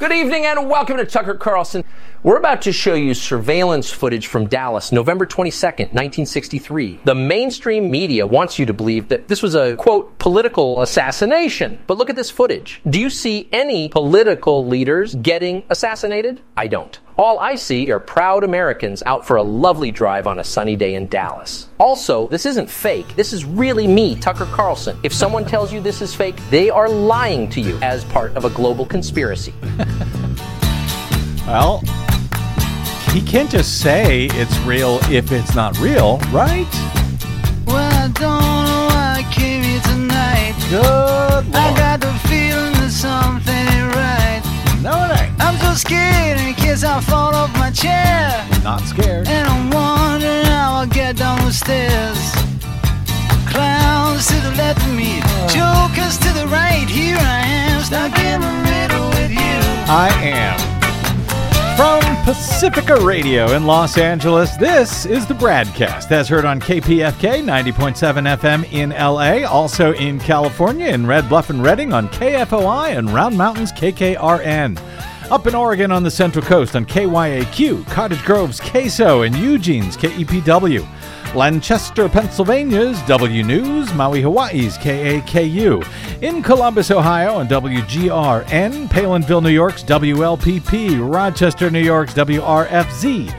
Good 0.00 0.12
evening 0.12 0.46
and 0.46 0.70
welcome 0.70 0.96
to 0.96 1.04
Tucker 1.04 1.34
Carlson. 1.34 1.84
We're 2.22 2.38
about 2.38 2.62
to 2.62 2.72
show 2.72 2.94
you 2.94 3.12
surveillance 3.12 3.90
footage 3.90 4.28
from 4.28 4.46
Dallas, 4.46 4.92
November 4.92 5.26
22nd, 5.26 5.92
1963. 5.92 7.00
The 7.04 7.14
mainstream 7.14 7.90
media 7.90 8.26
wants 8.26 8.58
you 8.58 8.64
to 8.64 8.72
believe 8.72 9.08
that 9.08 9.28
this 9.28 9.42
was 9.42 9.54
a, 9.54 9.76
quote, 9.76 10.18
political 10.18 10.80
assassination. 10.80 11.80
But 11.86 11.98
look 11.98 12.08
at 12.08 12.16
this 12.16 12.30
footage. 12.30 12.80
Do 12.88 12.98
you 12.98 13.10
see 13.10 13.50
any 13.52 13.90
political 13.90 14.66
leaders 14.66 15.16
getting 15.16 15.64
assassinated? 15.68 16.40
I 16.56 16.66
don't. 16.68 16.98
All 17.20 17.38
I 17.38 17.54
see 17.56 17.90
are 17.90 18.00
proud 18.00 18.44
Americans 18.44 19.02
out 19.04 19.26
for 19.26 19.36
a 19.36 19.42
lovely 19.42 19.90
drive 19.90 20.26
on 20.26 20.38
a 20.38 20.42
sunny 20.44 20.74
day 20.74 20.94
in 20.94 21.06
Dallas. 21.08 21.68
Also, 21.76 22.26
this 22.28 22.46
isn't 22.46 22.70
fake. 22.70 23.14
This 23.14 23.34
is 23.34 23.44
really 23.44 23.86
me, 23.86 24.16
Tucker 24.16 24.46
Carlson. 24.46 24.98
If 25.02 25.12
someone 25.12 25.44
tells 25.44 25.70
you 25.70 25.82
this 25.82 26.00
is 26.00 26.14
fake, 26.14 26.36
they 26.48 26.70
are 26.70 26.88
lying 26.88 27.50
to 27.50 27.60
you 27.60 27.78
as 27.82 28.06
part 28.06 28.34
of 28.38 28.46
a 28.46 28.50
global 28.50 28.86
conspiracy. 28.86 29.52
Well, 31.46 31.80
he 33.10 33.20
can't 33.20 33.50
just 33.50 33.80
say 33.80 34.28
it's 34.34 34.56
real 34.60 35.00
if 35.10 35.32
it's 35.32 35.56
not 35.56 35.76
real, 35.80 36.18
right? 36.30 36.68
Well, 37.66 37.92
I 37.92 38.08
don't 38.14 38.40
know 38.40 38.86
why 38.88 39.16
I 39.18 39.32
came 39.32 39.64
here 39.64 39.80
tonight. 39.80 40.54
Good 40.70 41.52
I 41.52 41.74
got 41.76 42.00
the 42.00 42.12
feeling 42.28 42.72
that 42.74 42.90
something 42.92 43.52
ain't 43.52 43.94
right. 43.96 44.80
No, 44.80 45.04
it 45.06 45.10
ain't. 45.10 45.19
I'm 45.19 45.19
so 45.70 45.88
scared 45.88 46.40
in 46.40 46.54
case 46.54 46.82
I 46.82 47.00
fall 47.00 47.34
off 47.34 47.52
my 47.54 47.70
chair. 47.70 48.44
Not 48.64 48.80
scared. 48.82 49.28
And 49.28 49.48
I'm 49.48 49.70
wondering 49.70 50.44
how 50.46 50.80
I'll 50.80 50.86
get 50.86 51.16
down 51.16 51.44
the 51.44 51.52
stairs. 51.52 52.18
Clowns 53.46 54.26
to 54.28 54.34
the 54.40 54.54
left 54.56 54.82
of 54.82 54.94
me, 54.94 55.20
uh. 55.22 55.48
jokers 55.48 56.18
to 56.18 56.32
the 56.32 56.46
right. 56.48 56.88
Here 56.88 57.16
I 57.16 57.40
am, 57.46 57.82
stuck 57.82 58.18
in 58.18 58.40
the 58.40 58.52
middle 58.70 59.08
with 59.10 59.30
you. 59.30 59.58
I 59.86 60.10
am. 60.22 60.58
From 61.76 62.00
Pacifica 62.24 62.96
Radio 62.96 63.52
in 63.52 63.64
Los 63.64 63.96
Angeles, 63.96 64.56
this 64.56 65.06
is 65.06 65.26
the 65.26 65.34
BradCast 65.34 66.10
as 66.10 66.28
heard 66.28 66.44
on 66.44 66.60
KPFK 66.60 67.42
90.7 67.42 68.36
FM 68.38 68.72
in 68.72 68.90
LA, 68.90 69.48
also 69.48 69.94
in 69.94 70.18
California 70.18 70.88
in 70.88 71.06
Red 71.06 71.28
Bluff 71.28 71.48
and 71.48 71.62
Redding 71.62 71.92
on 71.92 72.08
KFOI 72.08 72.98
and 72.98 73.08
Round 73.10 73.38
Mountains 73.38 73.72
KKRN. 73.72 75.09
Up 75.30 75.46
in 75.46 75.54
Oregon 75.54 75.92
on 75.92 76.02
the 76.02 76.10
Central 76.10 76.44
Coast 76.44 76.74
on 76.74 76.84
KYAQ, 76.84 77.86
Cottage 77.86 78.24
Grove's 78.24 78.58
KSO, 78.58 79.24
and 79.24 79.36
Eugene's 79.36 79.96
KEPW. 79.96 80.84
Lancaster, 81.36 82.08
Pennsylvania's 82.08 83.00
W 83.02 83.44
News, 83.44 83.94
Maui, 83.94 84.22
Hawaii's 84.22 84.76
KAKU. 84.78 85.86
In 86.20 86.42
Columbus, 86.42 86.90
Ohio 86.90 87.34
on 87.34 87.46
WGRN, 87.46 88.88
Palenville, 88.88 89.40
New 89.40 89.50
York's 89.50 89.84
WLPP, 89.84 90.98
Rochester, 91.08 91.70
New 91.70 91.78
York's 91.78 92.12
WRFZ. 92.14 93.32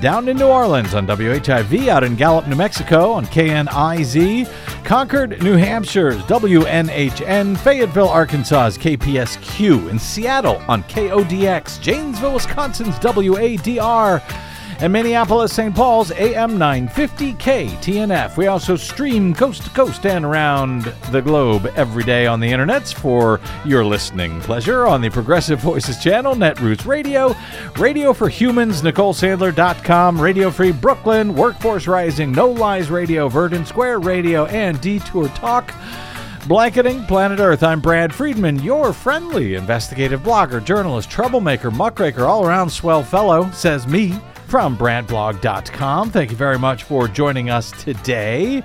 Down 0.00 0.28
in 0.28 0.36
New 0.36 0.48
Orleans 0.48 0.94
on 0.94 1.06
WHIV, 1.06 1.88
out 1.88 2.02
in 2.02 2.16
Gallup, 2.16 2.46
New 2.48 2.56
Mexico 2.56 3.12
on 3.12 3.26
KNIZ, 3.26 4.84
Concord, 4.84 5.42
New 5.42 5.56
Hampshire's 5.56 6.22
WNHN, 6.24 7.56
Fayetteville, 7.58 8.08
Arkansas's 8.08 8.76
KPSQ, 8.78 9.90
in 9.90 9.98
Seattle 9.98 10.60
on 10.68 10.82
KODX, 10.84 11.80
Janesville, 11.80 12.34
Wisconsin's 12.34 12.98
WADR, 12.98 14.20
and 14.82 14.92
Minneapolis, 14.92 15.52
St. 15.52 15.72
Paul's 15.72 16.10
AM 16.10 16.58
950 16.58 17.34
KTNF. 17.34 18.36
We 18.36 18.48
also 18.48 18.74
stream 18.74 19.32
coast 19.32 19.62
to 19.62 19.70
coast 19.70 20.04
and 20.06 20.24
around 20.24 20.92
the 21.12 21.22
globe 21.22 21.72
every 21.76 22.02
day 22.02 22.26
on 22.26 22.40
the 22.40 22.50
internets 22.50 22.92
for 22.92 23.40
your 23.64 23.84
listening 23.84 24.40
pleasure 24.40 24.84
on 24.84 25.00
the 25.00 25.08
Progressive 25.08 25.60
Voices 25.60 26.02
channel, 26.02 26.34
Netroots 26.34 26.84
Radio, 26.84 27.32
Radio 27.78 28.12
for 28.12 28.28
Humans, 28.28 28.82
NicoleSandler.com, 28.82 30.20
Radio 30.20 30.50
Free 30.50 30.72
Brooklyn, 30.72 31.36
Workforce 31.36 31.86
Rising, 31.86 32.32
No 32.32 32.50
Lies 32.50 32.90
Radio, 32.90 33.28
Verdant 33.28 33.68
Square 33.68 34.00
Radio, 34.00 34.46
and 34.46 34.80
Detour 34.80 35.28
Talk. 35.28 35.72
Blanketing 36.48 37.04
Planet 37.04 37.38
Earth, 37.38 37.62
I'm 37.62 37.80
Brad 37.80 38.12
Friedman, 38.12 38.60
your 38.64 38.92
friendly 38.92 39.54
investigative 39.54 40.22
blogger, 40.22 40.62
journalist, 40.62 41.08
troublemaker, 41.08 41.70
muckraker, 41.70 42.24
all 42.24 42.44
around 42.44 42.68
swell 42.68 43.04
fellow, 43.04 43.48
says 43.52 43.86
me 43.86 44.20
from 44.52 44.76
bradblog.com. 44.76 46.10
Thank 46.10 46.30
you 46.30 46.36
very 46.36 46.58
much 46.58 46.82
for 46.84 47.08
joining 47.08 47.48
us 47.48 47.70
today. 47.82 48.62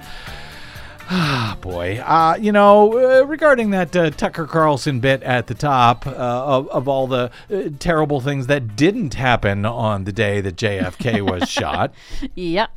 Ah, 1.09 1.57
boy. 1.61 1.99
Uh, 1.99 2.35
you 2.37 2.51
know, 2.51 3.21
uh, 3.21 3.23
regarding 3.25 3.69
that 3.69 3.95
uh, 3.95 4.09
Tucker 4.09 4.45
Carlson 4.47 4.99
bit 4.99 5.23
at 5.23 5.47
the 5.47 5.53
top 5.53 6.05
uh, 6.05 6.09
of, 6.09 6.67
of 6.71 6.89
all 6.89 7.07
the 7.07 7.31
uh, 7.49 7.69
terrible 7.79 8.19
things 8.19 8.47
that 8.47 8.75
didn't 8.75 9.13
happen 9.13 9.65
on 9.65 10.03
the 10.03 10.11
day 10.11 10.41
that 10.41 10.57
JFK 10.57 11.21
was 11.21 11.49
shot. 11.49 11.93
Yep. 12.35 12.69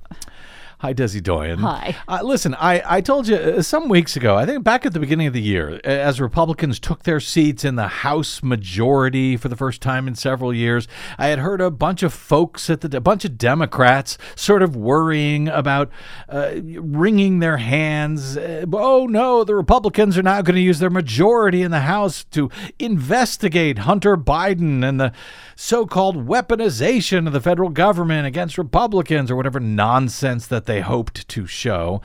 Hi, 0.81 0.95
Desi 0.95 1.23
Doyen. 1.23 1.59
Hi. 1.59 1.95
Uh, 2.09 2.21
listen, 2.23 2.55
I, 2.55 2.83
I 2.87 3.01
told 3.03 3.29
you 3.29 3.37
uh, 3.37 3.61
some 3.61 3.91
weeks 3.91 4.17
ago, 4.17 4.37
I 4.37 4.47
think 4.47 4.65
back 4.65 4.87
at 4.87 4.95
the 4.95 4.99
beginning 4.99 5.27
of 5.27 5.35
the 5.35 5.43
year, 5.43 5.79
as 5.85 6.23
Republicans 6.23 6.81
took 6.81 7.03
their 7.03 7.21
seats 7.21 7.67
in 7.67 7.75
the 7.75 7.87
House 7.89 8.43
majority 8.43 9.37
for 9.37 9.51
the 9.51 9.57
first 9.57 9.83
time 9.83 10.09
in 10.09 10.15
several 10.15 10.55
years, 10.55 10.89
I 11.19 11.27
had 11.27 11.41
heard 11.41 11.61
a 11.61 11.71
bunch 11.71 12.03
of 12.03 12.15
folks 12.15 12.71
at 12.71 12.81
the, 12.81 12.97
a 12.97 13.01
bunch 13.03 13.27
of 13.27 13.37
Democrats 13.37 14.17
sort 14.35 14.63
of 14.63 14.75
worrying 14.75 15.49
about 15.49 15.91
uh, 16.31 16.53
wringing 16.63 17.41
their 17.41 17.59
hands. 17.59 18.39
Uh, 18.39 18.65
oh 18.73 19.05
no, 19.05 19.45
the 19.45 19.55
Republicans 19.55 20.17
are 20.17 20.23
now 20.23 20.41
going 20.41 20.57
to 20.57 20.63
use 20.63 20.79
their 20.79 20.89
majority 20.89 21.61
in 21.61 21.73
the 21.73 21.81
House 21.81 22.25
to 22.31 22.51
investigate 22.79 23.81
Hunter 23.81 24.17
Biden 24.17 24.83
and 24.83 24.99
the 24.99 25.13
so 25.57 25.85
called 25.85 26.27
weaponization 26.27 27.27
of 27.27 27.35
the 27.35 27.41
federal 27.43 27.69
government 27.69 28.27
against 28.27 28.57
Republicans 28.57 29.31
or 29.31 29.37
whatever 29.37 29.61
nonsense 29.61 30.47
that 30.47 30.70
they 30.71 30.81
hoped 30.81 31.27
to 31.29 31.47
show. 31.47 32.01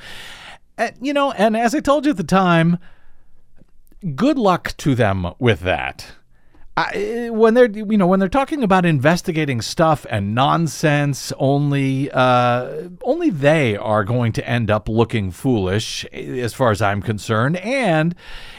And, 0.78 0.96
you 1.00 1.14
know, 1.14 1.32
and 1.32 1.56
as 1.56 1.76
I 1.76 1.80
told 1.80 2.06
you 2.06 2.12
at 2.12 2.18
the 2.18 2.24
time, 2.24 2.80
good 4.16 4.38
luck 4.38 4.74
to 4.78 4.96
them 4.96 5.34
with 5.40 5.60
that. 5.62 6.08
I, 6.78 7.30
when 7.32 7.54
they're 7.54 7.70
you 7.70 7.98
know 7.98 8.06
when 8.06 8.20
they're 8.20 8.28
talking 8.28 8.62
about 8.62 8.86
investigating 8.86 9.62
stuff 9.62 10.06
and 10.10 10.36
nonsense, 10.36 11.32
only 11.38 12.12
uh, 12.12 12.90
only 13.02 13.30
they 13.30 13.78
are 13.78 14.04
going 14.04 14.34
to 14.34 14.46
end 14.46 14.70
up 14.70 14.90
looking 14.90 15.32
foolish, 15.32 16.04
as 16.12 16.54
far 16.54 16.72
as 16.72 16.82
I'm 16.82 17.02
concerned. 17.02 17.56
And 17.58 18.14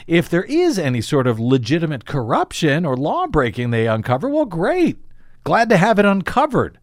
if 0.07 0.29
there 0.29 0.45
is 0.45 0.79
any 0.79 0.99
sort 1.01 1.27
of 1.27 1.39
legitimate 1.39 2.05
corruption 2.05 2.87
or 2.87 2.97
law 2.97 3.27
breaking 3.27 3.69
they 3.69 3.87
uncover, 3.87 4.27
well, 4.29 4.45
great, 4.45 4.97
glad 5.43 5.69
to 5.69 5.77
have 5.77 5.99
it 5.99 6.05
uncovered. 6.05 6.79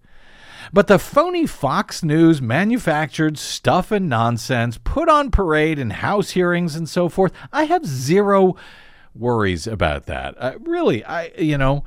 But 0.75 0.89
the 0.89 0.99
phony 0.99 1.47
Fox 1.47 2.03
News 2.03 2.43
manufactured 2.43 3.39
stuff 3.39 3.93
and 3.93 4.09
nonsense 4.09 4.77
put 4.83 5.09
on 5.09 5.31
parade 5.31 5.79
in 5.79 5.91
House 5.91 6.31
hearings 6.31 6.75
and 6.75 6.89
so 6.89 7.09
forth, 7.09 7.33
I 7.53 7.67
have 7.67 7.87
zero 7.87 8.57
worries 9.15 9.69
about 9.69 10.07
that. 10.07 10.35
Uh, 10.37 10.55
really, 10.59 11.05
I 11.05 11.31
you 11.39 11.57
know, 11.57 11.85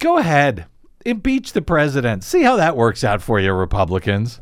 go 0.00 0.18
ahead, 0.18 0.66
impeach 1.04 1.52
the 1.52 1.62
president. 1.62 2.24
See 2.24 2.42
how 2.42 2.56
that 2.56 2.76
works 2.76 3.04
out 3.04 3.22
for 3.22 3.38
you, 3.38 3.52
Republicans. 3.52 4.40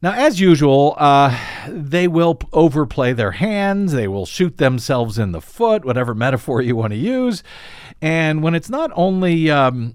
Now, 0.00 0.12
as 0.12 0.40
usual, 0.40 0.94
uh, 0.96 1.38
they 1.68 2.08
will 2.08 2.38
overplay 2.54 3.12
their 3.12 3.32
hands. 3.32 3.92
They 3.92 4.08
will 4.08 4.24
shoot 4.24 4.56
themselves 4.56 5.18
in 5.18 5.32
the 5.32 5.42
foot, 5.42 5.84
whatever 5.84 6.14
metaphor 6.14 6.62
you 6.62 6.74
want 6.74 6.94
to 6.94 6.98
use. 6.98 7.42
And 8.00 8.42
when 8.42 8.54
it's 8.54 8.70
not 8.70 8.90
only 8.94 9.50
um, 9.50 9.94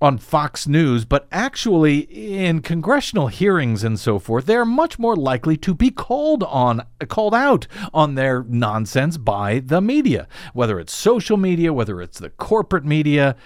on 0.00 0.18
Fox 0.18 0.66
News, 0.66 1.04
but 1.04 1.26
actually 1.32 2.00
in 2.00 2.60
congressional 2.60 3.28
hearings 3.28 3.82
and 3.82 3.98
so 3.98 4.18
forth, 4.18 4.46
they 4.46 4.56
are 4.56 4.64
much 4.64 4.98
more 4.98 5.16
likely 5.16 5.56
to 5.58 5.74
be 5.74 5.90
called 5.90 6.42
on, 6.42 6.82
called 7.08 7.34
out 7.34 7.66
on 7.94 8.14
their 8.14 8.44
nonsense 8.44 9.16
by 9.16 9.60
the 9.60 9.80
media, 9.80 10.28
whether 10.52 10.78
it's 10.78 10.94
social 10.94 11.36
media, 11.36 11.72
whether 11.72 12.00
it's 12.02 12.18
the 12.18 12.30
corporate 12.30 12.84
media 12.84 13.36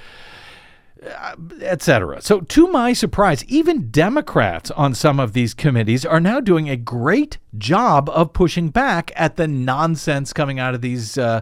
etc. 1.62 2.20
So, 2.20 2.40
to 2.40 2.68
my 2.68 2.92
surprise, 2.92 3.44
even 3.46 3.90
Democrats 3.90 4.70
on 4.70 4.94
some 4.94 5.18
of 5.18 5.32
these 5.32 5.54
committees 5.54 6.04
are 6.04 6.20
now 6.20 6.40
doing 6.40 6.68
a 6.68 6.76
great 6.76 7.38
job 7.56 8.10
of 8.10 8.32
pushing 8.32 8.68
back 8.68 9.10
at 9.16 9.36
the 9.36 9.48
nonsense 9.48 10.32
coming 10.32 10.58
out 10.58 10.74
of 10.74 10.82
these 10.82 11.16
uh, 11.16 11.40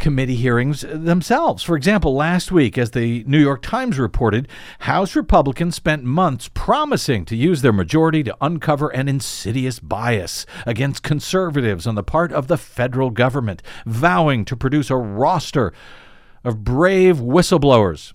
committee 0.00 0.34
hearings 0.34 0.80
themselves. 0.80 1.62
For 1.62 1.76
example, 1.76 2.14
last 2.14 2.50
week, 2.50 2.76
as 2.76 2.90
the 2.90 3.22
New 3.24 3.38
York 3.38 3.62
Times 3.62 3.98
reported, 3.98 4.48
House 4.80 5.14
Republicans 5.14 5.76
spent 5.76 6.02
months 6.02 6.50
promising 6.52 7.24
to 7.26 7.36
use 7.36 7.62
their 7.62 7.72
majority 7.72 8.22
to 8.24 8.36
uncover 8.40 8.88
an 8.88 9.08
insidious 9.08 9.78
bias 9.78 10.46
against 10.66 11.02
conservatives 11.02 11.86
on 11.86 11.94
the 11.94 12.02
part 12.02 12.32
of 12.32 12.48
the 12.48 12.58
federal 12.58 13.10
government, 13.10 13.62
vowing 13.86 14.44
to 14.46 14.56
produce 14.56 14.90
a 14.90 14.96
roster 14.96 15.72
of 16.42 16.64
brave 16.64 17.18
whistleblowers 17.18 18.12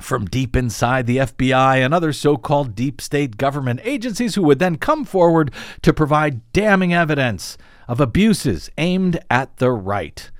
from 0.00 0.26
deep 0.26 0.56
inside 0.56 1.06
the 1.06 1.18
FBI 1.18 1.84
and 1.84 1.92
other 1.92 2.12
so 2.12 2.36
called 2.36 2.74
deep 2.74 3.00
state 3.00 3.36
government 3.36 3.80
agencies 3.82 4.34
who 4.34 4.42
would 4.42 4.58
then 4.58 4.76
come 4.76 5.04
forward 5.04 5.50
to 5.82 5.92
provide 5.92 6.52
damning 6.52 6.94
evidence 6.94 7.58
of 7.88 8.00
abuses 8.00 8.70
aimed 8.78 9.18
at 9.30 9.56
the 9.56 9.72
right. 9.72 10.30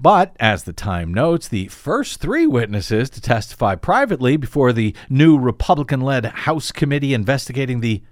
But, 0.00 0.36
as 0.38 0.62
the 0.62 0.72
Time 0.72 1.12
notes, 1.12 1.48
the 1.48 1.66
first 1.68 2.20
three 2.20 2.46
witnesses 2.46 3.10
to 3.10 3.20
testify 3.20 3.74
privately 3.74 4.36
before 4.36 4.72
the 4.72 4.94
new 5.08 5.36
Republican 5.36 6.00
led 6.00 6.24
House 6.24 6.70
committee 6.70 7.14
investigating 7.14 7.80
the 7.80 8.02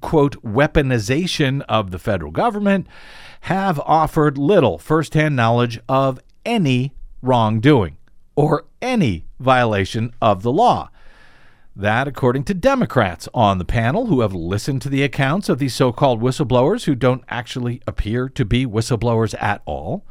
quote, 0.00 0.42
weaponization 0.42 1.62
of 1.68 1.90
the 1.90 1.98
federal 1.98 2.30
government 2.30 2.86
have 3.42 3.80
offered 3.80 4.38
little 4.38 4.78
firsthand 4.78 5.34
knowledge 5.34 5.80
of 5.88 6.20
any 6.44 6.92
wrongdoing 7.22 7.96
or 8.36 8.66
any 8.80 9.24
violation 9.38 10.12
of 10.20 10.42
the 10.42 10.52
law. 10.52 10.90
That, 11.74 12.06
according 12.06 12.44
to 12.44 12.54
Democrats 12.54 13.28
on 13.32 13.58
the 13.58 13.64
panel 13.64 14.06
who 14.06 14.20
have 14.20 14.34
listened 14.34 14.82
to 14.82 14.88
the 14.88 15.02
accounts 15.02 15.48
of 15.48 15.58
these 15.58 15.74
so 15.74 15.92
called 15.92 16.20
whistleblowers 16.20 16.84
who 16.84 16.94
don't 16.94 17.24
actually 17.28 17.80
appear 17.86 18.28
to 18.28 18.44
be 18.44 18.66
whistleblowers 18.66 19.34
at 19.40 19.62
all. 19.64 20.04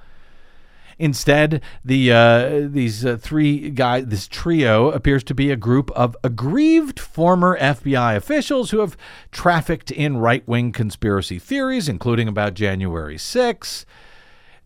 Instead, 0.99 1.61
the 1.83 2.11
uh, 2.11 2.67
these 2.69 3.05
uh, 3.05 3.15
three 3.15 3.69
guys, 3.69 4.05
this 4.07 4.27
trio, 4.27 4.91
appears 4.91 5.23
to 5.23 5.33
be 5.33 5.49
a 5.49 5.55
group 5.55 5.89
of 5.91 6.15
aggrieved 6.25 6.99
former 6.99 7.57
FBI 7.57 8.17
officials 8.17 8.71
who 8.71 8.79
have 8.79 8.97
trafficked 9.31 9.91
in 9.91 10.17
right 10.17 10.45
wing 10.45 10.73
conspiracy 10.73 11.39
theories, 11.39 11.87
including 11.87 12.27
about 12.27 12.53
January 12.53 13.17
6, 13.17 13.85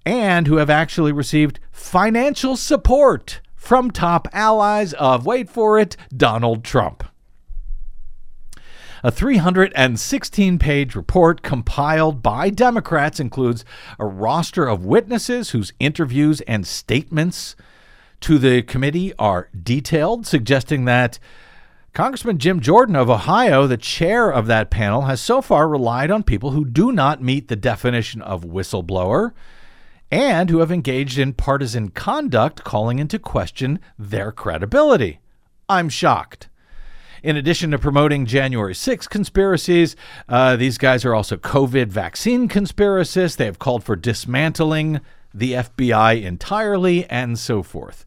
and 0.08 0.48
who 0.48 0.58
have 0.58 0.72
actually 0.72 1.12
received 1.12 1.60
financial 1.72 2.58
support 2.58 3.40
from 3.56 3.92
top 3.92 4.28
allies 4.34 4.94
of, 4.94 5.28
wait 5.28 5.50
for 5.50 5.78
it, 5.78 5.96
Donald 6.18 6.64
Trump. 6.64 7.04
A 9.06 9.12
316 9.12 10.60
page 10.60 10.96
report 10.96 11.42
compiled 11.42 12.24
by 12.24 12.50
Democrats 12.50 13.20
includes 13.20 13.66
a 14.00 14.06
roster 14.06 14.66
of 14.66 14.86
witnesses 14.86 15.50
whose 15.50 15.74
interviews 15.78 16.40
and 16.48 16.66
statements 16.66 17.58
to 18.22 18.38
the 18.38 18.62
committee 18.62 19.12
are 19.20 19.50
detailed, 19.62 20.26
suggesting 20.26 20.86
that 20.86 21.20
Congressman 21.94 22.38
Jim 22.38 22.62
Jordan 22.62 22.96
of 22.96 23.10
Ohio, 23.10 23.68
the 23.68 23.76
chair 23.76 24.32
of 24.32 24.48
that 24.48 24.70
panel, 24.70 25.02
has 25.02 25.20
so 25.20 25.42
far 25.42 25.68
relied 25.68 26.10
on 26.10 26.24
people 26.24 26.52
who 26.52 26.64
do 26.64 26.94
not 26.94 27.22
meet 27.22 27.50
the 27.50 27.58
definition 27.58 28.22
of 28.22 28.46
whistleblower 28.46 29.34
and 30.10 30.50
who 30.50 30.60
have 30.60 30.72
engaged 30.72 31.18
in 31.18 31.34
partisan 31.34 31.90
conduct, 31.90 32.64
calling 32.64 33.00
into 33.00 33.20
question 33.20 33.82
their 34.00 34.32
credibility. 34.32 35.20
I'm 35.68 35.90
shocked. 35.90 36.48
In 37.24 37.38
addition 37.38 37.72
to 37.72 37.80
promoting 37.80 38.26
January 38.26 38.76
6 38.76 39.08
conspiracies, 39.08 39.96
uh, 40.28 40.58
these 40.58 40.78
guys 40.78 41.06
are 41.06 41.16
also 41.16 41.38
COVID 41.38 41.88
vaccine 41.88 42.50
conspiracists. 42.50 43.38
They 43.38 43.46
have 43.46 43.60
called 43.60 43.86
for 43.86 43.96
dismantling 43.96 45.00
the 45.34 45.54
FBI 45.54 46.22
entirely 46.22 47.06
and 47.06 47.40
so 47.40 47.64
forth. 47.64 48.04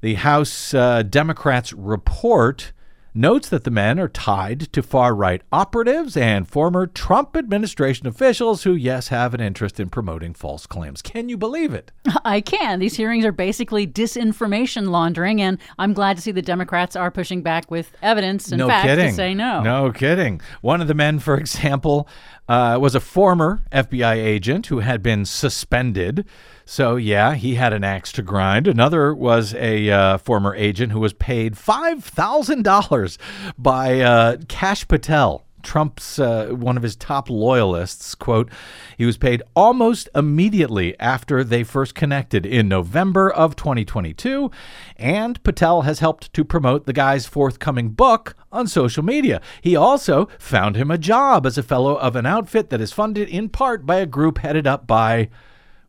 The 0.00 0.14
House 0.14 0.72
uh, 0.72 1.02
Democrats 1.02 1.74
report 1.74 2.72
notes 3.14 3.48
that 3.48 3.64
the 3.64 3.70
men 3.70 3.98
are 3.98 4.08
tied 4.08 4.72
to 4.72 4.82
far 4.82 5.14
right 5.14 5.42
operatives 5.52 6.16
and 6.16 6.48
former 6.48 6.86
Trump 6.86 7.36
administration 7.36 8.06
officials 8.06 8.62
who, 8.62 8.74
yes, 8.74 9.08
have 9.08 9.34
an 9.34 9.40
interest 9.40 9.80
in 9.80 9.88
promoting 9.90 10.34
false 10.34 10.66
claims. 10.66 11.02
Can 11.02 11.28
you 11.28 11.36
believe 11.36 11.74
it? 11.74 11.92
I 12.24 12.40
can. 12.40 12.78
These 12.78 12.96
hearings 12.96 13.24
are 13.24 13.32
basically 13.32 13.86
disinformation 13.86 14.88
laundering, 14.90 15.40
and 15.40 15.58
I'm 15.78 15.92
glad 15.92 16.16
to 16.16 16.22
see 16.22 16.32
the 16.32 16.42
Democrats 16.42 16.96
are 16.96 17.10
pushing 17.10 17.42
back 17.42 17.70
with 17.70 17.92
evidence 18.02 18.50
and 18.50 18.58
no 18.58 18.68
facts 18.68 18.86
kidding. 18.86 19.10
to 19.10 19.14
say 19.14 19.34
no. 19.34 19.62
No 19.62 19.92
kidding. 19.92 20.40
One 20.60 20.80
of 20.80 20.88
the 20.88 20.94
men, 20.94 21.18
for 21.18 21.36
example, 21.38 22.08
uh, 22.48 22.78
was 22.80 22.94
a 22.94 23.00
former 23.00 23.62
FBI 23.70 24.16
agent 24.16 24.66
who 24.66 24.80
had 24.80 25.02
been 25.02 25.24
suspended. 25.24 26.24
So, 26.70 26.94
yeah, 26.94 27.34
he 27.34 27.56
had 27.56 27.72
an 27.72 27.82
axe 27.82 28.12
to 28.12 28.22
grind. 28.22 28.68
Another 28.68 29.12
was 29.12 29.54
a 29.54 29.90
uh, 29.90 30.18
former 30.18 30.54
agent 30.54 30.92
who 30.92 31.00
was 31.00 31.12
paid 31.12 31.54
$5,000 31.54 33.18
by 33.58 34.00
uh, 34.00 34.36
Kash 34.46 34.86
Patel. 34.86 35.44
Trump's 35.64 36.20
uh, 36.20 36.50
one 36.50 36.76
of 36.76 36.84
his 36.84 36.94
top 36.94 37.28
loyalists. 37.28 38.14
Quote, 38.14 38.52
he 38.96 39.04
was 39.04 39.18
paid 39.18 39.42
almost 39.56 40.08
immediately 40.14 40.98
after 41.00 41.42
they 41.42 41.64
first 41.64 41.96
connected 41.96 42.46
in 42.46 42.68
November 42.68 43.28
of 43.28 43.56
2022, 43.56 44.48
and 44.96 45.42
Patel 45.42 45.82
has 45.82 45.98
helped 45.98 46.32
to 46.34 46.44
promote 46.44 46.86
the 46.86 46.92
guy's 46.92 47.26
forthcoming 47.26 47.88
book 47.88 48.36
on 48.52 48.68
social 48.68 49.02
media. 49.02 49.40
He 49.60 49.74
also 49.74 50.28
found 50.38 50.76
him 50.76 50.92
a 50.92 50.98
job 50.98 51.46
as 51.46 51.58
a 51.58 51.64
fellow 51.64 51.96
of 51.96 52.14
an 52.14 52.26
outfit 52.26 52.70
that 52.70 52.80
is 52.80 52.92
funded 52.92 53.28
in 53.28 53.48
part 53.48 53.84
by 53.84 53.96
a 53.96 54.06
group 54.06 54.38
headed 54.38 54.68
up 54.68 54.86
by 54.86 55.30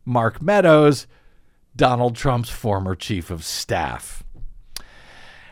Mark 0.04 0.42
Meadows, 0.42 1.06
Donald 1.74 2.16
Trump's 2.16 2.50
former 2.50 2.94
chief 2.94 3.30
of 3.30 3.44
staff. 3.44 4.22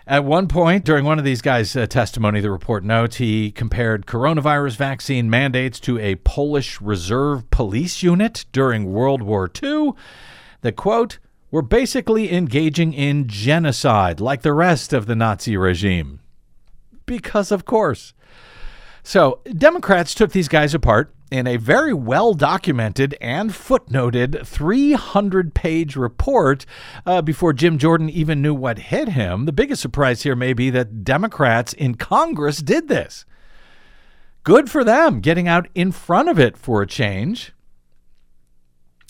At 0.06 0.25
one 0.25 0.49
point 0.49 0.85
during 0.85 1.05
one 1.05 1.19
of 1.19 1.25
these 1.25 1.41
guys' 1.41 1.76
uh, 1.76 1.87
testimony, 1.87 2.41
the 2.41 2.50
report 2.50 2.82
notes 2.82 3.17
he 3.17 3.52
compared 3.52 4.06
coronavirus 4.06 4.76
vaccine 4.76 5.31
mandates 5.31 5.79
to 5.81 5.99
a 5.99 6.17
Polish 6.17 6.81
reserve 6.81 7.49
police 7.50 8.02
unit 8.02 8.44
during 8.50 8.93
World 8.93 9.23
War 9.23 9.49
II. 9.62 9.93
The 10.62 10.73
quote, 10.73 11.19
were 11.50 11.62
basically 11.62 12.32
engaging 12.32 12.93
in 12.93 13.26
genocide 13.26 14.20
like 14.20 14.43
the 14.43 14.53
rest 14.53 14.93
of 14.93 15.06
the 15.06 15.17
Nazi 15.17 15.56
regime. 15.56 16.20
Because, 17.06 17.50
of 17.50 17.64
course. 17.64 18.14
So, 19.03 19.41
Democrats 19.56 20.14
took 20.14 20.32
these 20.32 20.49
guys 20.49 20.75
apart 20.75 21.12
in 21.31 21.47
a 21.47 21.56
very 21.56 21.93
well 21.93 22.35
documented 22.35 23.17
and 23.21 23.50
footnoted 23.50 24.47
300 24.47 25.55
page 25.55 25.97
report 25.97 26.67
uh, 27.06 27.23
before 27.23 27.53
Jim 27.53 27.79
Jordan 27.79 28.11
even 28.11 28.43
knew 28.43 28.55
what 28.55 28.79
hit 28.79 29.11
him. 29.11 29.44
The 29.44 29.53
biggest 29.53 29.81
surprise 29.82 30.23
here 30.23 30.35
may 30.37 30.53
be 30.53 30.71
that 30.71 31.05
Democrats 31.05 31.73
in 31.73 31.94
Congress 31.94 32.59
did 32.59 32.88
this. 32.88 33.25
Good 34.43 34.71
for 34.71 34.82
them, 34.85 35.21
getting 35.21 35.47
out 35.49 35.69
in 35.75 35.93
front 35.93 36.29
of 36.29 36.38
it 36.38 36.56
for 36.56 36.82
a 36.82 36.87
change. 36.87 37.53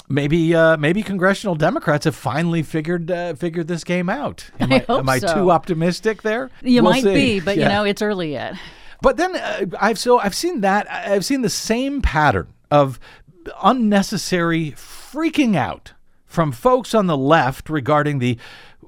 Maybe, 0.09 0.53
uh, 0.57 0.77
maybe 0.77 1.05
congressional 1.05 1.55
Democrats 1.55 2.05
have 2.05 2.17
finally 2.17 2.65
figured 2.65 3.13
uh, 3.13 3.35
figured 3.35 3.69
this 3.69 3.85
game 3.85 4.09
out. 4.09 4.51
Am 4.59 4.73
I 4.73 4.85
I, 4.89 4.99
am 4.99 5.09
I 5.09 5.19
so. 5.21 5.33
too 5.35 5.51
optimistic 5.53 6.23
there? 6.23 6.51
You 6.63 6.83
We'll 6.83 6.91
might 6.93 7.05
see. 7.05 7.15
be, 7.15 7.41
but 7.41 7.57
Yeah. 7.57 7.63
you 7.63 7.69
know, 7.69 7.85
it's 7.85 8.03
early 8.03 8.33
yet. 8.33 8.57
But 9.02 9.17
then 9.17 9.37
uh, 9.37 9.67
I've 9.81 9.99
so 9.99 10.19
I've 10.19 10.35
seen 10.35 10.61
that 10.61 10.91
I've 10.91 11.25
seen 11.25 11.43
the 11.43 11.50
same 11.50 12.02
pattern 12.02 12.49
of 12.70 13.00
unnecessary 13.62 14.73
freaking 14.73 15.56
out 15.56 15.93
from 16.26 16.52
folks 16.52 16.94
on 16.94 17.06
the 17.06 17.17
left 17.17 17.69
regarding 17.69 18.19
the 18.19 18.38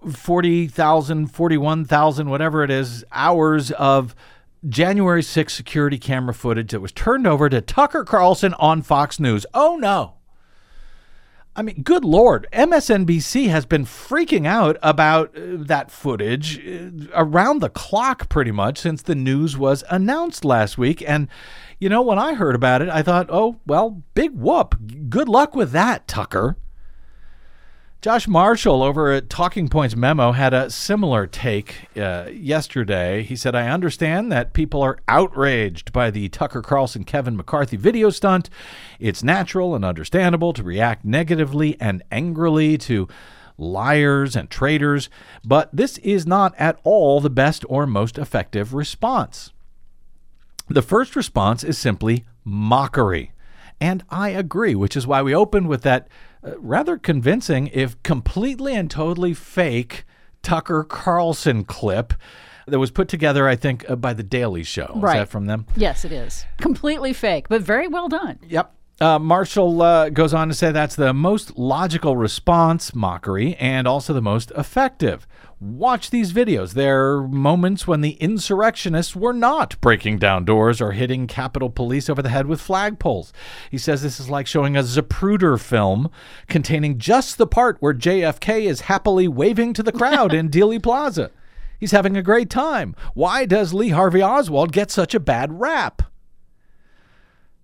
40,000, 0.08 1.26
41,000 1.28 2.28
whatever 2.28 2.64
it 2.64 2.70
is 2.70 3.04
hours 3.12 3.70
of 3.72 4.14
January 4.68 5.22
6 5.22 5.52
security 5.52 5.98
camera 5.98 6.34
footage 6.34 6.70
that 6.70 6.80
was 6.80 6.92
turned 6.92 7.26
over 7.26 7.48
to 7.48 7.60
Tucker 7.60 8.04
Carlson 8.04 8.54
on 8.54 8.82
Fox 8.82 9.18
News. 9.18 9.44
Oh 9.54 9.76
no. 9.76 10.14
I 11.54 11.60
mean, 11.60 11.82
good 11.82 12.04
lord, 12.04 12.46
MSNBC 12.52 13.48
has 13.50 13.66
been 13.66 13.84
freaking 13.84 14.46
out 14.46 14.78
about 14.82 15.36
uh, 15.36 15.40
that 15.58 15.90
footage 15.90 16.58
uh, 16.58 17.08
around 17.12 17.58
the 17.58 17.68
clock 17.68 18.30
pretty 18.30 18.52
much 18.52 18.78
since 18.78 19.02
the 19.02 19.14
news 19.14 19.58
was 19.58 19.84
announced 19.90 20.46
last 20.46 20.78
week. 20.78 21.02
And, 21.06 21.28
you 21.78 21.90
know, 21.90 22.00
when 22.00 22.18
I 22.18 22.34
heard 22.34 22.54
about 22.54 22.80
it, 22.80 22.88
I 22.88 23.02
thought, 23.02 23.26
oh, 23.28 23.60
well, 23.66 24.02
big 24.14 24.32
whoop. 24.32 24.76
Good 25.10 25.28
luck 25.28 25.54
with 25.54 25.72
that, 25.72 26.08
Tucker. 26.08 26.56
Josh 28.02 28.26
Marshall 28.26 28.82
over 28.82 29.12
at 29.12 29.30
Talking 29.30 29.68
Points 29.68 29.94
Memo 29.94 30.32
had 30.32 30.52
a 30.52 30.70
similar 30.70 31.28
take 31.28 31.86
uh, 31.96 32.26
yesterday. 32.32 33.22
He 33.22 33.36
said, 33.36 33.54
I 33.54 33.68
understand 33.68 34.32
that 34.32 34.54
people 34.54 34.82
are 34.82 34.98
outraged 35.06 35.92
by 35.92 36.10
the 36.10 36.28
Tucker 36.28 36.62
Carlson 36.62 37.04
Kevin 37.04 37.36
McCarthy 37.36 37.76
video 37.76 38.10
stunt. 38.10 38.50
It's 38.98 39.22
natural 39.22 39.76
and 39.76 39.84
understandable 39.84 40.52
to 40.52 40.64
react 40.64 41.04
negatively 41.04 41.80
and 41.80 42.02
angrily 42.10 42.76
to 42.78 43.06
liars 43.56 44.34
and 44.34 44.50
traitors, 44.50 45.08
but 45.44 45.70
this 45.72 45.98
is 45.98 46.26
not 46.26 46.56
at 46.58 46.80
all 46.82 47.20
the 47.20 47.30
best 47.30 47.64
or 47.68 47.86
most 47.86 48.18
effective 48.18 48.74
response. 48.74 49.52
The 50.66 50.82
first 50.82 51.14
response 51.14 51.62
is 51.62 51.78
simply 51.78 52.24
mockery. 52.44 53.30
And 53.80 54.02
I 54.10 54.30
agree, 54.30 54.74
which 54.74 54.96
is 54.96 55.06
why 55.06 55.22
we 55.22 55.34
opened 55.34 55.68
with 55.68 55.82
that 55.82 56.08
rather 56.58 56.96
convincing, 56.98 57.68
if 57.72 58.00
completely 58.02 58.74
and 58.74 58.90
totally 58.90 59.34
fake, 59.34 60.04
Tucker 60.42 60.84
Carlson 60.84 61.64
clip 61.64 62.14
that 62.66 62.78
was 62.78 62.90
put 62.90 63.08
together, 63.08 63.48
I 63.48 63.56
think, 63.56 63.88
uh, 63.90 63.96
by 63.96 64.12
The 64.12 64.22
Daily 64.22 64.62
Show. 64.62 64.92
Is 64.96 65.02
Right. 65.02 65.18
that 65.18 65.28
from 65.28 65.46
them? 65.46 65.66
Yes, 65.76 66.04
it 66.04 66.12
is. 66.12 66.44
Completely 66.58 67.12
fake, 67.12 67.48
but 67.48 67.62
very 67.62 67.88
well 67.88 68.08
done. 68.08 68.38
Yep. 68.48 68.72
Uh, 69.00 69.18
Marshall 69.18 69.82
uh, 69.82 70.10
goes 70.10 70.32
on 70.32 70.48
to 70.48 70.54
say 70.54 70.70
that's 70.70 70.94
the 70.94 71.12
most 71.12 71.58
logical 71.58 72.16
response, 72.16 72.94
mockery, 72.94 73.56
and 73.56 73.88
also 73.88 74.12
the 74.12 74.22
most 74.22 74.52
effective. 74.52 75.26
Watch 75.58 76.10
these 76.10 76.32
videos. 76.32 76.74
There 76.74 77.14
are 77.14 77.28
moments 77.28 77.86
when 77.86 78.00
the 78.00 78.12
insurrectionists 78.20 79.16
were 79.16 79.32
not 79.32 79.80
breaking 79.80 80.18
down 80.18 80.44
doors 80.44 80.80
or 80.80 80.92
hitting 80.92 81.26
Capitol 81.26 81.70
Police 81.70 82.08
over 82.08 82.22
the 82.22 82.28
head 82.28 82.46
with 82.46 82.60
flagpoles. 82.60 83.32
He 83.70 83.78
says 83.78 84.02
this 84.02 84.20
is 84.20 84.30
like 84.30 84.46
showing 84.46 84.76
a 84.76 84.82
Zapruder 84.82 85.60
film 85.60 86.10
containing 86.48 86.98
just 86.98 87.38
the 87.38 87.46
part 87.46 87.78
where 87.80 87.94
JFK 87.94 88.62
is 88.64 88.82
happily 88.82 89.26
waving 89.26 89.72
to 89.74 89.82
the 89.82 89.92
crowd 89.92 90.32
in 90.34 90.48
Dealey 90.50 90.82
Plaza. 90.82 91.30
He's 91.78 91.92
having 91.92 92.16
a 92.16 92.22
great 92.22 92.50
time. 92.50 92.94
Why 93.14 93.46
does 93.46 93.74
Lee 93.74 93.88
Harvey 93.88 94.22
Oswald 94.22 94.70
get 94.70 94.90
such 94.92 95.14
a 95.14 95.20
bad 95.20 95.60
rap? 95.60 96.02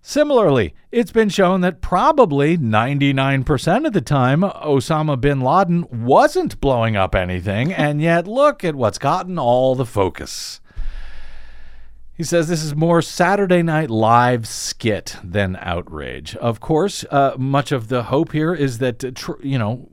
Similarly, 0.01 0.73
it's 0.91 1.11
been 1.11 1.29
shown 1.29 1.61
that 1.61 1.81
probably 1.81 2.57
99% 2.57 3.85
of 3.85 3.93
the 3.93 4.01
time 4.01 4.41
Osama 4.41 5.19
bin 5.19 5.41
Laden 5.41 5.85
wasn't 5.91 6.59
blowing 6.61 6.95
up 6.95 7.13
anything, 7.13 7.73
and 7.73 8.01
yet 8.01 8.27
look 8.27 8.63
at 8.63 8.75
what's 8.75 8.97
gotten 8.97 9.37
all 9.37 9.75
the 9.75 9.85
focus. 9.85 10.61
He 12.13 12.23
says 12.23 12.47
this 12.47 12.63
is 12.63 12.75
more 12.75 13.01
Saturday 13.01 13.61
Night 13.61 13.89
Live 13.89 14.45
skit 14.45 15.15
than 15.23 15.57
outrage. 15.61 16.35
Of 16.35 16.59
course, 16.59 17.05
uh, 17.11 17.35
much 17.37 17.71
of 17.71 17.87
the 17.87 18.03
hope 18.03 18.33
here 18.33 18.53
is 18.53 18.79
that, 18.79 19.03
uh, 19.03 19.11
tr- 19.15 19.41
you 19.41 19.57
know, 19.57 19.87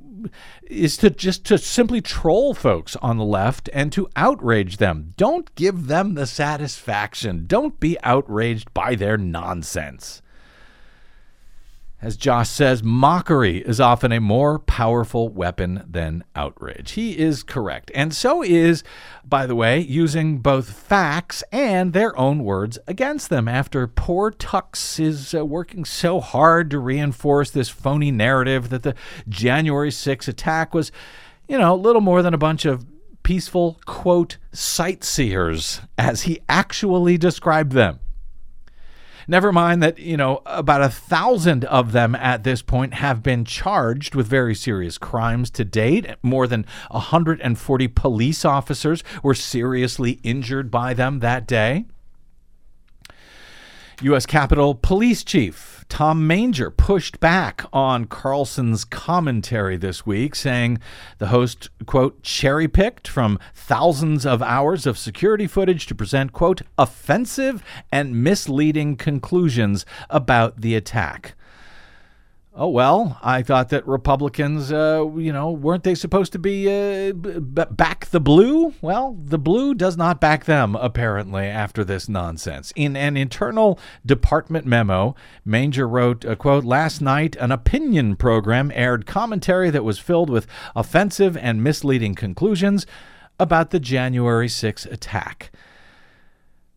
is 0.63 0.97
to 0.99 1.11
just 1.11 1.45
to 1.47 1.59
simply 1.59 2.01
troll 2.01 2.55
folks 2.55 2.97
on 2.97 3.17
the 3.17 3.25
left 3.25 3.69
and 3.73 3.93
to 3.93 4.09
outrage 4.17 4.77
them. 4.79 5.13
Don't 5.17 5.55
give 5.55 5.87
them 5.87 6.15
the 6.15 6.27
satisfaction. 6.27 7.47
Don't 7.47 7.79
be 7.81 7.99
outraged 8.03 8.73
by 8.75 8.95
their 8.95 9.17
nonsense. 9.17 10.23
As 12.07 12.17
Josh 12.17 12.51
says, 12.51 12.85
mockery 12.85 13.57
is 13.67 13.81
often 13.81 14.13
a 14.13 14.21
more 14.21 14.61
powerful 14.61 15.29
weapon 15.29 15.83
than 15.91 16.23
outrage. 16.37 16.93
He 16.93 17.19
is 17.19 17.43
correct. 17.43 17.91
And 17.97 18.15
so 18.15 18.45
is, 18.45 18.85
by 19.25 19.45
the 19.45 19.57
way, 19.57 19.81
using 19.81 20.39
both 20.39 20.71
facts 20.71 21.43
and 21.51 21.93
their 21.93 22.17
own 22.17 22.45
words 22.45 22.79
against 22.87 23.29
them 23.29 23.49
after 23.49 23.89
poor 23.89 24.31
Tux 24.31 25.01
is 25.01 25.35
uh, 25.35 25.45
working 25.45 25.85
so 25.85 26.21
hard 26.21 26.71
to 26.71 26.79
reinforce 26.79 27.51
this 27.51 27.71
phony 27.71 28.13
narrative 28.13 28.69
that 28.69 28.85
the 28.85 28.95
January 29.29 29.91
6 29.91 30.29
attack 30.29 30.75
was, 30.75 30.93
you 31.49 31.59
know, 31.59 31.75
little 31.75 32.01
more 32.01 32.23
than 32.23 32.35
a 32.35 32.39
bunch 32.39 32.65
of 32.65 32.87
peaceful, 33.25 33.81
quote, 33.85 34.39
sightseers, 34.53 35.81
as 35.99 36.23
he 36.23 36.39
actually 36.49 37.19
described 37.19 37.73
them. 37.73 37.99
Never 39.29 39.53
mind 39.53 39.83
that, 39.83 39.99
you 39.99 40.17
know, 40.17 40.41
about 40.47 40.83
a 40.83 40.89
thousand 40.89 41.65
of 41.65 41.93
them 41.93 42.15
at 42.15 42.45
this 42.45 42.63
point 42.63 42.95
have 42.95 43.23
been 43.23 43.45
charged 43.45 44.15
with 44.15 44.29
very 44.29 44.55
serious 44.55 44.99
crimes 44.99 45.51
to 45.53 45.65
date. 45.65 46.07
More 46.23 46.47
than 46.47 46.65
140 46.91 47.89
police 47.89 48.45
officers 48.45 49.03
were 49.23 49.35
seriously 49.35 50.21
injured 50.23 50.71
by 50.71 50.95
them 50.95 51.19
that 51.21 51.47
day. 51.47 51.87
U.S. 54.03 54.27
Capitol 54.27 54.75
Police 54.75 55.25
Chief 55.25 55.76
Tom 55.89 56.27
Manger 56.27 56.71
pushed 56.71 57.21
back 57.21 57.65
on 57.73 58.07
Carlson's 58.07 58.85
commentary 58.85 59.77
this 59.77 60.05
week, 60.05 60.35
saying 60.35 60.79
the 61.19 61.29
host, 61.29 61.71
quote, 61.87 62.23
cherry 62.23 62.69
picked 62.69 63.07
from 63.07 63.39
thousands 63.55 64.27
of 64.27 64.43
hours 64.43 64.87
of 64.87 64.99
security 64.99 65.47
footage 65.47 65.87
to 65.87 65.95
present, 65.95 66.33
quote, 66.33 66.63
offensive 66.77 67.63
and 67.93 68.23
misleading 68.23 68.97
conclusions 68.97 69.87
about 70.11 70.61
the 70.61 70.75
attack. 70.75 71.35
Oh, 72.59 72.69
well, 72.69 73.19
I 73.23 73.43
thought 73.43 73.69
that 73.69 73.87
Republicans, 73.87 74.73
uh, 74.73 75.07
you 75.15 75.31
know, 75.31 75.51
weren't 75.51 75.83
they 75.83 75.95
supposed 75.95 76.33
to 76.33 76.39
be 76.39 76.67
uh, 76.67 77.13
b- 77.13 77.65
back 77.71 78.07
the 78.07 78.19
blue? 78.19 78.73
Well, 78.81 79.15
the 79.23 79.39
blue 79.39 79.75
does 79.75 79.99
not 79.99 80.23
back 80.23 80.47
them, 80.47 80.75
apparently, 80.75 81.45
after 81.45 81.85
this 81.85 82.09
nonsense. 82.09 82.73
In 82.75 82.97
an 82.97 83.15
internal 83.15 83.79
department 84.07 84.65
memo, 84.65 85.15
Manger 85.45 85.87
wrote, 85.87 86.25
uh, 86.25 86.35
quote, 86.35 86.65
Last 86.65 87.03
night, 87.03 87.37
an 87.37 87.53
opinion 87.53 88.17
program 88.17 88.73
aired 88.75 89.05
commentary 89.05 89.69
that 89.69 89.85
was 89.85 89.99
filled 89.99 90.31
with 90.31 90.47
offensive 90.75 91.37
and 91.37 91.63
misleading 91.63 92.15
conclusions 92.15 92.87
about 93.39 93.69
the 93.69 93.81
January 93.81 94.49
6 94.49 94.87
attack. 94.87 95.51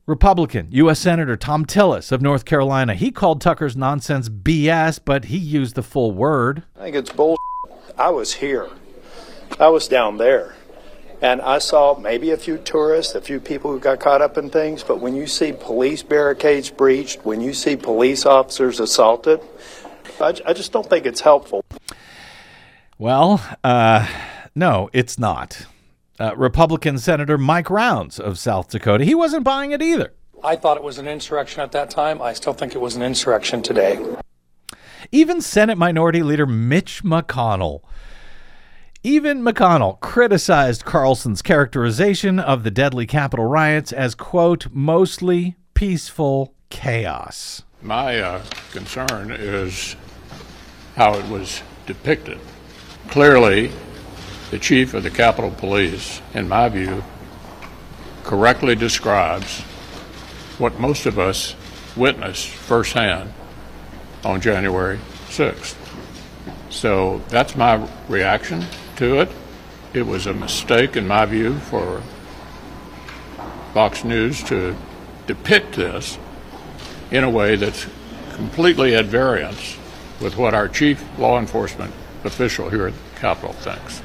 Republican 0.09 0.67
U.S. 0.71 0.99
Senator 0.99 1.37
Thom 1.37 1.67
Tillis 1.67 2.11
of 2.11 2.19
North 2.19 2.43
Carolina. 2.43 2.95
He 2.95 3.11
called 3.11 3.41
Tucker's 3.41 3.77
nonsense 3.77 4.27
BS, 4.27 4.99
but 5.05 5.25
he 5.25 5.37
used 5.37 5.75
the 5.75 5.83
full 5.83 6.11
word. 6.11 6.63
I 6.75 6.85
think 6.85 6.95
it's 6.95 7.11
bull. 7.11 7.37
I 7.95 8.09
was 8.09 8.33
here. 8.33 8.67
I 9.59 9.67
was 9.67 9.87
down 9.87 10.17
there. 10.17 10.55
And 11.21 11.41
I 11.41 11.59
saw 11.59 11.95
maybe 11.99 12.31
a 12.31 12.37
few 12.37 12.57
tourists, 12.57 13.13
a 13.13 13.21
few 13.21 13.39
people 13.39 13.71
who 13.71 13.79
got 13.79 13.99
caught 13.99 14.23
up 14.23 14.35
in 14.35 14.49
things, 14.49 14.83
but 14.83 14.99
when 14.99 15.15
you 15.15 15.27
see 15.27 15.51
police 15.51 16.01
barricades 16.01 16.71
breached, 16.71 17.23
when 17.23 17.39
you 17.39 17.53
see 17.53 17.75
police 17.75 18.25
officers 18.25 18.79
assaulted, 18.79 19.41
I, 20.19 20.33
I 20.43 20.53
just 20.53 20.71
don't 20.71 20.89
think 20.89 21.05
it's 21.05 21.21
helpful. 21.21 21.63
Well, 22.97 23.41
uh, 23.63 24.07
no, 24.55 24.89
it's 24.91 25.19
not. 25.19 25.67
Uh, 26.19 26.35
Republican 26.35 26.97
Senator 26.97 27.37
Mike 27.37 27.69
Rounds 27.69 28.19
of 28.19 28.37
South 28.37 28.69
Dakota, 28.69 29.05
he 29.05 29.15
wasn't 29.15 29.45
buying 29.45 29.71
it 29.71 29.81
either. 29.81 30.13
I 30.43 30.57
thought 30.57 30.75
it 30.75 30.83
was 30.83 30.97
an 30.97 31.07
insurrection 31.07 31.61
at 31.61 31.71
that 31.71 31.89
time. 31.89 32.21
I 32.21 32.33
still 32.33 32.53
think 32.53 32.75
it 32.75 32.81
was 32.81 32.95
an 32.95 33.01
insurrection 33.01 33.61
today. 33.61 33.99
Even 35.11 35.39
Senate 35.39 35.77
Minority 35.77 36.21
Leader 36.21 36.45
Mitch 36.45 37.03
McConnell. 37.03 37.81
Even 39.01 39.41
McConnell 39.41 39.99
criticized 40.01 40.83
Carlson's 40.83 41.41
characterization 41.41 42.37
of 42.37 42.63
the 42.63 42.71
deadly 42.71 43.05
Capitol 43.05 43.45
riots 43.45 43.93
as, 43.93 44.13
quote, 44.13 44.67
mostly 44.71 45.55
peaceful 45.73 46.53
chaos. 46.69 47.63
My 47.81 48.19
uh, 48.19 48.43
concern 48.71 49.31
is 49.31 49.95
how 50.97 51.13
it 51.13 51.25
was 51.29 51.61
depicted. 51.85 52.39
Clearly, 53.07 53.71
the 54.51 54.59
chief 54.59 54.93
of 54.93 55.03
the 55.03 55.11
Capitol 55.11 55.51
Police, 55.51 56.21
in 56.33 56.47
my 56.47 56.69
view, 56.69 57.03
correctly 58.23 58.75
describes 58.75 59.61
what 60.57 60.79
most 60.79 61.05
of 61.05 61.19
us 61.19 61.55
witnessed 61.95 62.47
firsthand 62.47 63.31
on 64.23 64.41
January 64.41 64.99
6th. 65.29 65.75
So 66.69 67.21
that's 67.29 67.55
my 67.55 67.87
reaction 68.07 68.65
to 68.97 69.19
it. 69.21 69.29
It 69.93 70.03
was 70.03 70.27
a 70.27 70.33
mistake, 70.33 70.95
in 70.95 71.07
my 71.07 71.25
view, 71.25 71.57
for 71.59 72.03
Fox 73.73 74.03
News 74.03 74.43
to 74.43 74.75
depict 75.25 75.75
this 75.75 76.17
in 77.11 77.23
a 77.23 77.29
way 77.29 77.55
that's 77.55 77.87
completely 78.33 78.95
at 78.95 79.05
variance 79.05 79.77
with 80.21 80.37
what 80.37 80.53
our 80.53 80.67
chief 80.67 81.03
law 81.17 81.39
enforcement 81.39 81.93
official 82.23 82.69
here 82.69 82.87
at 82.87 82.93
the 82.93 83.19
Capitol 83.19 83.53
thinks. 83.53 84.01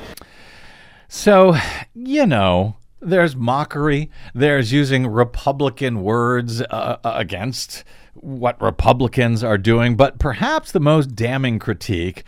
So, 1.17 1.57
you 1.95 2.27
know, 2.27 2.75
there's 3.01 3.37
mockery, 3.37 4.11
there's 4.35 4.73
using 4.73 5.07
Republican 5.07 6.03
words 6.03 6.61
uh, 6.61 6.97
against 7.05 7.85
what 8.15 8.61
Republicans 8.61 9.45
are 9.45 9.57
doing, 9.57 9.97
but 9.97 10.19
perhaps 10.19 10.73
the 10.73 10.81
most 10.81 11.15
damning 11.15 11.61
critique. 11.61 12.25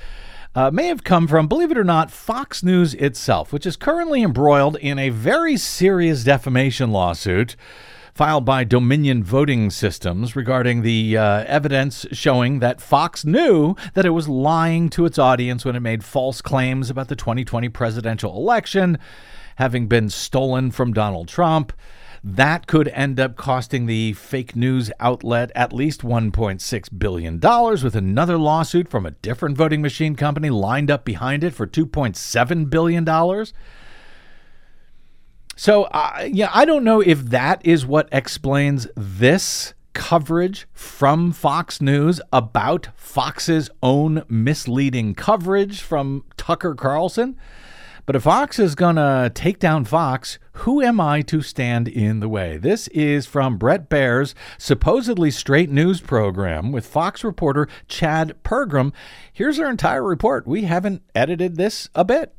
Uh, 0.55 0.71
may 0.71 0.87
have 0.87 1.03
come 1.03 1.27
from, 1.27 1.49
believe 1.49 1.73
it 1.73 1.77
or 1.77 1.85
not, 1.85 2.13
Fox 2.13 2.63
News 2.63 2.95
itself, 2.95 3.53
which 3.53 3.67
is 3.67 3.77
currently 3.77 4.23
embroiled 4.23 4.77
in 4.77 5.01
a 5.01 5.11
very 5.11 5.57
serious 5.57 6.23
defamation 6.23 6.93
lawsuit 6.93 7.57
filed 8.17 8.47
by 8.47 8.65
Dominion 8.65 9.23
Voting 9.23 9.69
Systems 9.69 10.35
regarding 10.35 10.81
the 10.81 11.19
uh, 11.19 11.45
evidence 11.47 12.07
showing 12.13 12.61
that 12.61 12.81
Fox 12.81 13.27
knew 13.27 13.77
that 13.93 14.07
it 14.07 14.11
was 14.11 14.27
lying 14.27 14.89
to 14.89 15.05
its 15.05 15.19
audience 15.19 15.67
when 15.67 15.77
it 15.77 15.81
made 15.81 16.03
false 16.03 16.41
claims 16.41 16.89
about 16.89 17.09
the 17.09 17.15
2020 17.15 17.69
presidential 17.69 18.35
election 18.35 18.97
having 19.57 19.87
been 19.87 20.09
stolen 20.09 20.71
from 20.71 20.95
Donald 20.95 21.29
Trump. 21.29 21.75
That 22.25 22.67
could 22.67 22.89
end 22.89 23.21
up 23.21 23.37
costing 23.37 23.85
the 23.85 24.15
fake 24.15 24.57
news 24.57 24.91
outlet 24.99 25.53
at 25.55 25.75
least 25.75 26.01
$1.6 26.01 26.99
billion, 26.99 27.39
with 27.39 27.95
another 27.95 28.39
lawsuit 28.39 28.89
from 28.89 29.05
a 29.05 29.11
different 29.11 29.59
voting 29.59 29.83
machine 29.83 30.17
company 30.17 30.49
lined 30.49 30.91
up 30.91 31.05
behind 31.05 31.45
it 31.45 31.53
for 31.53 31.67
$2.7 31.67 32.71
billion. 32.71 33.05
So, 35.59 35.85
uh, 35.85 36.29
yeah, 36.31 36.51
I 36.53 36.67
don't 36.67 36.85
know 36.85 37.01
if 37.01 37.19
that 37.25 37.65
is 37.65 37.87
what 37.87 38.11
explains 38.13 38.87
this 38.95 39.73
coverage 39.95 40.69
from 40.75 41.33
Fox 41.33 41.81
News 41.81 42.21
about 42.31 42.91
Fox's 42.95 43.71
own 43.83 44.23
misleading 44.29 45.15
coverage 45.15 45.81
from 45.81 46.25
Tucker 46.37 46.75
Carlson. 46.75 47.39
But 48.05 48.17
if 48.17 48.25
Fox 48.25 48.59
is 48.59 48.75
going 48.75 48.97
to 48.97 49.33
take 49.35 49.59
down 49.59 49.87
Fox, 49.87 50.39
who 50.53 50.83
am 50.83 51.01
I 51.01 51.23
to 51.23 51.41
stand 51.41 51.89
in 51.89 52.21
the 52.21 52.29
way? 52.29 52.59
This 52.59 52.87
is 52.89 53.25
from 53.25 53.57
Bret 53.57 53.89
Baier's 53.89 54.35
supposedly 54.59 55.31
straight 55.31 55.71
news 55.71 56.03
program 56.03 56.71
with 56.71 56.87
Fox 56.87 57.25
reporter 57.25 57.67
Chad 57.89 58.37
Pergram. 58.45 58.93
Here's 59.33 59.59
our 59.59 59.71
entire 59.71 60.03
report. 60.05 60.47
We 60.47 60.63
haven't 60.65 61.03
edited 61.15 61.57
this 61.57 61.89
a 61.95 62.05
bit. 62.05 62.35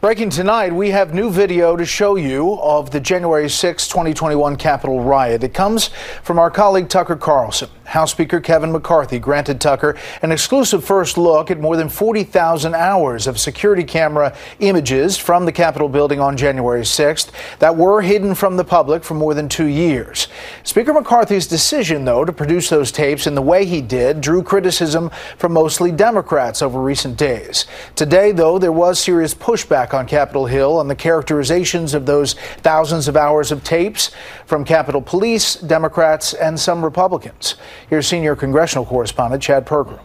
Breaking 0.00 0.30
tonight, 0.30 0.72
we 0.72 0.90
have 0.90 1.12
new 1.12 1.28
video 1.28 1.74
to 1.74 1.84
show 1.84 2.14
you 2.14 2.52
of 2.60 2.92
the 2.92 3.00
January 3.00 3.50
6, 3.50 3.88
2021 3.88 4.54
Capitol 4.54 5.02
riot. 5.02 5.42
It 5.42 5.52
comes 5.52 5.90
from 6.22 6.38
our 6.38 6.52
colleague 6.52 6.88
Tucker 6.88 7.16
Carlson. 7.16 7.68
House 7.82 8.10
Speaker 8.10 8.38
Kevin 8.38 8.70
McCarthy 8.70 9.18
granted 9.18 9.62
Tucker 9.62 9.96
an 10.20 10.30
exclusive 10.30 10.84
first 10.84 11.16
look 11.16 11.50
at 11.50 11.58
more 11.58 11.74
than 11.74 11.88
40,000 11.88 12.74
hours 12.74 13.26
of 13.26 13.40
security 13.40 13.82
camera 13.82 14.36
images 14.60 15.16
from 15.16 15.46
the 15.46 15.52
Capitol 15.52 15.88
building 15.88 16.20
on 16.20 16.36
January 16.36 16.82
6th 16.82 17.30
that 17.60 17.74
were 17.74 18.02
hidden 18.02 18.34
from 18.34 18.58
the 18.58 18.64
public 18.64 19.02
for 19.02 19.14
more 19.14 19.32
than 19.32 19.48
two 19.48 19.66
years. 19.66 20.28
Speaker 20.64 20.92
McCarthy's 20.92 21.46
decision, 21.46 22.04
though, 22.04 22.26
to 22.26 22.32
produce 22.32 22.68
those 22.68 22.92
tapes 22.92 23.26
in 23.26 23.34
the 23.34 23.42
way 23.42 23.64
he 23.64 23.80
did 23.80 24.20
drew 24.20 24.42
criticism 24.42 25.10
from 25.38 25.54
mostly 25.54 25.90
Democrats 25.90 26.60
over 26.60 26.80
recent 26.82 27.16
days. 27.16 27.64
Today, 27.96 28.32
though, 28.32 28.58
there 28.58 28.70
was 28.70 29.00
serious 29.00 29.34
pushback 29.34 29.77
on 29.78 30.06
Capitol 30.06 30.46
Hill 30.46 30.78
on 30.78 30.88
the 30.88 30.94
characterizations 30.94 31.94
of 31.94 32.04
those 32.04 32.34
thousands 32.62 33.06
of 33.08 33.16
hours 33.16 33.52
of 33.52 33.62
tapes 33.62 34.10
from 34.46 34.64
Capitol 34.64 35.00
Police, 35.00 35.54
Democrats, 35.54 36.34
and 36.34 36.58
some 36.58 36.84
Republicans. 36.84 37.54
Here's 37.88 38.06
senior 38.06 38.34
congressional 38.34 38.84
correspondent 38.84 39.42
Chad 39.42 39.66
Pergram. 39.66 40.00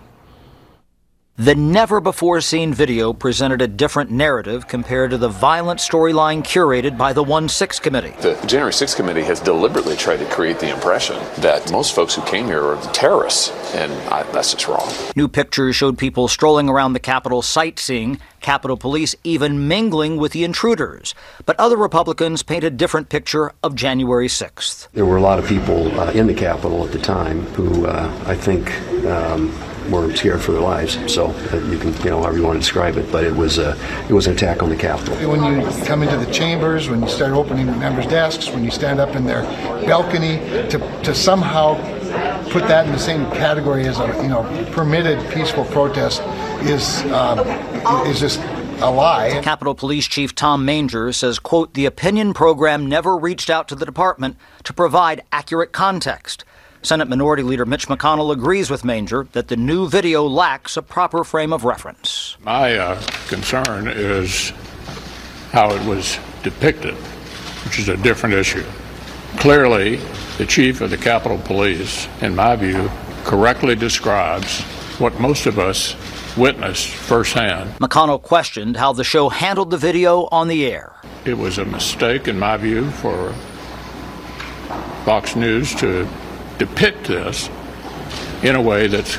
The 1.38 1.56
never 1.56 2.00
before 2.00 2.42
seen 2.42 2.76
video 2.76 3.12
presented 3.12 3.60
a 3.60 3.68
different 3.68 4.12
narrative 4.12 4.68
compared 4.68 5.10
to 5.10 5.18
the 5.18 5.30
violent 5.30 5.80
storyline 5.80 6.44
curated 6.44 6.96
by 6.96 7.12
the 7.12 7.24
1 7.24 7.50
6 7.50 7.80
Committee. 7.80 8.14
The 8.22 8.36
January 8.46 8.72
6 8.72 8.94
Committee 8.94 9.24
has 9.24 9.40
deliberately 9.40 9.96
tried 9.96 10.18
to 10.18 10.28
create 10.28 10.60
the 10.60 10.72
impression 10.72 11.16
that 11.42 11.72
most 11.72 11.96
folks 11.96 12.14
who 12.14 12.22
came 12.22 12.46
here 12.46 12.64
are 12.64 12.80
terrorists, 12.94 13.50
and 13.74 13.92
I, 14.14 14.22
that's 14.32 14.54
just 14.54 14.68
wrong. 14.68 14.88
New 15.16 15.28
pictures 15.28 15.76
showed 15.76 15.98
people 15.98 16.28
strolling 16.28 16.70
around 16.70 16.94
the 16.94 17.00
Capitol 17.00 17.42
sightseeing, 17.42 18.20
Capitol 18.40 18.78
Police 18.78 19.16
even 19.24 19.68
mingling 19.68 20.18
with 20.18 20.34
the 20.34 20.44
intruders. 20.44 21.16
But 21.48 21.60
other 21.60 21.78
Republicans 21.78 22.44
paint 22.44 22.64
a 22.64 22.70
different 22.70 23.10
picture 23.10 23.54
of 23.64 23.74
January 23.74 24.28
6th. 24.28 24.88
There 24.94 25.08
were 25.08 25.18
a 25.18 25.22
lot 25.22 25.40
of 25.40 25.48
people 25.48 26.00
uh, 26.00 26.12
in 26.12 26.28
the 26.28 26.36
Capitol 26.36 26.86
at 26.86 26.92
the 26.92 27.00
time 27.00 27.42
who 27.56 27.88
uh, 27.88 28.24
I 28.28 28.36
think. 28.36 28.72
Um, 29.08 29.52
were 29.90 30.14
scared 30.16 30.42
for 30.42 30.52
their 30.52 30.62
lives. 30.62 30.98
So 31.12 31.28
uh, 31.28 31.58
you 31.70 31.78
can, 31.78 31.94
you 32.04 32.10
know, 32.10 32.22
however 32.22 32.38
you 32.38 32.44
want 32.44 32.56
to 32.56 32.60
describe 32.60 32.98
it, 32.98 33.12
but 33.12 33.24
it 33.24 33.36
was 33.36 33.58
a, 33.58 33.78
it 34.10 34.14
was 34.14 34.28
an 34.28 34.34
attack 34.34 34.64
on 34.64 34.70
the 34.70 34.76
Capitol. 34.76 35.16
When 35.30 35.44
you 35.44 35.66
come 35.86 36.04
into 36.04 36.18
the 36.18 36.32
chambers, 36.32 36.90
when 36.90 37.02
you 37.02 37.08
start 37.08 37.32
opening 37.32 37.68
members' 37.80 38.08
desks, 38.08 38.50
when 38.50 38.64
you 38.64 38.72
stand 38.72 39.00
up 39.00 39.16
in 39.16 39.26
their 39.26 39.44
balcony, 39.86 40.38
to, 40.70 41.02
to 41.04 41.16
somehow 41.16 41.76
put 42.52 42.68
that 42.68 42.86
in 42.86 42.92
the 42.92 43.00
same 43.00 43.26
category 43.32 43.88
as 43.88 44.00
a, 44.00 44.08
you 44.22 44.30
know, 44.30 44.44
permitted 44.72 45.18
peaceful 45.32 45.66
protest 45.66 46.22
is 46.64 47.04
uh, 47.06 48.04
is 48.08 48.20
just 48.20 48.40
a 48.82 48.90
lie. 48.90 49.40
Capitol 49.44 49.76
Police 49.76 50.08
Chief 50.08 50.36
Tom 50.36 50.66
Manger 50.66 51.12
says, 51.14 51.40
quote, 51.40 51.74
the 51.74 51.86
opinion 51.86 52.34
program 52.34 52.88
never 52.88 53.18
reached 53.18 53.50
out 53.50 53.68
to 53.70 53.76
the 53.76 53.86
department 53.86 54.38
to 54.64 54.74
provide 54.74 55.24
accurate 55.32 55.72
context. 55.72 56.43
Senate 56.84 57.08
Minority 57.08 57.44
Leader 57.44 57.66
Mitch 57.66 57.88
McConnell 57.88 58.34
agrees 58.34 58.70
with 58.70 58.84
Manger 58.84 59.26
that 59.32 59.48
the 59.48 59.56
new 59.56 59.88
video 59.88 60.28
lacks 60.28 60.76
a 60.76 60.82
proper 60.82 61.24
frame 61.24 61.54
of 61.54 61.64
reference. 61.64 62.36
My 62.42 62.76
uh, 62.76 63.02
concern 63.30 63.88
is 63.88 64.50
how 65.54 65.72
it 65.74 65.82
was 65.88 66.20
depicted, 66.44 66.94
which 67.64 67.80
is 67.80 67.88
a 67.88 67.96
different 67.96 68.36
issue. 68.36 68.66
Clearly, 69.38 69.96
the 70.38 70.46
chief 70.46 70.82
of 70.82 70.90
the 70.90 70.98
Capitol 70.98 71.38
Police, 71.38 72.10
in 72.22 72.36
my 72.36 72.58
view, 72.58 72.92
correctly 73.24 73.76
describes 73.76 74.60
what 75.00 75.18
most 75.22 75.46
of 75.46 75.60
us 75.60 75.96
witnessed 76.36 76.90
firsthand. 76.90 77.70
McConnell 77.80 78.22
questioned 78.22 78.76
how 78.76 78.92
the 78.92 79.06
show 79.06 79.30
handled 79.30 79.72
the 79.72 79.78
video 79.78 80.28
on 80.34 80.50
the 80.50 80.66
air. 80.66 80.94
It 81.24 81.38
was 81.38 81.60
a 81.60 81.66
mistake, 81.66 82.28
in 82.28 82.38
my 82.38 82.58
view, 82.58 82.92
for 82.92 83.32
Fox 85.06 85.38
News 85.38 85.74
to 85.76 86.10
depict 86.58 87.08
this 87.08 87.50
in 88.44 88.56
a 88.56 88.62
way 88.62 88.88
that's 88.88 89.18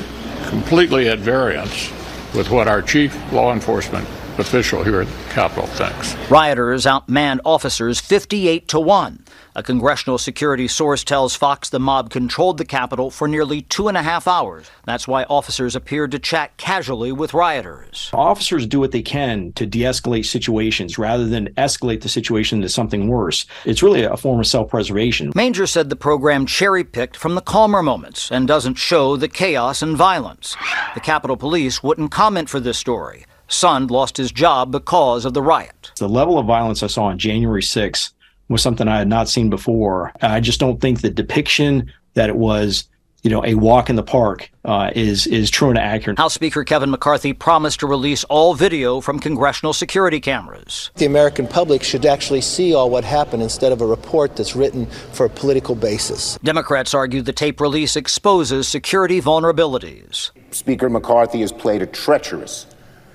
completely 0.49 1.09
at 1.09 1.19
variance 1.19 1.91
with 2.35 2.49
what 2.49 2.67
our 2.67 2.81
chief 2.81 3.15
law 3.31 3.53
enforcement 3.53 4.07
official 4.37 4.83
here 4.83 5.01
at 5.01 5.07
the 5.07 5.33
Capitol 5.33 5.65
thinks. 5.67 6.15
Rioters 6.29 6.85
outmanned 6.85 7.39
officers 7.45 7.99
58 7.99 8.67
to 8.67 8.79
1. 8.79 9.23
A 9.57 9.63
congressional 9.63 10.17
security 10.17 10.67
source 10.67 11.05
tells 11.05 11.33
Fox 11.33 11.69
the 11.69 11.79
mob 11.79 12.09
controlled 12.09 12.57
the 12.57 12.65
Capitol 12.65 13.09
for 13.09 13.25
nearly 13.25 13.61
two 13.61 13.87
and 13.87 13.95
a 13.95 14.03
half 14.03 14.27
hours. 14.27 14.69
That's 14.83 15.07
why 15.07 15.23
officers 15.23 15.77
appeared 15.77 16.11
to 16.11 16.19
chat 16.19 16.57
casually 16.57 17.13
with 17.13 17.33
rioters. 17.33 18.09
Officers 18.11 18.67
do 18.67 18.81
what 18.81 18.91
they 18.91 19.01
can 19.01 19.53
to 19.53 19.65
de 19.65 19.79
escalate 19.79 20.25
situations 20.25 20.97
rather 20.97 21.25
than 21.25 21.53
escalate 21.53 22.01
the 22.01 22.09
situation 22.09 22.59
to 22.63 22.67
something 22.67 23.07
worse. 23.07 23.45
It's 23.63 23.81
really 23.81 24.03
a 24.03 24.17
form 24.17 24.41
of 24.41 24.47
self 24.47 24.71
preservation. 24.71 25.31
Manger 25.33 25.67
said 25.67 25.89
the 25.89 25.95
program 25.95 26.45
cherry 26.45 26.83
picked 26.83 27.15
from 27.15 27.35
the 27.35 27.41
calmer 27.41 27.81
moments 27.81 28.29
and 28.29 28.49
doesn't 28.49 28.75
show 28.75 29.15
the 29.15 29.29
chaos 29.29 29.81
and 29.81 29.95
violence. 29.95 30.57
The 30.95 30.99
Capitol 30.99 31.37
Police 31.37 31.81
wouldn't 31.81 32.11
comment 32.11 32.49
for 32.49 32.59
this 32.59 32.77
story. 32.77 33.25
Sund 33.47 33.91
lost 33.91 34.17
his 34.17 34.31
job 34.31 34.71
because 34.71 35.23
of 35.23 35.33
the 35.33 35.41
riot. 35.41 35.91
The 35.97 36.09
level 36.09 36.39
of 36.39 36.45
violence 36.47 36.81
I 36.83 36.87
saw 36.87 37.05
on 37.05 37.19
January 37.19 37.61
6th 37.61 38.11
was 38.49 38.61
something 38.61 38.87
I 38.87 38.97
had 38.97 39.07
not 39.07 39.29
seen 39.29 39.49
before. 39.49 40.11
I 40.21 40.39
just 40.39 40.59
don't 40.59 40.79
think 40.79 41.01
the 41.01 41.09
depiction 41.09 41.91
that 42.13 42.29
it 42.29 42.35
was, 42.35 42.87
you 43.23 43.31
know, 43.31 43.43
a 43.43 43.55
walk 43.55 43.89
in 43.89 43.95
the 43.95 44.03
park 44.03 44.51
uh, 44.65 44.91
is 44.95 45.25
is 45.27 45.49
true 45.49 45.69
and 45.69 45.79
accurate. 45.79 46.19
House 46.19 46.35
Speaker 46.35 46.63
Kevin 46.63 46.91
McCarthy 46.91 47.33
promised 47.33 47.79
to 47.79 47.87
release 47.87 48.23
all 48.25 48.53
video 48.53 49.01
from 49.01 49.19
congressional 49.19 49.73
security 49.73 50.19
cameras. 50.19 50.91
The 50.95 51.05
American 51.05 51.47
public 51.47 51.81
should 51.81 52.05
actually 52.05 52.41
see 52.41 52.75
all 52.75 52.89
what 52.89 53.03
happened 53.03 53.41
instead 53.41 53.71
of 53.71 53.81
a 53.81 53.85
report 53.85 54.35
that's 54.35 54.55
written 54.55 54.85
for 54.85 55.25
a 55.25 55.29
political 55.29 55.73
basis. 55.73 56.37
Democrats 56.43 56.93
argue 56.93 57.21
the 57.21 57.33
tape 57.33 57.59
release 57.59 57.95
exposes 57.95 58.67
security 58.67 59.19
vulnerabilities. 59.21 60.29
Speaker 60.51 60.89
McCarthy 60.89 61.41
has 61.41 61.51
played 61.51 61.81
a 61.81 61.87
treacherous, 61.87 62.67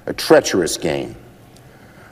a 0.07 0.12
treacherous 0.12 0.77
game 0.77 1.14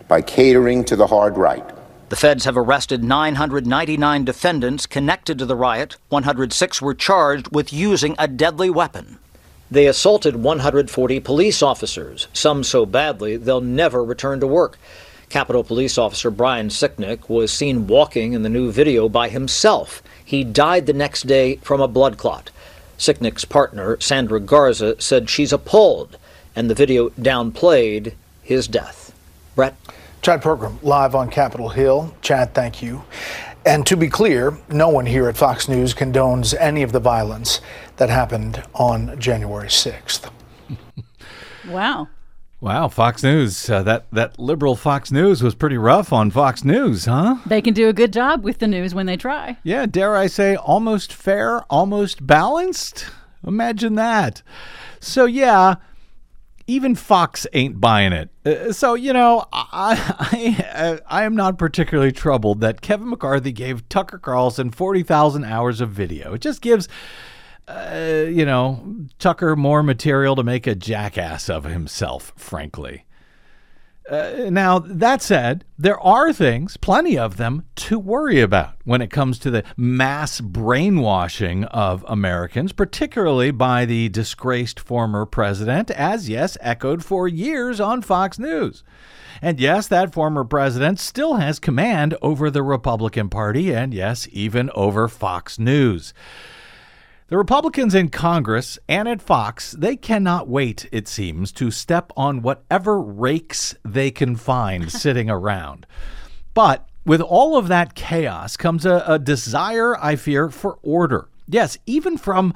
by 0.06 0.22
catering 0.22 0.84
to 0.84 0.96
the 0.96 1.06
hard 1.06 1.36
right. 1.36 1.64
The 2.08 2.16
feds 2.16 2.46
have 2.46 2.56
arrested 2.56 3.04
999 3.04 4.24
defendants 4.24 4.86
connected 4.86 5.38
to 5.38 5.44
the 5.44 5.54
riot. 5.54 5.96
106 6.08 6.80
were 6.80 6.94
charged 6.94 7.54
with 7.54 7.70
using 7.70 8.14
a 8.18 8.26
deadly 8.26 8.70
weapon. 8.70 9.18
They 9.70 9.86
assaulted 9.86 10.36
140 10.36 11.20
police 11.20 11.62
officers, 11.62 12.26
some 12.32 12.64
so 12.64 12.86
badly 12.86 13.36
they'll 13.36 13.60
never 13.60 14.02
return 14.02 14.40
to 14.40 14.46
work. 14.46 14.78
Capitol 15.28 15.62
Police 15.62 15.98
Officer 15.98 16.30
Brian 16.30 16.70
Sicknick 16.70 17.28
was 17.28 17.52
seen 17.52 17.86
walking 17.86 18.32
in 18.32 18.42
the 18.42 18.48
new 18.48 18.72
video 18.72 19.10
by 19.10 19.28
himself. 19.28 20.02
He 20.24 20.42
died 20.42 20.86
the 20.86 20.94
next 20.94 21.26
day 21.26 21.56
from 21.56 21.82
a 21.82 21.88
blood 21.88 22.16
clot. 22.16 22.50
Sicknick's 22.98 23.44
partner, 23.44 24.00
Sandra 24.00 24.40
Garza, 24.40 24.98
said 24.98 25.28
she's 25.28 25.52
appalled, 25.52 26.16
and 26.56 26.70
the 26.70 26.74
video 26.74 27.10
downplayed 27.10 28.14
his 28.42 28.66
death. 28.66 29.12
Bret? 29.54 29.76
Chad 30.22 30.42
Pergram, 30.42 30.82
live 30.82 31.14
on 31.14 31.30
Capitol 31.30 31.68
Hill. 31.68 32.14
Chad, 32.22 32.54
thank 32.54 32.82
you. 32.82 33.04
And 33.64 33.86
to 33.86 33.96
be 33.96 34.08
clear, 34.08 34.56
no 34.68 34.88
one 34.88 35.06
here 35.06 35.28
at 35.28 35.36
Fox 35.36 35.68
News 35.68 35.94
condones 35.94 36.54
any 36.58 36.82
of 36.82 36.92
the 36.92 37.00
violence 37.00 37.60
that 37.96 38.10
happened 38.10 38.62
on 38.74 39.18
January 39.20 39.68
6th. 39.68 40.30
wow. 41.68 42.08
Wow, 42.60 42.88
Fox 42.88 43.22
News. 43.22 43.70
Uh, 43.70 43.84
that 43.84 44.06
that 44.10 44.36
liberal 44.38 44.74
Fox 44.74 45.12
News 45.12 45.44
was 45.44 45.54
pretty 45.54 45.78
rough 45.78 46.12
on 46.12 46.32
Fox 46.32 46.64
News, 46.64 47.04
huh? 47.04 47.36
They 47.46 47.62
can 47.62 47.72
do 47.72 47.88
a 47.88 47.92
good 47.92 48.12
job 48.12 48.42
with 48.42 48.58
the 48.58 48.66
news 48.66 48.96
when 48.96 49.06
they 49.06 49.16
try. 49.16 49.58
Yeah, 49.62 49.86
dare 49.86 50.16
I 50.16 50.26
say 50.26 50.56
almost 50.56 51.12
fair, 51.12 51.62
almost 51.70 52.26
balanced? 52.26 53.06
Imagine 53.46 53.94
that. 53.94 54.42
So 54.98 55.24
yeah, 55.24 55.76
even 56.68 56.94
Fox 56.94 57.46
ain't 57.52 57.80
buying 57.80 58.12
it. 58.12 58.30
Uh, 58.46 58.72
so 58.72 58.94
you 58.94 59.12
know, 59.12 59.46
I, 59.52 60.14
I 60.32 61.00
I 61.06 61.24
am 61.24 61.34
not 61.34 61.58
particularly 61.58 62.12
troubled 62.12 62.60
that 62.60 62.80
Kevin 62.80 63.08
McCarthy 63.08 63.50
gave 63.50 63.88
Tucker 63.88 64.18
Carlson 64.18 64.70
forty 64.70 65.02
thousand 65.02 65.44
hours 65.44 65.80
of 65.80 65.90
video. 65.90 66.34
It 66.34 66.40
just 66.42 66.62
gives. 66.62 66.88
Uh, 67.66 68.24
you 68.26 68.46
know, 68.46 68.96
Tucker 69.18 69.54
more 69.54 69.82
material 69.82 70.34
to 70.34 70.42
make 70.42 70.66
a 70.66 70.74
jackass 70.74 71.50
of 71.50 71.64
himself, 71.64 72.32
frankly. 72.34 73.04
Uh, 74.08 74.48
now, 74.48 74.78
that 74.78 75.20
said, 75.20 75.66
there 75.76 76.00
are 76.00 76.32
things, 76.32 76.78
plenty 76.78 77.18
of 77.18 77.36
them, 77.36 77.64
to 77.76 77.98
worry 77.98 78.40
about 78.40 78.74
when 78.84 79.02
it 79.02 79.10
comes 79.10 79.38
to 79.38 79.50
the 79.50 79.62
mass 79.76 80.40
brainwashing 80.40 81.64
of 81.64 82.04
Americans, 82.08 82.72
particularly 82.72 83.50
by 83.50 83.84
the 83.84 84.08
disgraced 84.08 84.80
former 84.80 85.26
president, 85.26 85.90
as 85.90 86.28
yes, 86.28 86.56
echoed 86.62 87.04
for 87.04 87.28
years 87.28 87.80
on 87.80 88.00
Fox 88.00 88.38
News. 88.38 88.82
And 89.42 89.60
yes, 89.60 89.86
that 89.88 90.14
former 90.14 90.44
president 90.44 90.98
still 90.98 91.34
has 91.34 91.58
command 91.58 92.16
over 92.22 92.50
the 92.50 92.62
Republican 92.62 93.28
Party, 93.28 93.74
and 93.74 93.92
yes, 93.92 94.26
even 94.32 94.70
over 94.74 95.06
Fox 95.06 95.58
News. 95.58 96.14
The 97.28 97.36
Republicans 97.36 97.94
in 97.94 98.08
Congress 98.08 98.78
and 98.88 99.06
at 99.06 99.20
Fox, 99.20 99.72
they 99.72 99.96
cannot 99.96 100.48
wait, 100.48 100.88
it 100.90 101.06
seems, 101.06 101.52
to 101.52 101.70
step 101.70 102.10
on 102.16 102.40
whatever 102.40 102.98
rakes 102.98 103.74
they 103.84 104.10
can 104.10 104.34
find 104.34 104.90
sitting 105.02 105.28
around. 105.28 105.86
But 106.54 106.88
with 107.04 107.20
all 107.20 107.58
of 107.58 107.68
that 107.68 107.94
chaos 107.94 108.56
comes 108.56 108.86
a, 108.86 109.04
a, 109.06 109.18
desire, 109.18 109.94
I 110.02 110.16
fear, 110.16 110.48
for 110.48 110.78
order. 110.82 111.28
Yes, 111.46 111.76
even 111.84 112.16
from, 112.16 112.54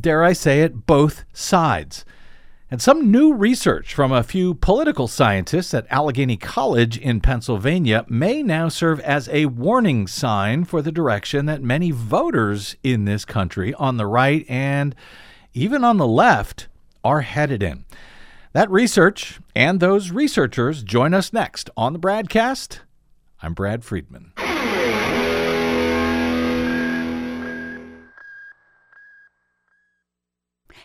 dare 0.00 0.22
I 0.22 0.34
say 0.34 0.60
it, 0.60 0.86
both 0.86 1.24
sides. 1.32 2.04
And 2.70 2.82
some 2.82 3.10
new 3.10 3.32
research 3.32 3.94
from 3.94 4.12
a 4.12 4.22
few 4.22 4.52
political 4.52 5.08
scientists 5.08 5.72
at 5.72 5.86
Allegheny 5.88 6.36
College 6.36 6.98
in 6.98 7.22
Pennsylvania 7.22 8.04
may 8.08 8.42
now 8.42 8.68
serve 8.68 9.00
as 9.00 9.26
a 9.30 9.46
warning 9.46 10.06
sign 10.06 10.64
for 10.64 10.82
the 10.82 10.92
direction 10.92 11.46
that 11.46 11.62
many 11.62 11.90
voters 11.92 12.76
in 12.82 13.06
this 13.06 13.24
country, 13.24 13.72
on 13.74 13.96
the 13.96 14.06
right 14.06 14.44
and 14.50 14.94
even 15.54 15.82
on 15.82 15.96
the 15.96 16.06
left, 16.06 16.68
are 17.02 17.22
headed 17.22 17.62
in. 17.62 17.86
That 18.52 18.70
research 18.70 19.40
and 19.56 19.80
those 19.80 20.10
researchers 20.10 20.82
join 20.82 21.14
us 21.14 21.32
next 21.32 21.70
on 21.74 21.94
the 21.94 21.98
BradCast. 21.98 22.80
I'm 23.40 23.54
Brad 23.54 23.82
Friedman. 23.82 24.32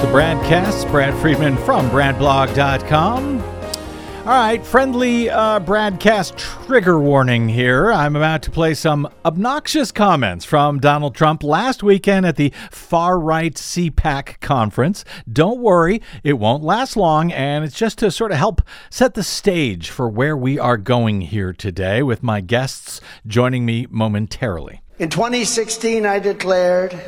The 0.00 0.06
BradCast. 0.06 0.90
Brad 0.90 1.14
Friedman 1.20 1.58
from 1.58 1.90
BradBlog.com. 1.90 3.40
All 3.40 4.26
right, 4.26 4.64
friendly 4.64 5.28
uh, 5.28 5.60
BradCast 5.60 6.38
trigger 6.66 6.98
warning 6.98 7.50
here. 7.50 7.92
I'm 7.92 8.16
about 8.16 8.40
to 8.44 8.50
play 8.50 8.72
some 8.72 9.10
obnoxious 9.26 9.92
comments 9.92 10.46
from 10.46 10.78
Donald 10.78 11.14
Trump 11.14 11.42
last 11.42 11.82
weekend 11.82 12.24
at 12.24 12.36
the 12.36 12.50
far 12.70 13.20
right 13.20 13.52
CPAC 13.52 14.40
conference. 14.40 15.04
Don't 15.30 15.60
worry, 15.60 16.00
it 16.24 16.38
won't 16.38 16.62
last 16.62 16.96
long, 16.96 17.30
and 17.30 17.62
it's 17.62 17.76
just 17.76 17.98
to 17.98 18.10
sort 18.10 18.32
of 18.32 18.38
help 18.38 18.62
set 18.88 19.12
the 19.12 19.22
stage 19.22 19.90
for 19.90 20.08
where 20.08 20.36
we 20.36 20.58
are 20.58 20.78
going 20.78 21.20
here 21.20 21.52
today 21.52 22.02
with 22.02 22.22
my 22.22 22.40
guests 22.40 23.02
joining 23.26 23.66
me 23.66 23.86
momentarily. 23.90 24.80
In 24.98 25.10
2016, 25.10 26.06
I 26.06 26.18
declared, 26.20 26.98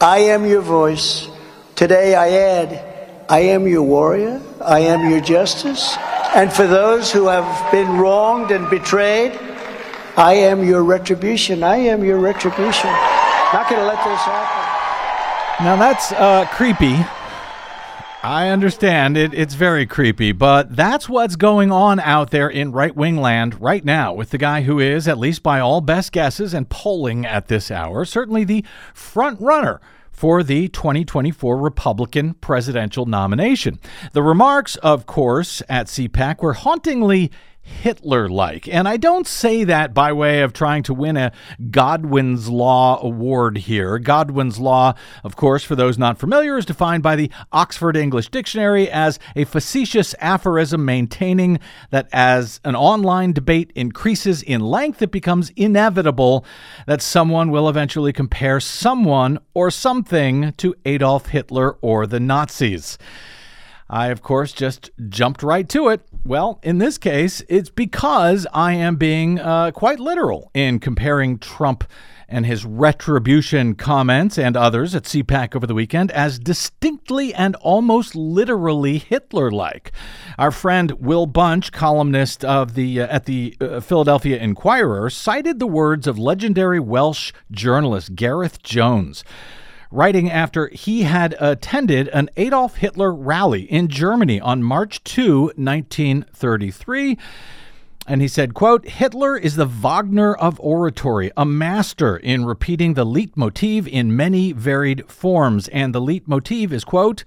I 0.00 0.20
am 0.20 0.46
your 0.46 0.62
voice. 0.62 1.28
Today 1.82 2.14
I 2.14 2.28
add, 2.28 3.26
I 3.28 3.40
am 3.40 3.66
your 3.66 3.82
warrior, 3.82 4.40
I 4.60 4.78
am 4.78 5.10
your 5.10 5.20
justice. 5.20 5.96
And 6.32 6.52
for 6.52 6.64
those 6.64 7.10
who 7.10 7.26
have 7.26 7.72
been 7.72 7.98
wronged 7.98 8.52
and 8.52 8.70
betrayed, 8.70 9.32
I 10.16 10.34
am 10.34 10.62
your 10.62 10.84
retribution. 10.84 11.64
I 11.64 11.78
am 11.78 12.04
your 12.04 12.18
retribution. 12.18 12.88
Not 12.88 13.68
going 13.68 13.80
to 13.80 13.86
let 13.88 13.96
this 13.96 14.20
happen. 14.20 15.64
Now 15.64 15.74
that's 15.74 16.12
uh, 16.12 16.46
creepy. 16.52 17.04
I 18.22 18.50
understand 18.50 19.16
it, 19.16 19.34
it's 19.34 19.54
very 19.54 19.84
creepy, 19.84 20.30
but 20.30 20.76
that's 20.76 21.08
what's 21.08 21.34
going 21.34 21.72
on 21.72 21.98
out 21.98 22.30
there 22.30 22.48
in 22.48 22.70
right 22.70 22.94
wing 22.94 23.16
land 23.16 23.60
right 23.60 23.84
now 23.84 24.14
with 24.14 24.30
the 24.30 24.38
guy 24.38 24.62
who 24.62 24.78
is, 24.78 25.08
at 25.08 25.18
least 25.18 25.42
by 25.42 25.58
all 25.58 25.80
best 25.80 26.12
guesses 26.12 26.54
and 26.54 26.68
polling 26.68 27.26
at 27.26 27.48
this 27.48 27.72
hour, 27.72 28.04
certainly 28.04 28.44
the 28.44 28.64
front 28.94 29.40
runner 29.40 29.80
for 30.12 30.42
the 30.42 30.68
2024 30.68 31.56
Republican 31.56 32.34
presidential 32.34 33.06
nomination. 33.06 33.80
The 34.12 34.22
remarks, 34.22 34.76
of 34.76 35.06
course, 35.06 35.62
at 35.68 35.86
CPAC 35.86 36.42
were 36.42 36.52
hauntingly 36.52 37.32
Hitler 37.62 38.28
like. 38.28 38.68
And 38.68 38.88
I 38.88 38.96
don't 38.96 39.26
say 39.26 39.64
that 39.64 39.94
by 39.94 40.12
way 40.12 40.42
of 40.42 40.52
trying 40.52 40.82
to 40.84 40.94
win 40.94 41.16
a 41.16 41.32
Godwin's 41.70 42.48
Law 42.48 43.00
award 43.02 43.58
here. 43.58 43.98
Godwin's 43.98 44.58
Law, 44.58 44.94
of 45.22 45.36
course, 45.36 45.62
for 45.62 45.76
those 45.76 45.96
not 45.96 46.18
familiar, 46.18 46.58
is 46.58 46.66
defined 46.66 47.02
by 47.02 47.16
the 47.16 47.30
Oxford 47.52 47.96
English 47.96 48.30
Dictionary 48.30 48.90
as 48.90 49.18
a 49.36 49.44
facetious 49.44 50.14
aphorism 50.18 50.84
maintaining 50.84 51.60
that 51.90 52.08
as 52.12 52.60
an 52.64 52.74
online 52.74 53.32
debate 53.32 53.72
increases 53.74 54.42
in 54.42 54.60
length, 54.60 55.00
it 55.00 55.12
becomes 55.12 55.50
inevitable 55.50 56.44
that 56.86 57.00
someone 57.00 57.50
will 57.50 57.68
eventually 57.68 58.12
compare 58.12 58.60
someone 58.60 59.38
or 59.54 59.70
something 59.70 60.52
to 60.58 60.74
Adolf 60.84 61.28
Hitler 61.28 61.72
or 61.80 62.06
the 62.06 62.20
Nazis. 62.20 62.98
I, 63.88 64.06
of 64.06 64.22
course, 64.22 64.52
just 64.52 64.90
jumped 65.10 65.42
right 65.42 65.68
to 65.68 65.88
it. 65.88 66.00
Well, 66.24 66.60
in 66.62 66.78
this 66.78 66.98
case, 66.98 67.42
it's 67.48 67.68
because 67.68 68.46
I 68.52 68.74
am 68.74 68.94
being 68.94 69.40
uh, 69.40 69.72
quite 69.72 69.98
literal 69.98 70.52
in 70.54 70.78
comparing 70.78 71.38
Trump 71.38 71.82
and 72.28 72.46
his 72.46 72.64
retribution 72.64 73.74
comments 73.74 74.38
and 74.38 74.56
others 74.56 74.94
at 74.94 75.02
CPAC 75.02 75.56
over 75.56 75.66
the 75.66 75.74
weekend 75.74 76.12
as 76.12 76.38
distinctly 76.38 77.34
and 77.34 77.56
almost 77.56 78.14
literally 78.14 78.98
Hitler 78.98 79.50
like. 79.50 79.90
Our 80.38 80.52
friend 80.52 80.92
Will 80.92 81.26
Bunch, 81.26 81.72
columnist 81.72 82.44
of 82.44 82.74
the 82.74 83.00
uh, 83.00 83.06
at 83.08 83.24
the 83.24 83.56
uh, 83.60 83.80
Philadelphia 83.80 84.38
Inquirer, 84.38 85.10
cited 85.10 85.58
the 85.58 85.66
words 85.66 86.06
of 86.06 86.20
legendary 86.20 86.78
Welsh 86.78 87.32
journalist 87.50 88.14
Gareth 88.14 88.62
Jones 88.62 89.24
writing 89.92 90.30
after 90.30 90.68
he 90.68 91.02
had 91.02 91.36
attended 91.38 92.08
an 92.08 92.30
Adolf 92.36 92.76
Hitler 92.76 93.12
rally 93.12 93.62
in 93.70 93.88
Germany 93.88 94.40
on 94.40 94.62
March 94.62 95.04
2, 95.04 95.52
1933. 95.56 97.18
And 98.06 98.20
he 98.20 98.26
said, 98.26 98.54
quote, 98.54 98.88
Hitler 98.88 99.36
is 99.36 99.54
the 99.54 99.66
Wagner 99.66 100.34
of 100.34 100.58
oratory, 100.58 101.30
a 101.36 101.44
master 101.44 102.16
in 102.16 102.44
repeating 102.44 102.94
the 102.94 103.06
leitmotif 103.06 103.86
in 103.86 104.16
many 104.16 104.52
varied 104.52 105.08
forms. 105.08 105.68
And 105.68 105.94
the 105.94 106.00
leitmotif 106.00 106.72
is, 106.72 106.84
quote, 106.84 107.22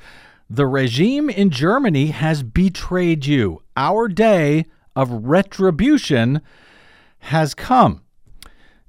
the 0.50 0.68
regime 0.68 1.30
in 1.30 1.50
Germany 1.50 2.08
has 2.08 2.44
betrayed 2.44 3.26
you. 3.26 3.62
Our 3.78 4.08
day 4.08 4.66
of 4.96 5.12
retribution 5.12 6.42
has 7.20 7.54
come. 7.54 8.02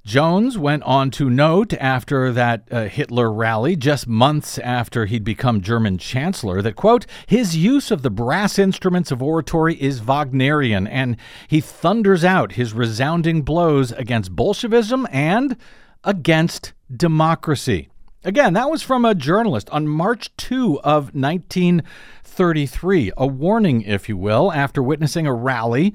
Jones 0.07 0.57
went 0.57 0.81
on 0.83 1.11
to 1.11 1.29
note 1.29 1.73
after 1.73 2.31
that 2.31 2.63
uh, 2.71 2.85
Hitler 2.85 3.29
rally, 3.29 3.75
just 3.75 4.07
months 4.07 4.57
after 4.59 5.05
he'd 5.05 5.25
become 5.25 5.59
German 5.59 5.97
chancellor, 5.97 6.61
that, 6.61 6.77
quote, 6.77 7.05
his 7.25 7.57
use 7.57 7.91
of 7.91 8.03
the 8.03 8.09
brass 8.09 8.57
instruments 8.57 9.11
of 9.11 9.21
oratory 9.21 9.75
is 9.75 9.99
Wagnerian, 9.99 10.87
and 10.87 11.17
he 11.49 11.59
thunders 11.59 12.23
out 12.23 12.53
his 12.53 12.71
resounding 12.71 13.41
blows 13.41 13.91
against 13.91 14.33
Bolshevism 14.33 15.05
and 15.11 15.57
against 16.05 16.71
democracy. 16.89 17.89
Again, 18.23 18.53
that 18.53 18.69
was 18.69 18.81
from 18.81 19.03
a 19.03 19.13
journalist 19.13 19.69
on 19.71 19.89
March 19.89 20.33
2 20.37 20.79
of 20.85 21.13
1933, 21.13 23.11
a 23.17 23.27
warning, 23.27 23.81
if 23.81 24.07
you 24.07 24.15
will, 24.15 24.53
after 24.53 24.81
witnessing 24.81 25.27
a 25.27 25.33
rally 25.33 25.93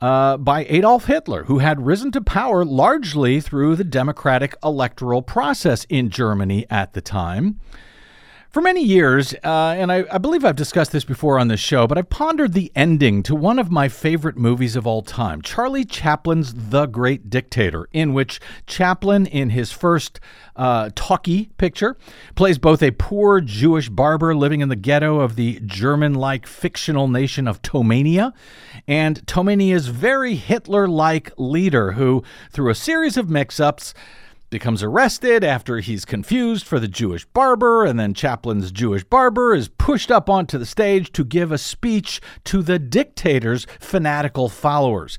uh, 0.00 0.36
by 0.36 0.64
Adolf 0.68 1.06
Hitler, 1.06 1.44
who 1.44 1.58
had 1.58 1.86
risen 1.86 2.12
to 2.12 2.20
power 2.20 2.64
largely 2.64 3.40
through 3.40 3.76
the 3.76 3.84
democratic 3.84 4.54
electoral 4.62 5.22
process 5.22 5.86
in 5.88 6.10
Germany 6.10 6.66
at 6.70 6.92
the 6.92 7.00
time. 7.00 7.60
For 8.54 8.60
many 8.60 8.84
years, 8.84 9.34
uh, 9.42 9.74
and 9.76 9.90
I, 9.90 10.04
I, 10.12 10.18
believe 10.18 10.44
I've 10.44 10.54
discussed 10.54 10.92
this 10.92 11.02
before 11.02 11.40
on 11.40 11.48
this 11.48 11.58
show, 11.58 11.88
but 11.88 11.98
I've 11.98 12.08
pondered 12.08 12.52
the 12.52 12.70
ending 12.76 13.24
to 13.24 13.34
one 13.34 13.58
of 13.58 13.68
my 13.68 13.88
favorite 13.88 14.36
movies 14.36 14.76
of 14.76 14.86
all 14.86 15.02
time, 15.02 15.42
Charlie 15.42 15.84
Chaplin's 15.84 16.54
The 16.54 16.86
Great 16.86 17.28
Dictator, 17.28 17.88
in 17.90 18.14
which 18.14 18.40
Chaplin, 18.68 19.26
in 19.26 19.50
his 19.50 19.72
first 19.72 20.20
uh, 20.54 20.90
talkie 20.94 21.46
picture, 21.58 21.96
plays 22.36 22.58
both 22.58 22.80
a 22.80 22.92
poor 22.92 23.40
Jewish 23.40 23.88
barber 23.88 24.36
living 24.36 24.60
in 24.60 24.68
the 24.68 24.76
ghetto 24.76 25.18
of 25.18 25.34
the 25.34 25.58
German 25.66 26.14
like 26.14 26.46
fictional 26.46 27.08
nation 27.08 27.48
of 27.48 27.60
Tomainia 27.60 28.32
and 28.86 29.26
Tomainia's 29.26 29.88
very 29.88 30.36
Hitler 30.36 30.86
like 30.86 31.32
leader 31.36 31.92
who, 31.92 32.22
through 32.52 32.70
a 32.70 32.76
series 32.76 33.16
of 33.16 33.28
mix 33.28 33.58
ups, 33.58 33.94
becomes 34.54 34.84
arrested 34.84 35.42
after 35.42 35.80
he's 35.80 36.04
confused 36.04 36.64
for 36.64 36.78
the 36.78 36.86
Jewish 36.86 37.24
barber, 37.24 37.84
and 37.84 37.98
then 37.98 38.14
Chaplin's 38.14 38.70
Jewish 38.70 39.02
barber 39.02 39.52
is 39.52 39.66
pushed 39.66 40.12
up 40.12 40.30
onto 40.30 40.58
the 40.58 40.64
stage 40.64 41.10
to 41.10 41.24
give 41.24 41.50
a 41.50 41.58
speech 41.58 42.20
to 42.44 42.62
the 42.62 42.78
dictator's 42.78 43.66
fanatical 43.80 44.48
followers. 44.48 45.18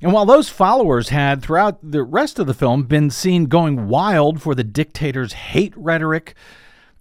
And 0.00 0.12
while 0.12 0.26
those 0.26 0.48
followers 0.48 1.08
had, 1.08 1.42
throughout 1.42 1.78
the 1.82 2.04
rest 2.04 2.38
of 2.38 2.46
the 2.46 2.54
film, 2.54 2.84
been 2.84 3.10
seen 3.10 3.46
going 3.46 3.88
wild 3.88 4.40
for 4.40 4.54
the 4.54 4.62
dictator's 4.62 5.32
hate 5.32 5.76
rhetoric, 5.76 6.36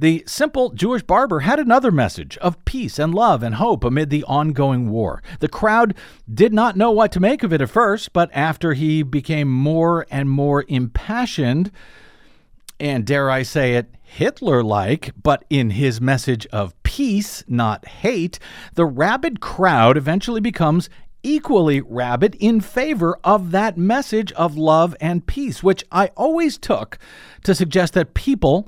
the 0.02 0.24
simple 0.26 0.72
Jewish 0.72 1.04
barber 1.04 1.42
had 1.42 1.60
another 1.60 1.92
message 1.92 2.36
of 2.40 2.64
peace 2.66 2.98
and 2.98 3.14
love 3.14 3.44
and 3.44 3.56
hope 3.56 3.84
amid 3.84 4.10
the 4.10 4.24
ongoing 4.24 4.90
war. 4.90 5.22
The 5.40 5.48
crowd 5.48 5.94
did 6.32 6.54
not 6.54 6.76
know 6.76 6.90
what 6.90 7.12
to 7.12 7.20
make 7.20 7.44
of 7.44 7.54
it 7.54 7.62
at 7.62 7.70
first, 7.70 8.12
but 8.12 8.32
after 8.34 8.74
he 8.74 9.04
became 9.04 9.48
more 9.48 10.08
and 10.10 10.28
more 10.28 10.66
impassioned, 10.68 11.72
and 12.80 13.06
dare 13.06 13.30
I 13.30 13.44
say 13.44 13.76
it, 13.76 13.94
Hitler 14.02 14.64
like, 14.64 15.12
but 15.22 15.46
in 15.52 15.70
his 15.70 16.02
message 16.02 16.48
of 16.48 16.74
peace, 16.82 17.44
not 17.48 17.88
hate, 17.88 18.40
the 18.74 18.88
rabid 18.88 19.40
crowd 19.40 19.98
eventually 19.98 20.42
becomes 20.42 20.90
equally 21.22 21.80
rabid 21.80 22.34
in 22.40 22.60
favor 22.60 23.20
of 23.24 23.52
that 23.52 23.78
message 23.78 24.32
of 24.32 24.58
love 24.58 24.96
and 25.00 25.28
peace, 25.28 25.62
which 25.62 25.86
I 25.92 26.08
always 26.18 26.58
took 26.58 26.98
to 27.44 27.54
suggest 27.54 27.94
that 27.94 28.16
people 28.16 28.68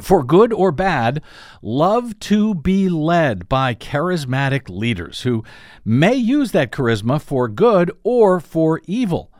for 0.00 0.24
good 0.24 0.52
or 0.52 0.72
bad, 0.72 1.22
love 1.60 2.18
to 2.20 2.54
be 2.54 2.88
led 2.88 3.48
by 3.48 3.74
charismatic 3.74 4.68
leaders 4.68 5.22
who 5.22 5.44
may 5.84 6.14
use 6.14 6.52
that 6.52 6.72
charisma 6.72 7.20
for 7.20 7.48
good 7.48 7.90
or 8.02 8.40
for 8.40 8.80
evil, 8.86 9.30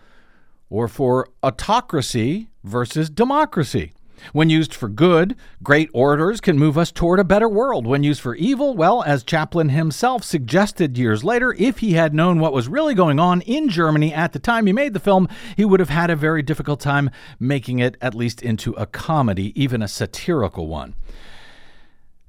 or 0.68 0.88
for 0.88 1.28
autocracy 1.42 2.48
versus 2.62 3.08
democracy. 3.08 3.92
When 4.32 4.50
used 4.50 4.74
for 4.74 4.88
good, 4.88 5.36
great 5.62 5.90
orators 5.92 6.40
can 6.40 6.58
move 6.58 6.78
us 6.78 6.92
toward 6.92 7.18
a 7.18 7.24
better 7.24 7.48
world. 7.48 7.86
When 7.86 8.04
used 8.04 8.20
for 8.20 8.34
evil, 8.36 8.74
well, 8.74 9.02
as 9.02 9.24
Chaplin 9.24 9.70
himself 9.70 10.22
suggested 10.24 10.96
years 10.96 11.24
later, 11.24 11.54
if 11.58 11.78
he 11.78 11.92
had 11.92 12.14
known 12.14 12.38
what 12.38 12.52
was 12.52 12.68
really 12.68 12.94
going 12.94 13.18
on 13.18 13.40
in 13.42 13.68
Germany 13.68 14.12
at 14.14 14.32
the 14.32 14.38
time 14.38 14.66
he 14.66 14.72
made 14.72 14.94
the 14.94 15.00
film, 15.00 15.28
he 15.56 15.64
would 15.64 15.80
have 15.80 15.88
had 15.88 16.10
a 16.10 16.16
very 16.16 16.42
difficult 16.42 16.80
time 16.80 17.10
making 17.40 17.78
it 17.78 17.96
at 18.00 18.14
least 18.14 18.42
into 18.42 18.72
a 18.74 18.86
comedy, 18.86 19.52
even 19.60 19.82
a 19.82 19.88
satirical 19.88 20.66
one. 20.66 20.94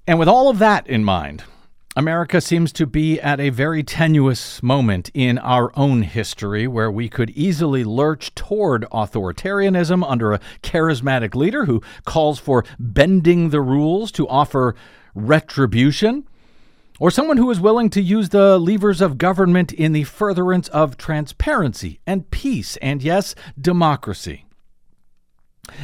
And 0.07 0.19
with 0.19 0.27
all 0.27 0.49
of 0.49 0.59
that 0.59 0.87
in 0.87 1.03
mind, 1.03 1.43
America 1.95 2.41
seems 2.41 2.71
to 2.71 2.87
be 2.87 3.21
at 3.21 3.39
a 3.39 3.51
very 3.51 3.83
tenuous 3.83 4.63
moment 4.63 5.11
in 5.13 5.37
our 5.37 5.71
own 5.77 6.01
history 6.01 6.67
where 6.67 6.89
we 6.89 7.07
could 7.07 7.29
easily 7.31 7.83
lurch 7.83 8.33
toward 8.33 8.83
authoritarianism 8.91 10.03
under 10.09 10.33
a 10.33 10.39
charismatic 10.63 11.35
leader 11.35 11.65
who 11.65 11.83
calls 12.03 12.39
for 12.39 12.65
bending 12.79 13.51
the 13.51 13.61
rules 13.61 14.11
to 14.11 14.27
offer 14.27 14.73
retribution, 15.13 16.27
or 16.99 17.11
someone 17.11 17.37
who 17.37 17.51
is 17.51 17.59
willing 17.59 17.91
to 17.91 18.01
use 18.01 18.29
the 18.29 18.57
levers 18.57 18.99
of 18.99 19.19
government 19.19 19.71
in 19.71 19.91
the 19.91 20.03
furtherance 20.03 20.69
of 20.69 20.97
transparency 20.97 21.99
and 22.07 22.31
peace 22.31 22.75
and, 22.77 23.03
yes, 23.03 23.35
democracy. 23.61 24.45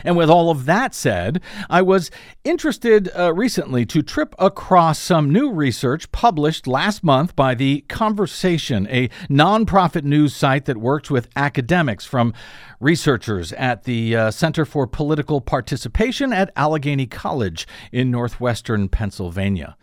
And 0.03 0.17
with 0.17 0.29
all 0.29 0.51
of 0.51 0.65
that 0.65 0.93
said, 0.93 1.41
I 1.69 1.81
was 1.81 2.11
interested 2.43 3.09
uh, 3.17 3.33
recently 3.33 3.85
to 3.87 4.01
trip 4.01 4.35
across 4.37 4.99
some 4.99 5.31
new 5.31 5.51
research 5.51 6.11
published 6.11 6.67
last 6.67 7.01
month 7.01 7.33
by 7.33 7.55
The 7.55 7.85
Conversation, 7.87 8.87
a 8.89 9.07
nonprofit 9.29 10.03
news 10.03 10.35
site 10.35 10.65
that 10.65 10.77
works 10.77 11.09
with 11.09 11.29
academics 11.35 12.05
from 12.05 12.33
researchers 12.81 13.53
at 13.53 13.85
the 13.85 14.15
uh, 14.15 14.31
Center 14.31 14.65
for 14.65 14.85
Political 14.85 15.41
Participation 15.41 16.33
at 16.33 16.51
Allegheny 16.57 17.05
College 17.05 17.65
in 17.93 18.11
northwestern 18.11 18.89
Pennsylvania. 18.89 19.77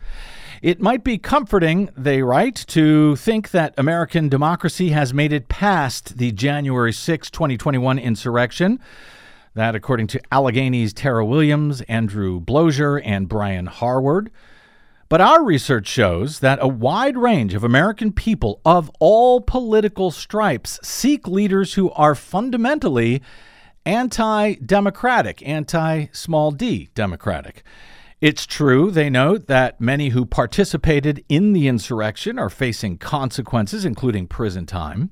It 0.61 0.79
might 0.79 1.03
be 1.03 1.17
comforting, 1.17 1.89
they 1.97 2.21
write, 2.21 2.65
to 2.67 3.15
think 3.15 3.49
that 3.51 3.73
American 3.77 4.29
democracy 4.29 4.89
has 4.89 5.13
made 5.13 5.33
it 5.33 5.49
past 5.49 6.17
the 6.17 6.31
January 6.31 6.93
6, 6.93 7.31
2021 7.31 7.99
insurrection. 7.99 8.79
That, 9.57 9.73
according 9.73 10.05
to 10.09 10.21
Allegheny's 10.31 10.93
Tarah 10.93 11.25
Williams, 11.25 11.81
Andrew 11.81 12.39
Bloeser, 12.39 13.01
and 13.03 13.27
Brian 13.27 13.65
Harward. 13.65 14.29
But 15.09 15.19
our 15.19 15.43
research 15.43 15.87
shows 15.87 16.41
that 16.41 16.59
a 16.61 16.67
wide 16.67 17.17
range 17.17 17.55
of 17.55 17.63
American 17.63 18.11
people 18.11 18.61
of 18.63 18.91
all 18.99 19.41
political 19.41 20.11
stripes 20.11 20.79
seek 20.83 21.27
leaders 21.27 21.73
who 21.73 21.89
are 21.93 22.13
fundamentally 22.13 23.23
anti 23.83 24.53
democratic, 24.53 25.41
anti 25.41 26.05
small 26.11 26.51
d 26.51 26.89
democratic. 26.93 27.63
It's 28.21 28.45
true, 28.45 28.91
they 28.91 29.09
note, 29.09 29.47
that 29.47 29.81
many 29.81 30.09
who 30.09 30.27
participated 30.27 31.25
in 31.27 31.53
the 31.53 31.67
insurrection 31.67 32.37
are 32.37 32.51
facing 32.51 32.99
consequences, 32.99 33.85
including 33.85 34.27
prison 34.27 34.67
time. 34.67 35.09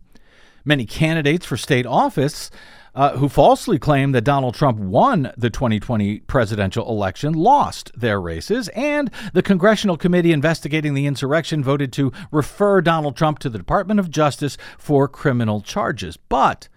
Many 0.64 0.86
candidates 0.86 1.48
for 1.48 1.58
state 1.58 1.88
office 1.88 2.52
uh, 2.96 3.18
who 3.18 3.28
falsely 3.28 3.78
claimed 3.78 4.16
that 4.16 4.24
Donald 4.24 4.56
Trump 4.56 4.80
won 4.80 5.32
the 5.38 5.50
2020 5.50 6.20
presidential 6.22 6.88
election, 6.90 7.34
lost 7.34 7.92
their 7.96 8.20
races, 8.20 8.70
and 8.70 9.12
the 9.34 9.44
congressional 9.44 9.98
committee 9.98 10.32
investigating 10.32 10.94
the 10.94 11.06
insurrection 11.06 11.64
voted 11.64 11.92
to 11.94 12.12
refer 12.32 12.82
Donald 12.82 13.16
Trump 13.18 13.40
to 13.40 13.50
the 13.50 13.58
Department 13.58 14.00
of 14.00 14.10
Justice 14.10 14.58
for 14.78 15.08
criminal 15.08 15.62
charges. 15.62 16.18
But 16.18 16.70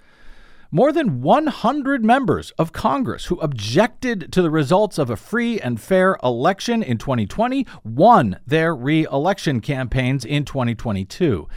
more 0.70 0.92
than 0.92 1.22
100 1.22 2.04
members 2.04 2.50
of 2.58 2.72
Congress 2.72 3.26
who 3.26 3.40
objected 3.40 4.30
to 4.32 4.42
the 4.42 4.50
results 4.50 4.98
of 4.98 5.08
a 5.08 5.16
free 5.16 5.58
and 5.60 5.80
fair 5.80 6.18
election 6.22 6.82
in 6.82 6.98
2020 6.98 7.66
won 7.84 8.38
their 8.46 8.74
re 8.74 9.04
election 9.04 9.60
campaigns 9.60 10.26
in 10.26 10.44
2022 10.44 11.48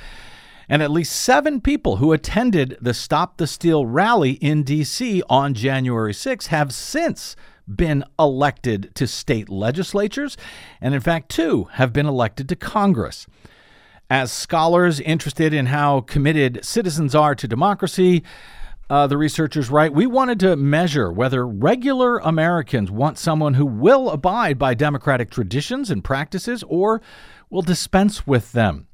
and 0.71 0.81
at 0.81 0.89
least 0.89 1.11
seven 1.11 1.59
people 1.59 1.97
who 1.97 2.13
attended 2.13 2.77
the 2.79 2.93
Stop 2.93 3.35
the 3.35 3.45
Steal 3.45 3.85
rally 3.85 4.31
in 4.31 4.63
D.C. 4.63 5.21
on 5.29 5.53
January 5.53 6.13
6 6.13 6.47
have 6.47 6.73
since 6.73 7.35
been 7.67 8.05
elected 8.17 8.95
to 8.95 9.05
state 9.05 9.49
legislatures, 9.49 10.37
and 10.79 10.95
in 10.95 11.01
fact, 11.01 11.27
two 11.27 11.65
have 11.73 11.91
been 11.91 12.05
elected 12.05 12.47
to 12.47 12.55
Congress. 12.55 13.27
As 14.09 14.31
scholars 14.31 15.01
interested 15.01 15.53
in 15.53 15.65
how 15.65 16.01
committed 16.01 16.63
citizens 16.63 17.13
are 17.13 17.35
to 17.35 17.49
democracy, 17.49 18.23
uh, 18.89 19.07
the 19.07 19.17
researchers 19.17 19.69
write, 19.69 19.93
we 19.93 20.07
wanted 20.07 20.39
to 20.39 20.55
measure 20.55 21.11
whether 21.11 21.45
regular 21.45 22.19
Americans 22.19 22.89
want 22.89 23.17
someone 23.17 23.55
who 23.55 23.65
will 23.65 24.09
abide 24.09 24.57
by 24.57 24.73
democratic 24.73 25.31
traditions 25.31 25.91
and 25.91 26.01
practices 26.01 26.63
or 26.69 27.01
will 27.49 27.61
dispense 27.61 28.25
with 28.25 28.53
them. 28.53 28.87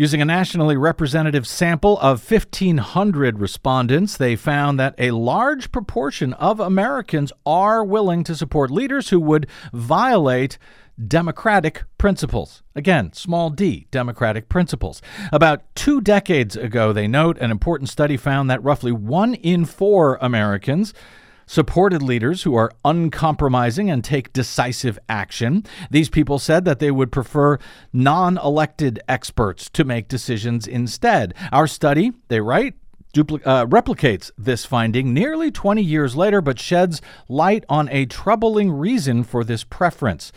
Using 0.00 0.22
a 0.22 0.24
nationally 0.24 0.78
representative 0.78 1.46
sample 1.46 1.98
of 1.98 2.30
1,500 2.30 3.38
respondents, 3.38 4.16
they 4.16 4.34
found 4.34 4.80
that 4.80 4.94
a 4.96 5.10
large 5.10 5.70
proportion 5.72 6.32
of 6.32 6.58
Americans 6.58 7.34
are 7.44 7.84
willing 7.84 8.24
to 8.24 8.34
support 8.34 8.70
leaders 8.70 9.10
who 9.10 9.20
would 9.20 9.46
violate 9.74 10.56
democratic 11.06 11.82
principles. 11.98 12.62
Again, 12.74 13.12
small 13.12 13.50
d, 13.50 13.88
democratic 13.90 14.48
principles. 14.48 15.02
About 15.34 15.64
two 15.74 16.00
decades 16.00 16.56
ago, 16.56 16.94
they 16.94 17.06
note, 17.06 17.36
an 17.36 17.50
important 17.50 17.90
study 17.90 18.16
found 18.16 18.48
that 18.48 18.64
roughly 18.64 18.92
one 18.92 19.34
in 19.34 19.66
four 19.66 20.16
Americans 20.22 20.94
supported 21.50 22.00
leaders 22.00 22.44
who 22.44 22.54
are 22.54 22.70
uncompromising 22.84 23.90
and 23.90 24.04
take 24.04 24.32
decisive 24.32 24.96
action. 25.08 25.64
These 25.90 26.08
people 26.08 26.38
said 26.38 26.64
that 26.64 26.78
they 26.78 26.92
would 26.92 27.10
prefer 27.10 27.58
non 27.92 28.38
elected 28.38 29.00
experts 29.08 29.68
to 29.70 29.82
make 29.82 30.06
decisions 30.06 30.68
instead. 30.68 31.34
Our 31.50 31.66
study, 31.66 32.12
they 32.28 32.40
write, 32.40 32.74
Dupli- 33.12 33.42
uh, 33.44 33.66
replicates 33.66 34.30
this 34.38 34.64
finding 34.64 35.12
nearly 35.12 35.50
20 35.50 35.82
years 35.82 36.14
later, 36.14 36.40
but 36.40 36.60
sheds 36.60 37.02
light 37.28 37.64
on 37.68 37.88
a 37.88 38.06
troubling 38.06 38.70
reason 38.70 39.24
for 39.24 39.42
this 39.42 39.64
preference. 39.64 40.30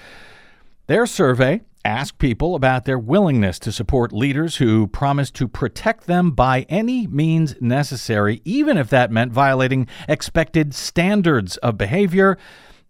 Their 0.87 1.05
survey 1.05 1.61
ask 1.85 2.17
people 2.17 2.55
about 2.55 2.85
their 2.85 2.99
willingness 2.99 3.59
to 3.59 3.71
support 3.71 4.13
leaders 4.13 4.57
who 4.57 4.87
promise 4.87 5.29
to 5.31 5.47
protect 5.47 6.07
them 6.07 6.31
by 6.31 6.65
any 6.69 7.07
means 7.07 7.55
necessary, 7.59 8.41
even 8.45 8.77
if 8.77 8.89
that 8.89 9.11
meant 9.11 9.31
violating 9.31 9.87
expected 10.07 10.73
standards 10.73 11.57
of 11.57 11.77
behavior. 11.77 12.37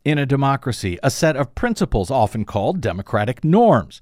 in 0.06 0.18
a 0.18 0.26
democracy, 0.26 1.00
a 1.02 1.10
set 1.10 1.38
of 1.38 1.56
principles 1.56 2.12
often 2.12 2.44
called 2.44 2.82
democratic 2.82 3.42
norms. 3.42 4.02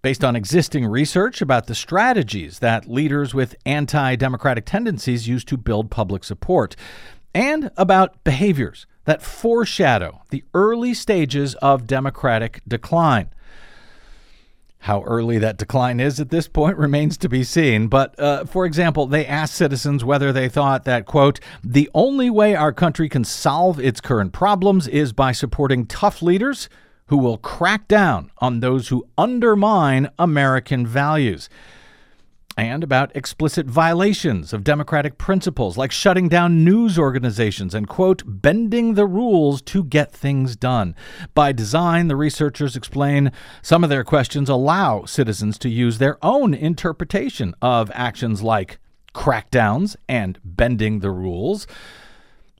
Based 0.00 0.24
on 0.24 0.34
existing 0.34 0.86
research 0.86 1.42
about 1.42 1.66
the 1.66 1.74
strategies 1.74 2.60
that 2.60 2.88
leaders 2.88 3.34
with 3.34 3.54
anti 3.66 4.16
democratic 4.16 4.64
tendencies 4.64 5.28
use 5.28 5.44
to 5.44 5.58
build 5.58 5.90
public 5.90 6.24
support, 6.24 6.76
and 7.34 7.70
about 7.76 8.24
behaviors 8.24 8.86
that 9.04 9.20
foreshadow 9.20 10.22
the 10.30 10.44
early 10.54 10.94
stages 10.94 11.54
of 11.56 11.86
democratic 11.86 12.62
decline. 12.66 13.28
How 14.80 15.02
early 15.02 15.38
that 15.38 15.58
decline 15.58 16.00
is 16.00 16.20
at 16.20 16.30
this 16.30 16.48
point 16.48 16.76
remains 16.78 17.16
to 17.18 17.28
be 17.28 17.44
seen. 17.44 17.88
But, 17.88 18.18
uh, 18.18 18.44
for 18.44 18.64
example, 18.64 19.06
they 19.06 19.26
asked 19.26 19.54
citizens 19.54 20.04
whether 20.04 20.32
they 20.32 20.48
thought 20.48 20.84
that, 20.84 21.06
quote, 21.06 21.40
the 21.62 21.90
only 21.94 22.30
way 22.30 22.54
our 22.54 22.72
country 22.72 23.08
can 23.08 23.24
solve 23.24 23.78
its 23.80 24.00
current 24.00 24.32
problems 24.32 24.86
is 24.88 25.12
by 25.12 25.32
supporting 25.32 25.86
tough 25.86 26.22
leaders 26.22 26.68
who 27.06 27.16
will 27.16 27.38
crack 27.38 27.88
down 27.88 28.30
on 28.38 28.60
those 28.60 28.88
who 28.88 29.06
undermine 29.16 30.10
American 30.18 30.86
values 30.86 31.48
and 32.58 32.82
about 32.82 33.14
explicit 33.14 33.66
violations 33.66 34.52
of 34.52 34.64
democratic 34.64 35.16
principles 35.16 35.78
like 35.78 35.92
shutting 35.92 36.28
down 36.28 36.64
news 36.64 36.98
organizations 36.98 37.72
and, 37.72 37.88
quote, 37.88 38.24
bending 38.26 38.94
the 38.94 39.06
rules 39.06 39.62
to 39.62 39.84
get 39.84 40.10
things 40.10 40.56
done. 40.56 40.96
By 41.34 41.52
design, 41.52 42.08
the 42.08 42.16
researchers 42.16 42.74
explain 42.74 43.30
some 43.62 43.84
of 43.84 43.90
their 43.90 44.02
questions 44.02 44.48
allow 44.48 45.04
citizens 45.04 45.56
to 45.58 45.68
use 45.68 45.98
their 45.98 46.18
own 46.20 46.52
interpretation 46.52 47.54
of 47.62 47.92
actions 47.94 48.42
like 48.42 48.80
crackdowns 49.14 49.94
and 50.08 50.40
bending 50.44 50.98
the 50.98 51.12
rules. 51.12 51.68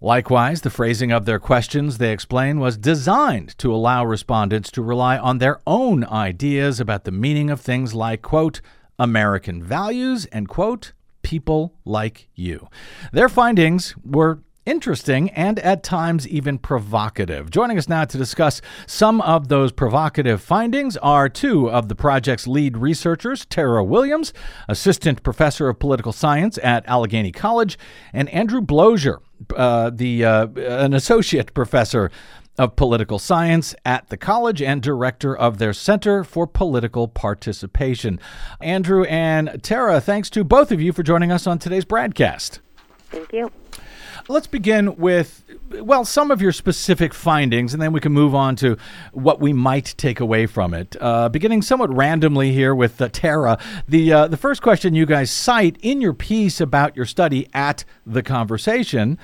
Likewise, 0.01 0.61
the 0.61 0.71
phrasing 0.71 1.11
of 1.11 1.25
their 1.25 1.41
questions, 1.41 1.99
they 1.99 2.13
explain, 2.13 2.61
was 2.61 2.77
designed 2.77 3.59
to 3.59 3.75
allow 3.75 4.05
respondents 4.05 4.71
to 4.71 4.81
rely 4.81 5.19
on 5.19 5.39
their 5.39 5.59
own 5.67 6.05
ideas 6.05 6.79
about 6.79 7.03
the 7.03 7.11
meaning 7.11 7.51
of 7.51 7.61
things 7.61 7.95
like, 7.95 8.23
quote, 8.23 8.61
American 8.99 9.63
values 9.63 10.27
and, 10.27 10.49
quote, 10.49 10.93
people 11.23 11.75
like 11.85 12.29
you. 12.35 12.69
Their 13.13 13.29
findings 13.29 13.95
were 14.05 14.41
interesting 14.69 15.31
and 15.31 15.59
at 15.61 15.83
times 15.83 16.29
even 16.29 16.59
provocative. 16.59 17.51
Joining 17.51 17.79
us 17.79 17.89
now 17.89 18.05
to 18.05 18.19
discuss 18.19 18.61
some 18.87 19.21
of 19.23 19.49
those 19.49 19.73
provocative 19.73 20.43
findings 20.43 20.97
are 20.99 21.29
two 21.29 21.71
of 21.71 21.89
the 21.89 21.95
project's 21.95 22.47
lead 22.47 22.77
researchers, 22.77 23.47
Tarah 23.47 23.85
Williams, 23.85 24.35
assistant 24.69 25.23
professor 25.23 25.69
of 25.69 25.79
political 25.79 26.13
science 26.13 26.59
at 26.63 26.87
Allegheny 26.87 27.33
College, 27.33 27.79
and 28.13 28.29
Andrew 28.29 28.61
Bloeser, 28.61 29.19
uh, 29.57 29.91
the 29.91 30.25
uh, 30.25 30.47
an 30.57 30.93
associate 30.93 31.55
professor 31.55 32.11
of 32.59 32.77
Political 32.77 33.19
Science 33.19 33.75
at 33.85 34.09
the 34.09 34.17
college 34.17 34.61
and 34.61 34.83
director 34.83 35.37
of 35.37 35.59
their 35.59 35.73
Center 35.73 36.25
for 36.25 36.47
Political 36.47 37.09
Participation. 37.09 38.21
Andrew 38.61 39.05
and 39.05 39.63
Tarah, 39.63 40.01
thanks 40.01 40.29
to 40.31 40.45
both 40.45 40.73
of 40.73 40.81
you 40.81 40.93
for 40.93 41.03
joining 41.03 41.33
us 41.33 41.47
on 41.47 41.59
today's 41.59 41.85
broadcast. 41.85 42.61
Thank 43.11 43.33
you. 43.33 43.51
Let's 44.31 44.47
begin 44.47 44.97
with, 44.97 45.43
well, 45.71 46.05
some 46.05 46.31
of 46.31 46.43
your 46.43 46.53
specific 46.53 47.15
findings, 47.15 47.73
and 47.73 47.81
then 47.81 47.93
we 47.93 48.01
can 48.01 48.13
move 48.13 48.35
on 48.35 48.57
to 48.57 48.77
what 49.13 49.41
we 49.41 49.55
might 49.55 49.95
take 49.97 50.21
away 50.21 50.45
from 50.45 50.75
it. 50.75 50.97
Uh, 51.01 51.31
beginning 51.31 51.63
somewhat 51.63 51.95
randomly 51.95 52.53
here 52.53 52.75
with 52.75 53.01
uh, 53.01 53.09
Tarah, 53.11 53.59
the 53.89 54.13
uh, 54.13 54.27
the 54.27 54.37
first 54.37 54.61
question 54.61 54.95
you 54.95 55.07
guys 55.07 55.31
cite 55.31 55.79
in 55.81 56.03
your 56.03 56.13
piece 56.13 56.61
about 56.61 56.95
your 56.95 57.07
study 57.07 57.49
at 57.55 57.87
the 58.05 58.23
conversation 58.23 59.19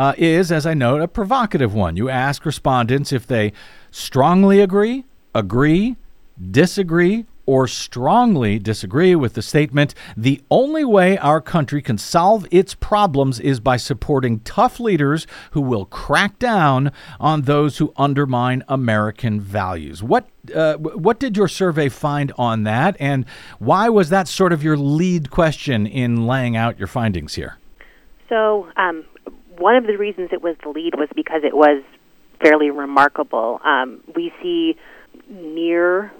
uh, 0.00 0.14
is, 0.16 0.50
as 0.50 0.64
I 0.64 0.72
note, 0.72 1.02
a 1.02 1.08
provocative 1.08 1.74
one. 1.74 1.94
You 1.94 2.08
ask 2.08 2.46
respondents 2.46 3.12
if 3.12 3.26
they 3.26 3.52
strongly 3.90 4.62
agree, 4.62 5.04
agree, 5.34 5.96
disagree, 6.50 7.26
or 7.44 7.68
strongly 7.68 8.58
disagree 8.58 9.14
with 9.14 9.34
the 9.34 9.42
statement 9.42 9.94
the 10.16 10.40
only 10.50 10.86
way 10.86 11.18
our 11.18 11.42
country 11.42 11.82
can 11.82 11.98
solve 11.98 12.46
its 12.50 12.74
problems 12.74 13.40
is 13.40 13.60
by 13.60 13.76
supporting 13.76 14.40
tough 14.40 14.80
leaders 14.80 15.26
who 15.50 15.60
will 15.60 15.84
crack 15.84 16.38
down 16.38 16.92
on 17.18 17.42
those 17.42 17.76
who 17.76 17.92
undermine 17.98 18.64
American 18.68 19.38
values. 19.38 20.02
What 20.02 20.28
uh, 20.54 20.76
what 20.76 21.20
did 21.20 21.36
your 21.36 21.48
survey 21.48 21.90
find 21.90 22.32
on 22.38 22.62
that, 22.62 22.96
and 22.98 23.26
why 23.58 23.90
was 23.90 24.08
that 24.08 24.28
sort 24.28 24.54
of 24.54 24.62
your 24.62 24.78
lead 24.78 25.30
question 25.30 25.86
in 25.86 26.26
laying 26.26 26.56
out 26.56 26.78
your 26.78 26.88
findings 26.88 27.34
here? 27.34 27.58
So, 28.30 28.68
um, 28.76 29.04
one 29.60 29.76
of 29.76 29.86
the 29.86 29.96
reasons 29.96 30.30
it 30.32 30.42
was 30.42 30.56
the 30.62 30.70
lead 30.70 30.94
was 30.96 31.08
because 31.14 31.42
it 31.44 31.54
was 31.54 31.82
fairly 32.42 32.70
remarkable. 32.70 33.60
Um, 33.64 34.00
we 34.14 34.32
see 34.42 34.76
near 35.28 36.10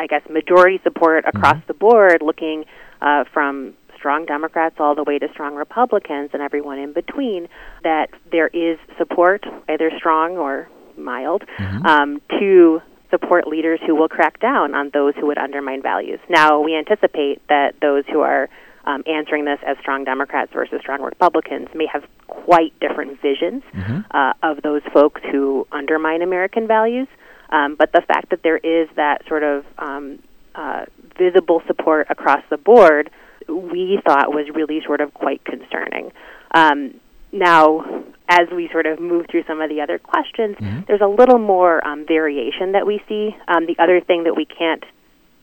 I 0.00 0.06
guess, 0.06 0.22
majority 0.30 0.80
support 0.82 1.26
across 1.26 1.56
mm-hmm. 1.56 1.66
the 1.66 1.74
board, 1.74 2.22
looking 2.22 2.64
uh, 3.02 3.24
from 3.34 3.74
strong 3.98 4.24
Democrats 4.24 4.76
all 4.78 4.94
the 4.94 5.04
way 5.04 5.18
to 5.18 5.28
strong 5.30 5.54
Republicans 5.54 6.30
and 6.32 6.40
everyone 6.40 6.78
in 6.78 6.94
between, 6.94 7.48
that 7.82 8.08
there 8.32 8.48
is 8.48 8.78
support, 8.96 9.44
either 9.68 9.90
strong 9.98 10.38
or 10.38 10.70
mild, 10.96 11.44
mm-hmm. 11.58 11.84
um, 11.84 12.22
to 12.30 12.80
support 13.10 13.46
leaders 13.46 13.78
who 13.86 13.94
will 13.94 14.08
crack 14.08 14.40
down 14.40 14.74
on 14.74 14.90
those 14.94 15.12
who 15.20 15.26
would 15.26 15.36
undermine 15.36 15.82
values. 15.82 16.20
Now, 16.30 16.60
we 16.60 16.74
anticipate 16.74 17.46
that 17.48 17.74
those 17.82 18.04
who 18.10 18.20
are 18.20 18.48
um, 18.90 19.02
answering 19.06 19.44
this 19.44 19.58
as 19.66 19.76
strong 19.78 20.04
Democrats 20.04 20.52
versus 20.52 20.80
strong 20.80 21.00
Republicans 21.02 21.68
may 21.74 21.86
have 21.86 22.04
quite 22.26 22.78
different 22.80 23.20
visions 23.20 23.62
mm-hmm. 23.72 24.00
uh, 24.10 24.32
of 24.42 24.62
those 24.62 24.82
folks 24.92 25.20
who 25.30 25.66
undermine 25.70 26.22
American 26.22 26.66
values. 26.66 27.08
Um, 27.50 27.76
but 27.76 27.92
the 27.92 28.02
fact 28.02 28.30
that 28.30 28.42
there 28.42 28.58
is 28.58 28.88
that 28.96 29.26
sort 29.28 29.42
of 29.42 29.64
um, 29.78 30.20
uh, 30.54 30.86
visible 31.18 31.62
support 31.66 32.06
across 32.10 32.42
the 32.50 32.56
board, 32.56 33.10
we 33.48 34.00
thought 34.04 34.32
was 34.32 34.48
really 34.54 34.80
sort 34.84 35.00
of 35.00 35.14
quite 35.14 35.44
concerning. 35.44 36.12
Um, 36.52 37.00
now, 37.32 38.04
as 38.28 38.48
we 38.54 38.68
sort 38.72 38.86
of 38.86 39.00
move 39.00 39.26
through 39.30 39.44
some 39.46 39.60
of 39.60 39.68
the 39.68 39.80
other 39.80 39.98
questions, 39.98 40.56
mm-hmm. 40.56 40.80
there's 40.86 41.00
a 41.00 41.08
little 41.08 41.38
more 41.38 41.84
um, 41.86 42.06
variation 42.06 42.72
that 42.72 42.86
we 42.86 43.02
see. 43.08 43.36
Um, 43.48 43.66
the 43.66 43.76
other 43.78 44.00
thing 44.00 44.24
that 44.24 44.34
we 44.34 44.44
can't 44.44 44.84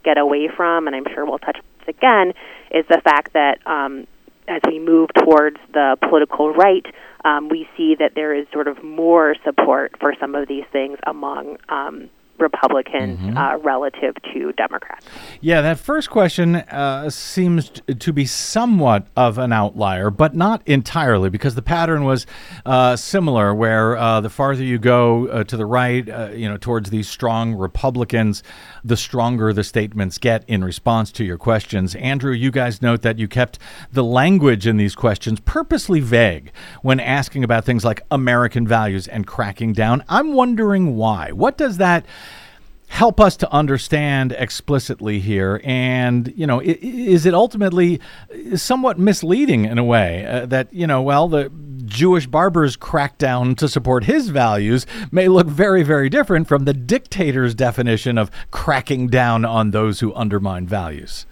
get 0.03 0.17
away 0.17 0.49
from, 0.55 0.87
and 0.87 0.95
I'm 0.95 1.05
sure 1.13 1.25
we'll 1.25 1.39
touch 1.39 1.57
again, 1.87 2.33
is 2.71 2.85
the 2.89 3.01
fact 3.03 3.33
that 3.33 3.65
um, 3.65 4.07
as 4.47 4.61
we 4.67 4.79
move 4.79 5.09
towards 5.13 5.57
the 5.73 5.97
political 6.01 6.53
right, 6.53 6.85
um, 7.25 7.49
we 7.49 7.67
see 7.75 7.95
that 7.95 8.13
there 8.15 8.33
is 8.33 8.47
sort 8.53 8.67
of 8.67 8.83
more 8.83 9.35
support 9.43 9.93
for 9.99 10.13
some 10.19 10.35
of 10.35 10.47
these 10.47 10.65
things 10.71 10.97
among 11.05 11.57
um, 11.69 12.09
Republicans 12.39 13.19
mm-hmm. 13.19 13.37
uh, 13.37 13.57
relative 13.57 14.15
to 14.33 14.51
Democrats. 14.53 15.05
Yeah, 15.41 15.61
that 15.61 15.79
first 15.79 16.09
question 16.09 16.55
uh, 16.55 17.09
seems 17.09 17.69
to 17.99 18.13
be 18.13 18.25
somewhat 18.25 19.07
of 19.15 19.37
an 19.37 19.51
outlier, 19.51 20.09
but 20.09 20.35
not 20.35 20.61
entirely, 20.65 21.29
because 21.29 21.55
the 21.55 21.61
pattern 21.61 22.03
was 22.03 22.25
uh, 22.65 22.95
similar, 22.95 23.53
where 23.53 23.97
uh, 23.97 24.21
the 24.21 24.29
farther 24.29 24.63
you 24.63 24.77
go 24.77 25.27
uh, 25.27 25.43
to 25.45 25.57
the 25.57 25.65
right, 25.65 26.07
uh, 26.07 26.29
you 26.33 26.47
know, 26.47 26.57
towards 26.57 26.89
these 26.89 27.07
strong 27.07 27.53
Republicans, 27.55 28.43
the 28.83 28.97
stronger 28.97 29.53
the 29.53 29.63
statements 29.63 30.17
get 30.17 30.43
in 30.47 30.63
response 30.63 31.11
to 31.11 31.23
your 31.23 31.37
questions. 31.37 31.95
Andrew, 31.95 32.31
you 32.31 32.51
guys 32.51 32.81
note 32.81 33.01
that 33.01 33.19
you 33.19 33.27
kept 33.27 33.59
the 33.91 34.03
language 34.03 34.67
in 34.67 34.77
these 34.77 34.95
questions 34.95 35.39
purposely 35.39 35.99
vague 35.99 36.51
when 36.81 36.99
asking 36.99 37.43
about 37.43 37.65
things 37.65 37.83
like 37.83 38.01
American 38.11 38.67
values 38.67 39.07
and 39.07 39.27
cracking 39.27 39.73
down. 39.73 40.03
I'm 40.07 40.33
wondering 40.33 40.95
why. 40.95 41.31
What 41.31 41.57
does 41.57 41.77
that 41.77 42.05
help 42.87 43.19
us 43.19 43.35
to 43.37 43.51
understand 43.51 44.31
explicitly 44.33 45.19
here 45.19 45.61
and 45.63 46.33
you 46.35 46.47
know 46.47 46.61
is 46.63 47.25
it 47.25 47.33
ultimately 47.33 47.99
somewhat 48.55 48.97
misleading 48.97 49.65
in 49.65 49.77
a 49.77 49.83
way 49.83 50.25
uh, 50.25 50.45
that 50.45 50.73
you 50.73 50.87
know 50.87 51.01
well 51.01 51.27
the 51.27 51.51
Jewish 51.85 52.27
barber's 52.27 52.77
crackdown 52.77 53.57
to 53.57 53.67
support 53.67 54.05
his 54.05 54.29
values 54.29 54.85
may 55.11 55.27
look 55.27 55.47
very 55.47 55.83
very 55.83 56.09
different 56.09 56.47
from 56.47 56.65
the 56.65 56.73
dictator's 56.73 57.53
definition 57.53 58.17
of 58.17 58.31
cracking 58.51 59.07
down 59.07 59.43
on 59.43 59.71
those 59.71 59.99
who 59.99 60.13
undermine 60.15 60.65
values 60.65 61.25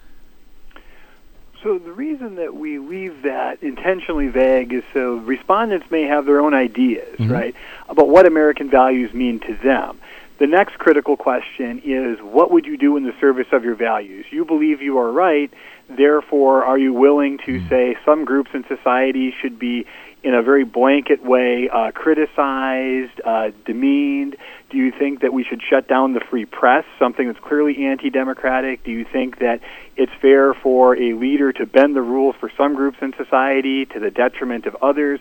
so 1.66 1.78
the 1.78 1.90
reason 1.90 2.36
that 2.36 2.54
we 2.54 2.78
leave 2.78 3.22
that 3.22 3.60
intentionally 3.60 4.28
vague 4.28 4.72
is 4.72 4.84
so 4.92 5.16
respondents 5.16 5.90
may 5.90 6.02
have 6.02 6.24
their 6.24 6.38
own 6.40 6.54
ideas, 6.54 7.18
mm-hmm. 7.18 7.32
right, 7.32 7.56
about 7.88 8.08
what 8.08 8.24
American 8.24 8.70
values 8.70 9.12
mean 9.12 9.40
to 9.40 9.54
them. 9.56 9.98
The 10.38 10.46
next 10.46 10.78
critical 10.78 11.16
question 11.16 11.80
is 11.82 12.18
what 12.20 12.50
would 12.50 12.66
you 12.66 12.76
do 12.76 12.96
in 12.98 13.04
the 13.04 13.14
service 13.20 13.46
of 13.52 13.64
your 13.64 13.74
values? 13.74 14.26
You 14.30 14.44
believe 14.44 14.82
you 14.82 14.98
are 14.98 15.10
right, 15.10 15.50
therefore, 15.88 16.62
are 16.64 16.76
you 16.76 16.92
willing 16.92 17.38
to 17.46 17.60
hmm. 17.60 17.68
say 17.68 17.96
some 18.04 18.26
groups 18.26 18.50
in 18.52 18.64
society 18.68 19.34
should 19.40 19.58
be, 19.58 19.86
in 20.22 20.34
a 20.34 20.42
very 20.42 20.64
blanket 20.64 21.24
way, 21.24 21.70
uh, 21.72 21.90
criticized, 21.92 23.18
uh, 23.24 23.50
demeaned? 23.64 24.36
Do 24.68 24.76
you 24.76 24.92
think 24.92 25.22
that 25.22 25.32
we 25.32 25.42
should 25.42 25.62
shut 25.62 25.88
down 25.88 26.12
the 26.12 26.20
free 26.20 26.44
press, 26.44 26.84
something 26.98 27.26
that's 27.28 27.40
clearly 27.40 27.86
anti 27.86 28.10
democratic? 28.10 28.84
Do 28.84 28.90
you 28.90 29.06
think 29.10 29.38
that 29.38 29.60
it's 29.96 30.12
fair 30.20 30.52
for 30.52 30.96
a 30.96 31.14
leader 31.14 31.50
to 31.54 31.64
bend 31.64 31.96
the 31.96 32.02
rules 32.02 32.36
for 32.38 32.50
some 32.58 32.74
groups 32.74 32.98
in 33.00 33.14
society 33.16 33.86
to 33.86 34.00
the 34.00 34.10
detriment 34.10 34.66
of 34.66 34.76
others? 34.82 35.18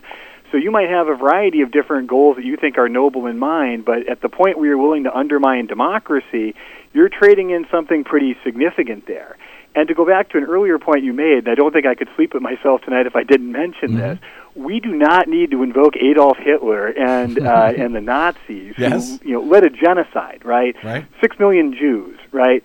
So 0.52 0.58
you 0.58 0.72
might 0.72 0.90
have 0.90 1.08
a 1.08 1.16
variety 1.16 1.62
of 1.62 1.72
different 1.72 2.08
goals 2.08 2.38
that 2.38 2.46
you 2.46 2.56
think 2.56 2.78
are 2.78 2.88
noble 2.88 3.26
in 3.28 3.38
mind, 3.40 3.84
but 3.86 4.08
at 4.08 4.22
the 4.22 4.30
point 4.30 4.58
where 4.58 4.68
you're 4.68 4.78
willing 4.78 5.04
to 5.04 5.14
undermine 5.16 5.66
democracy, 5.66 6.56
you're 6.94 7.10
trading 7.10 7.50
in 7.50 7.66
something 7.72 8.04
pretty 8.04 8.38
significant 8.44 9.06
there. 9.08 9.38
And 9.78 9.90
to 9.90 9.94
go 9.94 10.06
back 10.06 10.30
to 10.30 10.38
an 10.38 10.46
earlier 10.46 10.80
point 10.80 11.04
you 11.04 11.12
made, 11.12 11.40
and 11.40 11.50
I 11.50 11.56
don't 11.56 11.74
think 11.74 11.86
I 11.86 11.96
could 11.96 12.08
sleep 12.16 12.34
with 12.34 12.42
myself 12.42 12.82
tonight 12.84 13.08
if 13.08 13.16
I 13.16 13.24
didn't 13.24 13.52
mention 13.52 13.90
Mm-hmm. 13.90 13.98
this. 13.98 14.20
We 14.56 14.80
do 14.80 14.96
not 14.96 15.28
need 15.28 15.52
to 15.52 15.64
invoke 15.64 15.98
Adolf 15.98 16.38
Hitler 16.38 16.88
and 16.88 17.38
uh, 17.46 17.74
and 17.78 17.94
the 17.94 18.00
Nazis 18.00 18.74
Yes. 18.78 19.20
who 19.20 19.28
you 19.28 19.34
know 19.36 19.42
led 19.42 19.66
a 19.66 19.70
genocide, 19.70 20.44
right? 20.46 20.76
Right. 20.82 21.06
Six 21.20 21.38
million 21.40 21.74
Jews, 21.74 22.18
right? 22.32 22.64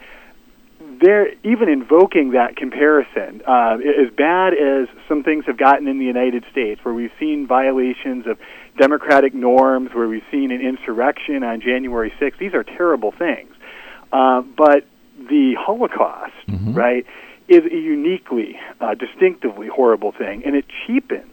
They're 1.01 1.33
even 1.45 1.69
invoking 1.69 2.33
that 2.33 2.57
comparison. 2.57 3.43
Uh, 3.47 3.79
as 3.79 4.13
bad 4.15 4.53
as 4.53 4.89
some 5.09 5.23
things 5.23 5.45
have 5.47 5.57
gotten 5.57 5.89
in 5.89 5.99
the 5.99 6.05
United 6.05 6.45
States, 6.51 6.81
where 6.85 6.93
we've 6.95 7.13
seen 7.19 7.47
violations 7.47 8.27
of 8.27 8.39
democratic 8.79 9.33
norms, 9.35 9.91
where 9.95 10.09
we've 10.09 10.25
seen 10.31 10.51
an 10.51 10.61
insurrection 10.61 11.43
on 11.43 11.61
January 11.61 12.13
6th, 12.21 12.39
these 12.39 12.55
are 12.55 12.65
terrible 12.65 13.13
things. 13.13 13.51
Uh, 14.13 14.43
but 14.43 14.85
the 15.29 15.55
Holocaust, 15.59 16.33
right, 16.75 17.07
is 17.49 17.65
a 17.65 17.77
uniquely, 17.77 18.59
uh, 18.81 18.95
distinctively 18.95 19.69
horrible 19.69 20.13
thing, 20.13 20.43
and 20.45 20.55
it 20.55 20.65
cheapens, 20.87 21.31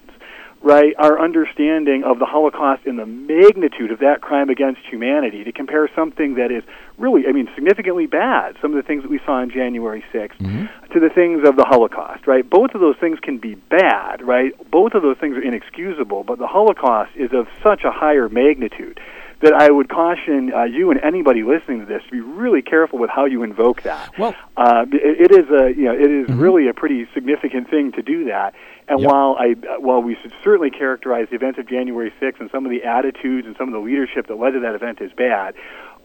right, 0.61 0.93
our 0.97 1.19
understanding 1.19 2.03
of 2.03 2.19
the 2.19 2.25
Holocaust 2.25 2.85
and 2.85 2.97
the 2.97 3.05
magnitude 3.05 3.91
of 3.91 3.99
that 3.99 4.21
crime 4.21 4.49
against 4.49 4.81
humanity 4.89 5.43
to 5.43 5.51
compare 5.51 5.89
something 5.95 6.35
that 6.35 6.51
is 6.51 6.63
really, 6.97 7.27
I 7.27 7.31
mean, 7.31 7.47
significantly 7.55 8.07
bad, 8.07 8.55
some 8.61 8.75
of 8.75 8.81
the 8.81 8.87
things 8.87 9.03
that 9.03 9.11
we 9.11 9.19
saw 9.25 9.33
on 9.33 9.51
January 9.51 10.03
6th, 10.13 10.37
mm-hmm. 10.37 10.93
to 10.93 10.99
the 10.99 11.09
things 11.13 11.47
of 11.47 11.55
the 11.55 11.65
Holocaust, 11.65 12.27
right? 12.27 12.47
Both 12.47 12.73
of 12.73 12.81
those 12.81 12.95
things 12.99 13.19
can 13.21 13.37
be 13.37 13.55
bad, 13.55 14.21
right? 14.21 14.53
Both 14.71 14.93
of 14.93 15.03
those 15.03 15.17
things 15.17 15.37
are 15.37 15.43
inexcusable, 15.43 16.23
but 16.23 16.39
the 16.39 16.47
Holocaust 16.47 17.11
is 17.15 17.31
of 17.33 17.47
such 17.63 17.83
a 17.83 17.91
higher 17.91 18.29
magnitude 18.29 18.99
that 19.41 19.53
I 19.53 19.69
would 19.69 19.89
caution 19.89 20.51
uh, 20.53 20.63
you 20.63 20.89
and 20.91 20.99
anybody 21.03 21.43
listening 21.43 21.79
to 21.81 21.85
this 21.85 22.01
to 22.05 22.11
be 22.11 22.21
really 22.21 22.61
careful 22.61 22.97
with 22.99 23.09
how 23.09 23.25
you 23.25 23.43
invoke 23.43 23.83
that. 23.83 24.17
Well, 24.17 24.35
uh, 24.55 24.85
it, 24.91 25.31
it 25.31 25.39
is 25.39 25.49
a 25.49 25.77
you 25.77 25.85
know 25.85 25.93
it 25.93 26.11
is 26.11 26.29
really 26.35 26.67
a 26.67 26.73
pretty 26.73 27.07
significant 27.13 27.69
thing 27.69 27.91
to 27.93 28.01
do 28.01 28.25
that. 28.25 28.53
And 28.87 29.01
Yep. 29.01 29.11
while 29.11 29.35
I 29.39 29.51
uh, 29.51 29.79
while 29.79 30.01
we 30.01 30.17
should 30.21 30.33
certainly 30.43 30.71
characterize 30.71 31.27
the 31.29 31.35
events 31.35 31.59
of 31.59 31.67
January 31.67 32.11
6th 32.21 32.39
and 32.39 32.49
some 32.51 32.65
of 32.65 32.71
the 32.71 32.83
attitudes 32.83 33.45
and 33.45 33.55
some 33.57 33.67
of 33.67 33.73
the 33.73 33.79
leadership 33.79 34.27
that 34.27 34.35
led 34.35 34.51
to 34.51 34.59
that 34.61 34.75
event 34.75 35.01
as 35.01 35.11
bad, 35.11 35.55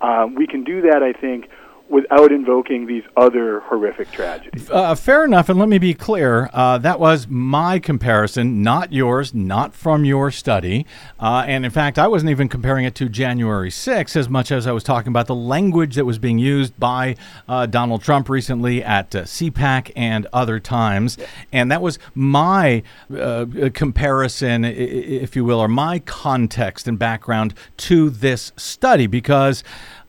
um, 0.01 0.35
we 0.35 0.47
can 0.47 0.65
do 0.65 0.83
that 0.83 1.03
I 1.03 1.13
think 1.13 1.49
without 1.89 2.33
invoking 2.33 2.87
these 2.87 3.03
other 3.17 3.61
horrific 3.61 4.11
tragedies. 4.11 4.71
Uh, 4.71 4.95
fair 4.95 5.25
enough, 5.25 5.49
and 5.49 5.59
let 5.59 5.69
me 5.69 5.79
be 5.79 5.95
clear. 5.95 6.49
Uh, 6.53 6.79
that 6.79 6.99
was 6.99 7.27
my 7.29 7.79
comparison, 7.79 8.63
not 8.63 8.93
yours, 8.93 9.35
not 9.35 9.75
from 9.75 10.05
your 10.05 10.31
study. 10.31 10.87
Uh, 11.21 11.45
and 11.47 11.65
in 11.65 11.71
fact, 11.71 11.99
I 11.99 12.09
wasn't 12.09 12.31
even 12.31 12.49
comparing 12.49 12.85
it 12.85 12.95
to 12.97 13.09
January 13.09 13.71
6th 13.71 14.17
as 14.17 14.29
much 14.29 14.51
as 14.51 14.67
I 14.67 14.73
was 14.73 14.83
talking 14.83 15.09
about 15.09 15.27
the 15.27 15.35
language 15.35 15.95
that 15.97 16.05
was 16.05 16.19
being 16.19 16.39
used 16.39 16.79
by 16.79 17.17
uh, 17.49 17.67
Donald 17.67 18.03
Trump 18.03 18.29
recently 18.29 18.83
at 18.83 19.15
uh, 19.15 19.23
CPAC 19.23 19.93
and 19.95 20.27
other 20.33 20.59
times. 20.59 21.19
And 21.53 21.71
that 21.71 21.83
was 21.83 21.99
my 22.15 22.83
uh, 23.15 23.47
comparison, 23.75 24.65
if 24.65 25.37
you 25.37 25.45
will, 25.45 25.61
or 25.61 25.69
my 25.69 25.99
context 26.01 26.89
and 26.89 26.99
background 26.99 27.55
to 27.77 28.09
this 28.09 28.53
study 28.57 29.07
because 29.07 29.63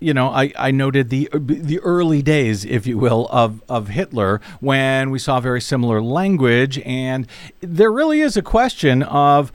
you 0.03 0.13
know, 0.13 0.27
I, 0.29 0.51
I 0.57 0.71
noted 0.71 1.09
the 1.09 1.29
uh, 1.31 1.39
the 1.41 1.79
early 1.79 2.21
days, 2.21 2.65
if 2.65 2.85
you 2.85 2.97
will, 2.97 3.27
of, 3.31 3.63
of 3.69 3.87
Hitler 3.87 4.41
when 4.59 5.11
we 5.11 5.17
saw 5.17 5.39
very 5.39 5.61
similar 5.61 6.01
language, 6.01 6.77
and 6.79 7.25
there 7.61 7.91
really 7.91 8.19
is 8.19 8.35
a 8.35 8.41
question 8.41 9.01
of 9.03 9.51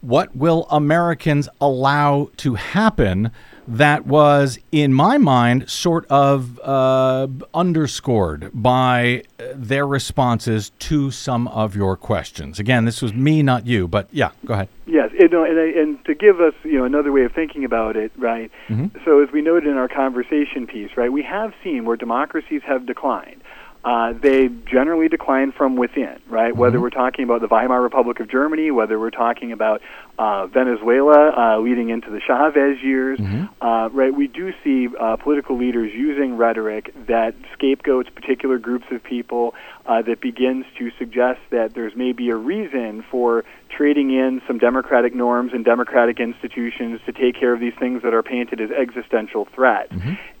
what 0.00 0.34
will 0.34 0.66
Americans 0.70 1.48
allow 1.60 2.30
to 2.38 2.54
happen 2.54 3.30
that 3.66 4.06
was, 4.06 4.58
in 4.72 4.92
my 4.92 5.18
mind, 5.18 5.70
sort 5.70 6.06
of 6.06 6.58
uh, 6.60 7.26
underscored 7.54 8.50
by 8.52 9.22
uh, 9.38 9.44
their 9.54 9.86
responses 9.86 10.70
to 10.80 11.10
some 11.10 11.48
of 11.48 11.74
your 11.74 11.96
questions. 11.96 12.58
Again, 12.58 12.84
this 12.84 13.00
was 13.00 13.14
me, 13.14 13.42
not 13.42 13.66
you, 13.66 13.88
but 13.88 14.08
yeah, 14.12 14.30
go 14.44 14.54
ahead. 14.54 14.68
Yes, 14.86 15.10
and, 15.18 15.30
no, 15.30 15.44
and, 15.44 15.58
and 15.58 16.04
to 16.04 16.14
give 16.14 16.40
us, 16.40 16.54
you 16.62 16.78
know, 16.78 16.84
another 16.84 17.10
way 17.10 17.24
of 17.24 17.32
thinking 17.32 17.64
about 17.64 17.96
it, 17.96 18.12
right? 18.16 18.50
So 19.04 19.22
as 19.22 19.32
we 19.32 19.40
noted 19.40 19.70
in 19.70 19.76
our 19.76 19.88
conversation 19.88 20.66
piece, 20.66 20.90
right, 20.96 21.10
we 21.10 21.22
have 21.22 21.54
seen 21.62 21.84
where 21.84 21.96
democracies 21.96 22.62
have 22.66 22.86
declined. 22.86 23.40
Uh, 23.84 24.14
they 24.14 24.48
generally 24.64 25.08
decline 25.08 25.52
from 25.52 25.76
within, 25.76 26.18
right? 26.28 26.56
Whether 26.56 26.80
we're 26.80 26.88
talking 26.88 27.22
about 27.22 27.42
the 27.42 27.48
Weimar 27.48 27.82
Republic 27.82 28.18
of 28.18 28.30
Germany, 28.30 28.70
whether 28.70 28.98
we're 28.98 29.10
talking 29.10 29.52
about 29.52 29.82
uh, 30.18 30.46
Venezuela 30.46 31.30
uh, 31.30 31.58
leading 31.58 31.90
into 31.90 32.10
the 32.10 32.20
Chavez 32.20 32.80
years, 32.82 33.18
uh, 33.60 33.88
right? 33.92 34.14
We 34.14 34.28
do 34.28 34.52
see 34.62 34.88
uh, 34.98 35.16
political 35.16 35.56
leaders 35.56 35.92
using 35.92 36.36
rhetoric 36.36 36.94
that 37.06 37.34
scapegoats 37.52 38.10
particular 38.10 38.58
groups 38.58 38.86
of 38.90 39.02
people, 39.02 39.54
uh, 39.86 40.02
that 40.02 40.20
begins 40.20 40.64
to 40.78 40.90
suggest 40.98 41.40
that 41.50 41.74
there's 41.74 41.94
maybe 41.94 42.30
a 42.30 42.36
reason 42.36 43.04
for 43.10 43.44
trading 43.68 44.10
in 44.12 44.40
some 44.46 44.56
democratic 44.56 45.14
norms 45.14 45.52
and 45.52 45.64
democratic 45.64 46.20
institutions 46.20 47.00
to 47.04 47.12
take 47.12 47.34
care 47.38 47.52
of 47.52 47.60
these 47.60 47.74
things 47.74 48.02
that 48.02 48.14
are 48.14 48.22
painted 48.22 48.60
as 48.60 48.70
existential 48.70 49.44
threats. 49.46 49.92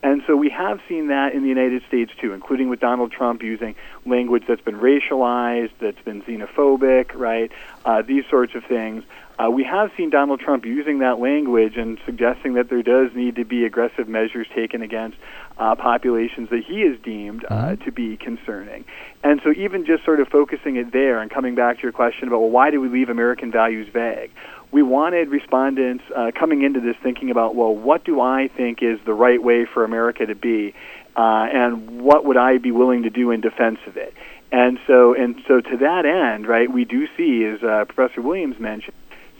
And 0.02 0.22
so 0.26 0.36
we 0.36 0.50
have 0.50 0.80
seen 0.88 1.08
that 1.08 1.34
in 1.34 1.42
the 1.42 1.48
United 1.48 1.82
States 1.88 2.12
too, 2.20 2.32
including 2.32 2.68
with 2.68 2.80
Donald 2.80 3.10
Trump 3.10 3.42
using 3.42 3.74
language 4.06 4.44
that's 4.46 4.60
been 4.60 4.78
racialized, 4.78 5.72
that's 5.80 6.00
been 6.04 6.22
xenophobic, 6.22 7.14
right? 7.14 7.50
Uh, 7.84 8.02
these 8.02 8.24
sorts 8.30 8.54
of 8.54 8.64
things. 8.64 9.02
Uh, 9.36 9.50
we 9.50 9.64
have 9.64 9.90
seen 9.96 10.10
Donald 10.10 10.38
Trump 10.38 10.64
using 10.64 11.00
that 11.00 11.18
language 11.18 11.76
and 11.76 11.98
suggesting 12.06 12.54
that 12.54 12.68
there 12.68 12.82
does 12.82 13.12
need 13.14 13.36
to 13.36 13.44
be 13.44 13.64
aggressive 13.64 14.08
measures 14.08 14.46
taken 14.54 14.80
against 14.80 15.16
uh, 15.58 15.74
populations 15.74 16.50
that 16.50 16.62
he 16.64 16.82
has 16.82 16.96
deemed 17.00 17.44
uh, 17.48 17.74
to 17.76 17.90
be 17.90 18.16
concerning. 18.16 18.84
And 19.24 19.40
so, 19.42 19.50
even 19.50 19.86
just 19.86 20.04
sort 20.04 20.20
of 20.20 20.28
focusing 20.28 20.76
it 20.76 20.92
there 20.92 21.20
and 21.20 21.30
coming 21.30 21.56
back 21.56 21.76
to 21.78 21.82
your 21.82 21.92
question 21.92 22.28
about, 22.28 22.40
well, 22.40 22.50
why 22.50 22.70
do 22.70 22.80
we 22.80 22.88
leave 22.88 23.08
American 23.08 23.50
values 23.50 23.88
vague? 23.92 24.30
We 24.70 24.82
wanted 24.82 25.28
respondents 25.28 26.04
uh, 26.14 26.30
coming 26.38 26.62
into 26.62 26.80
this 26.80 26.96
thinking 27.02 27.30
about, 27.30 27.54
well, 27.54 27.74
what 27.74 28.04
do 28.04 28.20
I 28.20 28.48
think 28.48 28.82
is 28.82 28.98
the 29.04 29.14
right 29.14 29.42
way 29.42 29.64
for 29.64 29.84
America 29.84 30.26
to 30.26 30.34
be, 30.34 30.74
uh, 31.16 31.48
and 31.52 32.02
what 32.02 32.24
would 32.24 32.36
I 32.36 32.58
be 32.58 32.70
willing 32.70 33.04
to 33.04 33.10
do 33.10 33.30
in 33.30 33.40
defense 33.40 33.78
of 33.86 33.96
it? 33.96 34.14
And 34.52 34.78
so, 34.86 35.14
and 35.14 35.42
so, 35.48 35.60
to 35.60 35.76
that 35.78 36.06
end, 36.06 36.46
right, 36.46 36.70
we 36.70 36.84
do 36.84 37.08
see, 37.16 37.44
as 37.44 37.62
uh, 37.62 37.86
Professor 37.86 38.22
Williams 38.22 38.60
mentioned, 38.60 38.94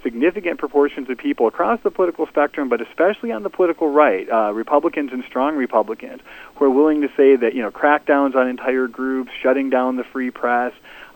significant 0.04 0.60
proportions 0.60 1.10
of 1.10 1.18
people 1.18 1.48
across 1.48 1.80
the 1.82 1.90
political 1.90 2.26
spectrum, 2.26 2.68
but 2.68 2.80
especially 2.80 3.32
on 3.32 3.42
the 3.42 3.50
political 3.50 3.88
right, 3.88 4.30
uh, 4.30 4.52
Republicans 4.52 5.10
and 5.12 5.24
strong 5.24 5.56
Republicans, 5.56 6.20
who 6.54 6.66
are 6.66 6.70
willing 6.70 7.00
to 7.00 7.08
say 7.16 7.34
that 7.34 7.54
you 7.54 7.62
know 7.62 7.72
crackdowns 7.72 8.36
on 8.36 8.46
entire 8.46 8.86
groups, 8.86 9.32
shutting 9.42 9.70
down 9.70 9.96
the 9.96 10.04
free 10.04 10.30
press, 10.30 10.72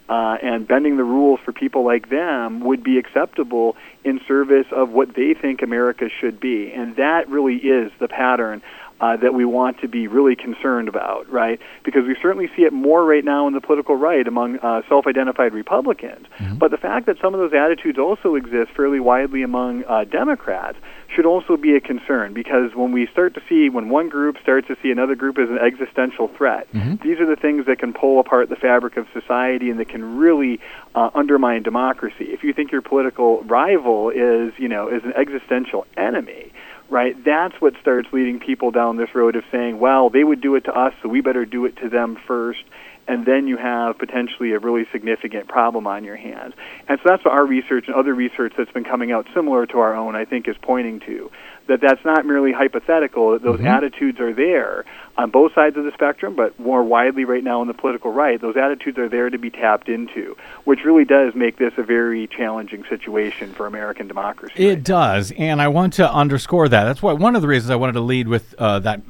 uh, 0.09 0.39
and 0.43 0.66
bending 0.66 0.97
the 0.97 1.05
rules 1.05 1.39
for 1.45 1.53
people 1.53 1.84
like 1.84 2.09
them 2.09 2.61
would 2.61 2.82
be 2.82 2.99
acceptable 2.99 3.76
in 4.05 4.20
service 4.26 4.66
of 4.72 4.91
what 4.91 5.14
they 5.14 5.34
think 5.34 5.62
America 5.62 6.09
should 6.20 6.41
be, 6.41 6.72
and 6.72 6.97
that 6.97 7.28
really 7.28 7.57
is 7.57 7.93
the 8.01 8.09
pattern. 8.09 8.62
Uh, 9.01 9.16
that 9.16 9.32
we 9.32 9.44
want 9.44 9.78
to 9.80 9.86
be 9.86 10.09
really 10.09 10.34
concerned 10.34 10.88
about, 10.88 11.30
right? 11.30 11.61
Because 11.84 12.05
we 12.05 12.16
certainly 12.20 12.49
see 12.57 12.62
it 12.62 12.72
more 12.72 13.05
right 13.05 13.24
now 13.24 13.46
in 13.46 13.55
the 13.55 13.61
political 13.61 13.94
right 13.94 14.26
among 14.26 14.59
uh, 14.59 14.82
self-identified 14.88 15.53
Republicans. 15.55 16.26
But 16.59 16.72
the 16.72 16.78
fact 16.78 17.07
that 17.07 17.16
some 17.22 17.32
of 17.32 17.38
those 17.38 17.53
attitudes 17.55 17.96
also 17.96 18.34
exist 18.34 18.72
fairly 18.74 18.99
widely 18.99 19.44
among 19.44 19.84
uh, 19.84 20.03
Democrats 20.03 20.78
should 21.14 21.26
also 21.26 21.57
be 21.57 21.76
a 21.76 21.80
concern 21.80 22.34
because 22.34 22.74
when 22.74 22.90
we 22.90 23.07
start 23.07 23.34
to 23.34 23.42
see, 23.49 23.68
when 23.70 23.88
one 23.88 24.09
group 24.09 24.36
starts 24.42 24.66
to 24.66 24.76
see 24.82 24.90
another 24.90 25.14
group 25.14 25.38
as 25.38 25.49
an 25.49 25.59
existential 25.59 26.26
threat, 26.36 26.66
these 27.01 27.20
are 27.20 27.26
the 27.26 27.36
things 27.40 27.66
that 27.66 27.78
can 27.78 27.92
pull 27.92 28.18
apart 28.18 28.49
the 28.49 28.57
fabric 28.57 28.96
of 28.96 29.07
society 29.12 29.70
and 29.70 29.78
that 29.78 29.88
can 29.88 30.18
really 30.18 30.59
uh, 30.96 31.11
undermine 31.14 31.62
democracy. 31.62 32.24
If 32.32 32.42
you 32.42 32.53
think 32.53 32.72
your 32.72 32.82
political 32.82 33.42
rival 33.44 34.11
is, 34.11 34.53
you 34.59 34.68
know, 34.68 34.88
is 34.88 35.05
an 35.05 35.12
existential 35.14 35.86
enemy, 35.96 36.53
right? 36.91 37.16
That's 37.24 37.55
what 37.61 37.74
starts 37.80 38.09
leading 38.12 38.41
people 38.41 38.70
down 38.70 38.97
this 38.97 39.14
road 39.14 39.36
of 39.36 39.45
saying, 39.53 39.78
well, 39.78 40.11
they 40.11 40.24
would 40.24 40.41
do 40.41 40.55
it 40.57 40.64
to 40.64 40.72
us, 40.72 40.95
so 41.03 41.09
we 41.09 41.20
better 41.20 41.45
do 41.45 41.64
it 41.66 41.76
to 41.78 41.89
them 41.89 42.16
first. 42.26 42.61
And 43.07 43.24
then 43.24 43.49
you 43.49 43.57
have 43.57 43.97
potentially 43.99 44.53
a 44.53 44.59
really 44.59 44.86
significant 44.93 45.49
problem 45.49 45.86
on 45.86 46.05
your 46.05 46.16
hands. 46.16 46.53
And 46.89 46.99
so 47.03 47.09
that's 47.09 47.24
what 47.24 47.32
our 47.32 47.47
research 47.47 47.86
and 47.86 47.97
other 47.97 48.14
research 48.14 48.53
that's 48.57 48.70
been 48.72 48.84
coming 48.84 49.12
out 49.12 49.26
similar 49.32 49.64
to 49.66 49.78
our 49.78 49.95
own, 49.95 50.14
I 50.14 50.26
think, 50.26 50.47
is 50.47 50.57
pointing 50.61 51.01
to. 51.01 51.30
that 51.68 51.82
that's 51.82 52.03
not 52.03 52.24
merely 52.24 52.51
hypothetical. 52.51 53.32
That 53.32 53.43
those 53.43 53.61
Mhm. 53.61 53.66
attitudes 53.66 54.20
are 54.20 54.32
there 54.32 54.86
on 55.18 55.30
both 55.30 55.52
sides 55.52 55.76
of 55.76 55.84
the 55.84 55.90
spectrum, 55.92 56.36
but 56.36 56.58
more 56.60 56.84
widely 56.84 57.24
right 57.24 57.42
now 57.42 57.60
on 57.60 57.66
the 57.66 57.74
political 57.74 58.12
right. 58.12 58.40
Those 58.40 58.56
attitudes 58.56 58.98
are 58.98 59.08
there 59.08 59.28
to 59.28 59.36
be 59.36 59.50
tapped 59.50 59.88
into, 59.88 60.36
which 60.64 60.84
really 60.84 61.04
does 61.04 61.34
make 61.34 61.58
this 61.58 61.72
a 61.76 61.82
very 61.82 62.28
challenging 62.28 62.84
situation 62.88 63.52
for 63.52 63.66
American 63.66 64.06
democracy. 64.06 64.54
It 64.64 64.84
does, 64.84 65.32
and 65.36 65.60
I 65.60 65.66
want 65.66 65.94
to 65.94 66.10
underscore 66.10 66.68
that. 66.68 66.84
That's 66.84 67.02
why 67.02 67.14
one 67.14 67.34
of 67.34 67.42
the 67.42 67.48
reasons 67.48 67.70
I 67.70 67.76
wanted 67.76 67.94
to 67.94 68.00
lead 68.00 68.28
with 68.28 68.54
uh, 68.58 68.78
that 68.78 69.00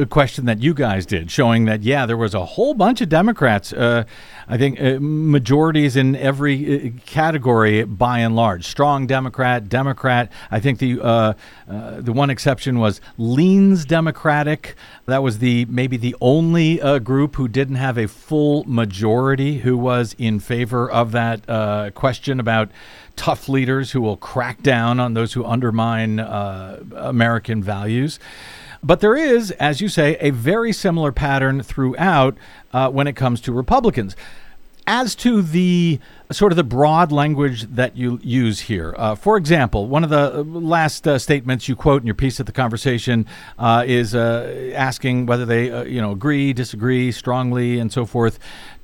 uh, 0.00 0.04
question 0.06 0.44
that 0.44 0.62
you 0.62 0.72
guys 0.72 1.04
did, 1.04 1.32
showing 1.32 1.64
that 1.64 1.82
yeah, 1.82 2.06
there 2.06 2.16
was 2.16 2.32
a 2.32 2.44
whole 2.44 2.74
bunch 2.74 3.00
of 3.00 3.08
Democrats. 3.08 3.72
Uh, 3.72 4.04
I 4.46 4.56
think 4.56 4.80
uh, 4.80 4.98
majorities 5.00 5.96
in 5.96 6.14
every 6.14 6.88
uh, 6.88 6.90
category, 7.06 7.82
by 7.82 8.20
and 8.20 8.36
large, 8.36 8.66
strong 8.66 9.08
Democrat, 9.08 9.68
Democrat. 9.68 10.30
I 10.50 10.60
think 10.60 10.78
the 10.78 11.00
uh, 11.00 11.32
uh, 11.68 12.00
the 12.00 12.12
one 12.12 12.30
exception 12.30 12.78
was 12.78 13.00
leans 13.18 13.84
Democratic. 13.84 14.76
That 15.06 15.24
was 15.24 15.39
the 15.40 15.64
maybe 15.66 15.96
the 15.96 16.14
only 16.20 16.80
uh, 16.80 16.98
group 16.98 17.36
who 17.36 17.48
didn't 17.48 17.76
have 17.76 17.98
a 17.98 18.06
full 18.06 18.64
majority 18.64 19.58
who 19.58 19.76
was 19.76 20.14
in 20.18 20.38
favor 20.38 20.90
of 20.90 21.12
that 21.12 21.48
uh, 21.48 21.90
question 21.90 22.38
about 22.38 22.70
tough 23.16 23.48
leaders 23.48 23.90
who 23.90 24.00
will 24.00 24.16
crack 24.16 24.62
down 24.62 25.00
on 25.00 25.14
those 25.14 25.32
who 25.32 25.44
undermine 25.44 26.20
uh, 26.20 26.82
American 26.94 27.62
values. 27.62 28.18
But 28.82 29.00
there 29.00 29.16
is, 29.16 29.50
as 29.52 29.80
you 29.80 29.88
say, 29.88 30.16
a 30.20 30.30
very 30.30 30.72
similar 30.72 31.12
pattern 31.12 31.62
throughout 31.62 32.38
uh, 32.72 32.88
when 32.90 33.06
it 33.06 33.16
comes 33.16 33.40
to 33.42 33.52
Republicans. 33.52 34.16
As 34.86 35.14
to 35.16 35.42
the 35.42 36.00
sort 36.30 36.52
of 36.52 36.56
the 36.56 36.64
broad 36.64 37.10
language 37.10 37.62
that 37.62 37.96
you 37.96 38.20
use 38.22 38.60
here, 38.60 38.94
uh, 38.96 39.14
for 39.14 39.36
example, 39.36 39.88
one 39.88 40.04
of 40.04 40.10
the 40.10 40.42
last 40.44 41.06
uh, 41.06 41.18
statements 41.18 41.68
you 41.68 41.74
quote 41.74 42.02
in 42.02 42.06
your 42.06 42.14
piece 42.14 42.38
at 42.38 42.46
the 42.46 42.52
conversation 42.52 43.26
uh, 43.58 43.84
is 43.86 44.14
uh, 44.14 44.72
asking 44.74 45.26
whether 45.26 45.44
they, 45.44 45.70
uh, 45.70 45.82
you 45.84 46.00
know, 46.00 46.12
agree, 46.12 46.52
disagree 46.52 47.10
strongly, 47.10 47.78
and 47.78 47.92
so 47.92 48.04
forth. 48.04 48.38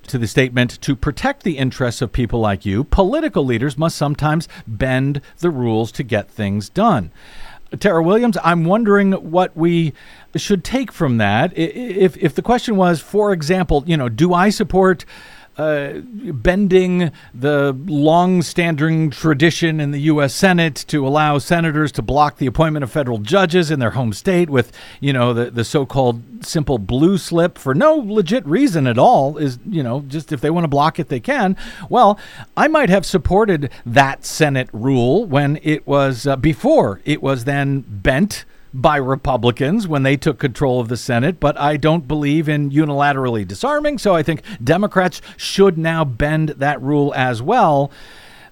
To 0.09 0.19
the 0.19 0.29
statement, 0.29 0.81
to 0.83 0.95
protect 0.95 1.43
the 1.43 1.59
interests 1.59 2.01
of 2.01 2.13
people 2.13 2.39
like 2.39 2.65
you, 2.65 2.85
political 2.85 3.45
leaders 3.45 3.77
must 3.77 3.97
sometimes 3.97 4.47
bend 4.65 5.21
the 5.39 5.51
rules 5.51 5.91
to 5.93 6.05
get 6.05 6.31
things 6.31 6.69
done. 6.69 7.11
Tarah 7.81 8.05
Williams, 8.05 8.39
I'm 8.45 8.65
wondering 8.65 9.13
what 9.13 9.57
we 9.57 9.93
should 10.37 10.63
take 10.63 10.93
from 10.93 11.19
that. 11.19 11.53
If 11.59 12.17
if 12.19 12.37
the 12.37 12.43
question 12.43 12.77
was, 12.77 13.01
for 13.01 13.33
example, 13.33 13.83
you 13.85 13.97
know, 13.97 14.09
do 14.09 14.33
I 14.33 14.51
support 14.51 15.05
uh, 15.59 16.01
bending 16.01 17.11
the 17.35 17.77
long-standing 17.87 19.11
tradition 19.11 19.81
in 19.81 19.91
the 19.91 20.01
U.S. 20.03 20.35
Senate 20.35 20.85
to 20.89 21.07
allow 21.07 21.39
senators 21.39 21.93
to 21.93 22.03
block 22.03 22.39
the 22.39 22.47
appointment 22.47 22.83
of 22.83 22.91
federal 22.91 23.19
judges 23.19 23.71
in 23.71 23.79
their 23.79 23.93
home 23.93 24.13
state 24.13 24.51
with, 24.51 24.73
you 25.01 25.13
know, 25.13 25.33
the, 25.33 25.51
the 25.51 25.65
so-called 25.65 26.23
simple 26.45 26.79
blue 26.79 27.17
slip 27.17 27.59
for 27.59 27.75
no 27.75 27.95
legit 27.95 28.47
reason 28.47 28.87
at 28.87 28.99
all 28.99 29.39
is, 29.39 29.59
you 29.67 29.83
know, 29.83 30.03
just 30.03 30.33
if 30.33 30.41
they 30.41 30.51
want 30.51 30.65
to 30.65 30.69
block 30.69 30.99
it, 30.99 31.09
they 31.09 31.21
can. 31.21 31.57
Well, 31.89 32.19
I 32.57 32.69
might 32.69 32.91
have 32.91 33.07
supported 33.07 33.71
that 33.85 34.25
Senate 34.25 34.69
rule 34.73 35.25
when 35.25 35.59
it 35.63 35.87
was 35.87 36.27
uh, 36.27 36.37
before 36.37 37.01
it 37.05 37.23
was 37.23 37.45
then 37.45 37.81
bent 37.89 38.45
by 38.81 38.97
Republicans 38.97 39.89
when 39.89 40.03
they 40.03 40.17
took 40.17 40.39
control 40.39 40.81
of 40.81 40.89
the 40.89 40.97
Senate, 40.97 41.41
but 41.41 41.59
I 41.59 41.77
don't 41.77 42.07
believe 42.07 42.49
in 42.49 42.71
unilaterally 42.71 43.47
disarming. 43.47 43.99
So 43.99 44.15
I 44.15 44.23
think 44.23 44.43
Democrats 44.63 45.23
should 45.37 45.79
now 45.79 46.05
bend 46.05 46.51
that 46.51 46.81
rule 46.83 47.13
as 47.15 47.43
well 47.43 47.91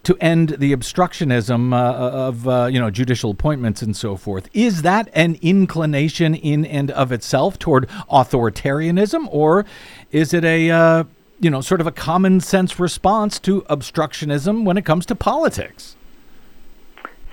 to 0.04 0.16
end 0.20 0.50
the 0.58 0.74
obstructionism 0.74 1.72
uh, 1.72 1.76
of 1.76 2.46
uh, 2.46 2.66
you 2.66 2.78
know 2.78 2.90
judicial 2.90 3.30
appointments 3.30 3.82
and 3.82 3.96
so 3.96 4.16
forth. 4.16 4.48
Is 4.52 4.82
that 4.82 5.08
an 5.14 5.38
inclination 5.42 6.34
in 6.34 6.64
and 6.64 6.90
of 6.90 7.10
itself 7.10 7.58
toward 7.58 7.88
authoritarianism, 8.10 9.26
or 9.30 9.64
is 10.12 10.32
it 10.32 10.44
a 10.44 10.70
uh, 10.70 11.04
you 11.40 11.50
know 11.50 11.60
sort 11.60 11.80
of 11.80 11.86
a 11.86 11.92
common 11.92 12.40
sense 12.40 12.78
response 12.78 13.38
to 13.40 13.62
obstructionism 13.62 14.64
when 14.64 14.76
it 14.76 14.84
comes 14.84 15.06
to 15.06 15.14
politics? 15.14 15.93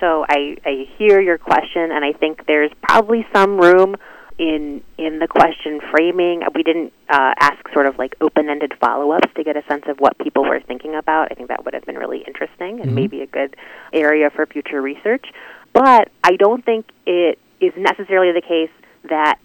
So 0.02 0.26
I, 0.28 0.56
I 0.66 0.88
hear 0.98 1.20
your 1.20 1.38
question, 1.38 1.92
and 1.92 2.04
I 2.04 2.12
think 2.12 2.44
there's 2.46 2.72
probably 2.82 3.24
some 3.32 3.56
room 3.56 3.94
in 4.36 4.82
in 4.98 5.20
the 5.20 5.28
question 5.28 5.80
framing. 5.92 6.42
We 6.56 6.64
didn't 6.64 6.92
uh, 7.08 7.34
ask 7.38 7.58
sort 7.72 7.86
of 7.86 7.98
like 7.98 8.16
open-ended 8.20 8.74
follow-ups 8.80 9.28
to 9.36 9.44
get 9.44 9.56
a 9.56 9.62
sense 9.68 9.84
of 9.86 9.98
what 9.98 10.18
people 10.18 10.42
were 10.42 10.58
thinking 10.58 10.96
about. 10.96 11.28
I 11.30 11.36
think 11.36 11.48
that 11.50 11.64
would 11.64 11.72
have 11.74 11.84
been 11.84 11.98
really 11.98 12.24
interesting 12.26 12.80
and 12.80 12.90
Mhm. 12.90 12.94
maybe 12.94 13.22
a 13.22 13.26
good 13.26 13.54
area 13.92 14.28
for 14.30 14.44
future 14.44 14.82
research. 14.82 15.26
But 15.72 16.08
I 16.24 16.34
don't 16.34 16.64
think 16.64 16.86
it 17.06 17.38
is 17.60 17.72
necessarily 17.76 18.32
the 18.32 18.40
case 18.42 18.70
that 19.04 19.38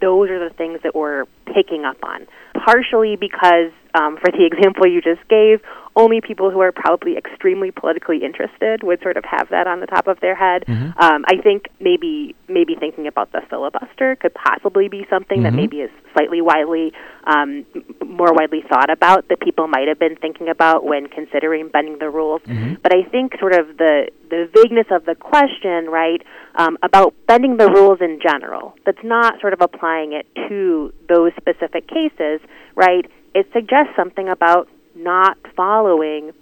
those 0.00 0.30
are 0.30 0.38
the 0.38 0.54
things 0.54 0.82
that 0.82 0.94
we're 0.94 1.24
picking 1.46 1.84
up 1.84 1.96
on. 2.04 2.28
Partially 2.54 3.16
because, 3.16 3.72
um, 3.94 4.18
for 4.18 4.30
the 4.30 4.44
example 4.50 4.86
you 4.86 5.00
just 5.00 5.26
gave, 5.26 5.62
only 5.96 6.20
people 6.20 6.50
who 6.50 6.60
are 6.60 6.72
probably 6.72 7.16
extremely 7.16 7.70
politically 7.70 8.22
interested 8.22 8.82
would 8.82 9.00
sort 9.02 9.16
of 9.16 9.24
have 9.24 9.48
that 9.48 9.66
on 9.66 9.80
the 9.80 9.86
top 9.86 10.06
of 10.06 10.20
their 10.20 10.34
head. 10.34 10.64
Mhm. 10.68 10.92
Um, 11.02 11.24
I 11.26 11.38
think 11.38 11.68
maybe 11.80 12.34
maybe 12.48 12.74
thinking 12.76 13.06
about 13.06 13.32
the 13.32 13.40
filibuster 13.50 14.14
could 14.16 14.34
possibly 14.34 14.88
be 14.88 15.06
something 15.10 15.42
that 15.42 15.52
Mhm. 15.52 15.56
maybe 15.56 15.80
is 15.80 15.90
slightly 16.12 16.40
widely 16.40 16.92
um, 17.24 17.64
more 18.04 18.32
widely 18.32 18.62
thought 18.62 18.88
about 18.88 19.26
that 19.28 19.40
people 19.40 19.66
might 19.66 19.88
have 19.88 19.98
been 19.98 20.14
thinking 20.16 20.48
about 20.48 20.84
when 20.84 21.08
considering 21.08 21.66
bending 21.68 21.98
the 21.98 22.08
rules. 22.08 22.40
But 22.82 22.94
I 22.94 23.02
think 23.02 23.36
sort 23.40 23.54
of 23.54 23.76
the 23.78 24.08
the 24.28 24.48
vagueness 24.52 24.86
of 24.90 25.04
the 25.06 25.14
question, 25.14 25.88
right, 25.88 26.20
um, 26.56 26.76
about 26.82 27.14
bending 27.26 27.56
the 27.56 27.70
rules 27.70 28.00
in 28.00 28.20
general. 28.20 28.74
That's 28.84 29.02
not 29.02 29.40
sort 29.40 29.52
of 29.52 29.60
applying 29.62 30.12
it 30.12 30.26
to 30.48 30.92
those 31.08 31.32
specific 31.36 31.86
cases, 31.88 32.40
right? 32.74 33.06
It 33.34 33.46
suggests 33.52 33.94
something 33.96 34.28
about 34.28 34.68
not 34.96 35.36
following 35.54 36.32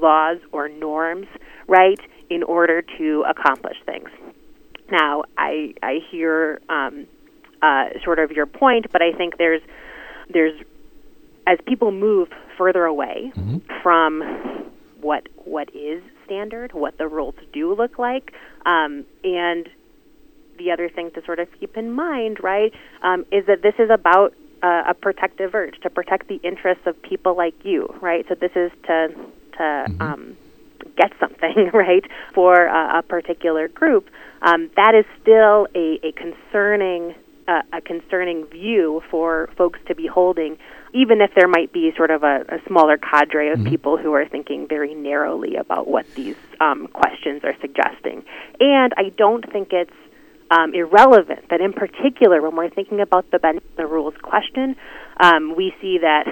laws 0.00 0.38
or 0.52 0.68
norms, 0.68 1.26
right, 1.66 1.98
in 2.30 2.42
order 2.42 2.82
to 2.98 3.24
accomplish 3.28 3.76
things. 3.86 4.08
Now, 4.90 5.24
I 5.38 5.74
I 5.82 5.98
hear 6.10 6.60
um, 6.68 7.06
uh, 7.62 7.84
sort 8.04 8.18
of 8.18 8.30
your 8.30 8.46
point, 8.46 8.86
but 8.92 9.02
I 9.02 9.12
think 9.12 9.38
there's 9.38 9.62
there's 10.32 10.60
as 11.46 11.58
people 11.66 11.90
move 11.90 12.28
further 12.56 12.84
away 12.84 13.32
from 13.82 14.22
what 15.00 15.28
what 15.44 15.68
is 15.74 16.02
standard, 16.24 16.72
what 16.72 16.96
the 16.98 17.06
rules 17.08 17.34
do 17.52 17.74
look 17.74 17.98
like, 17.98 18.32
um, 18.66 19.04
and 19.22 19.68
the 20.58 20.70
other 20.70 20.88
thing 20.88 21.10
to 21.14 21.22
sort 21.24 21.38
of 21.38 21.48
keep 21.58 21.76
in 21.76 21.92
mind, 21.92 22.38
right, 22.42 22.72
um, 23.02 23.24
is 23.32 23.44
that 23.46 23.62
this 23.62 23.74
is 23.78 23.90
about 23.92 24.34
uh, 24.64 24.84
a 24.88 24.94
protective 24.94 25.54
urge 25.54 25.78
to 25.82 25.90
protect 25.90 26.28
the 26.28 26.36
interests 26.36 26.86
of 26.86 27.00
people 27.02 27.36
like 27.36 27.54
you, 27.64 27.94
right? 28.00 28.24
So 28.28 28.34
this 28.34 28.52
is 28.56 28.72
to 28.86 29.14
to 29.58 29.86
um, 30.00 30.36
get 30.96 31.12
something, 31.20 31.70
right, 31.74 32.04
for 32.32 32.68
uh, 32.68 32.98
a 32.98 33.02
particular 33.02 33.68
group. 33.68 34.08
Um, 34.42 34.70
that 34.76 34.94
is 34.94 35.04
still 35.20 35.68
a, 35.74 36.00
a 36.02 36.12
concerning 36.12 37.14
uh, 37.46 37.60
a 37.74 37.80
concerning 37.82 38.46
view 38.46 39.02
for 39.10 39.50
folks 39.54 39.78
to 39.86 39.94
be 39.94 40.06
holding, 40.06 40.56
even 40.94 41.20
if 41.20 41.30
there 41.34 41.46
might 41.46 41.70
be 41.72 41.92
sort 41.94 42.10
of 42.10 42.22
a, 42.22 42.44
a 42.48 42.58
smaller 42.66 42.96
cadre 42.96 43.50
of 43.50 43.62
people 43.64 43.98
who 43.98 44.14
are 44.14 44.26
thinking 44.26 44.66
very 44.66 44.94
narrowly 44.94 45.56
about 45.56 45.86
what 45.86 46.06
these 46.14 46.36
um, 46.60 46.86
questions 46.88 47.44
are 47.44 47.54
suggesting. 47.60 48.24
And 48.60 48.94
I 48.96 49.10
don't 49.18 49.44
think 49.52 49.74
it's 49.74 49.92
um, 50.50 50.74
irrelevant 50.74 51.48
that, 51.50 51.60
in 51.60 51.72
particular, 51.72 52.42
when 52.42 52.56
we're 52.56 52.70
thinking 52.70 53.00
about 53.00 53.30
the 53.30 53.38
bend 53.38 53.60
the 53.76 53.86
rules 53.86 54.14
question, 54.22 54.76
um, 55.20 55.54
we 55.56 55.74
see 55.80 55.98
that 55.98 56.24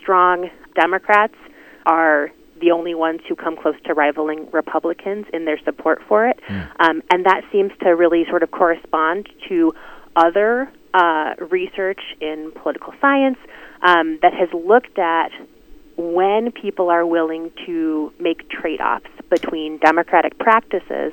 strong 0.00 0.50
Democrats 0.74 1.34
are 1.86 2.30
the 2.60 2.70
only 2.72 2.94
ones 2.94 3.20
who 3.28 3.36
come 3.36 3.56
close 3.56 3.76
to 3.84 3.94
rivaling 3.94 4.48
Republicans 4.52 5.26
in 5.32 5.44
their 5.44 5.58
support 5.64 6.00
for 6.08 6.26
it. 6.26 6.40
Um, 6.80 7.02
and 7.10 7.24
that 7.24 7.42
seems 7.52 7.72
to 7.82 7.90
really 7.90 8.24
sort 8.28 8.42
of 8.42 8.50
correspond 8.50 9.28
to 9.48 9.72
other 10.16 10.70
uh, 10.94 11.34
research 11.50 12.00
in 12.20 12.50
political 12.60 12.92
science 13.00 13.38
um, 13.82 14.18
that 14.22 14.34
has 14.34 14.48
looked 14.52 14.98
at 14.98 15.30
when 15.96 16.50
people 16.52 16.90
are 16.90 17.06
willing 17.06 17.50
to 17.66 18.12
make 18.18 18.48
trade 18.48 18.80
offs 18.80 19.10
between 19.30 19.78
democratic 19.78 20.38
practices 20.38 21.12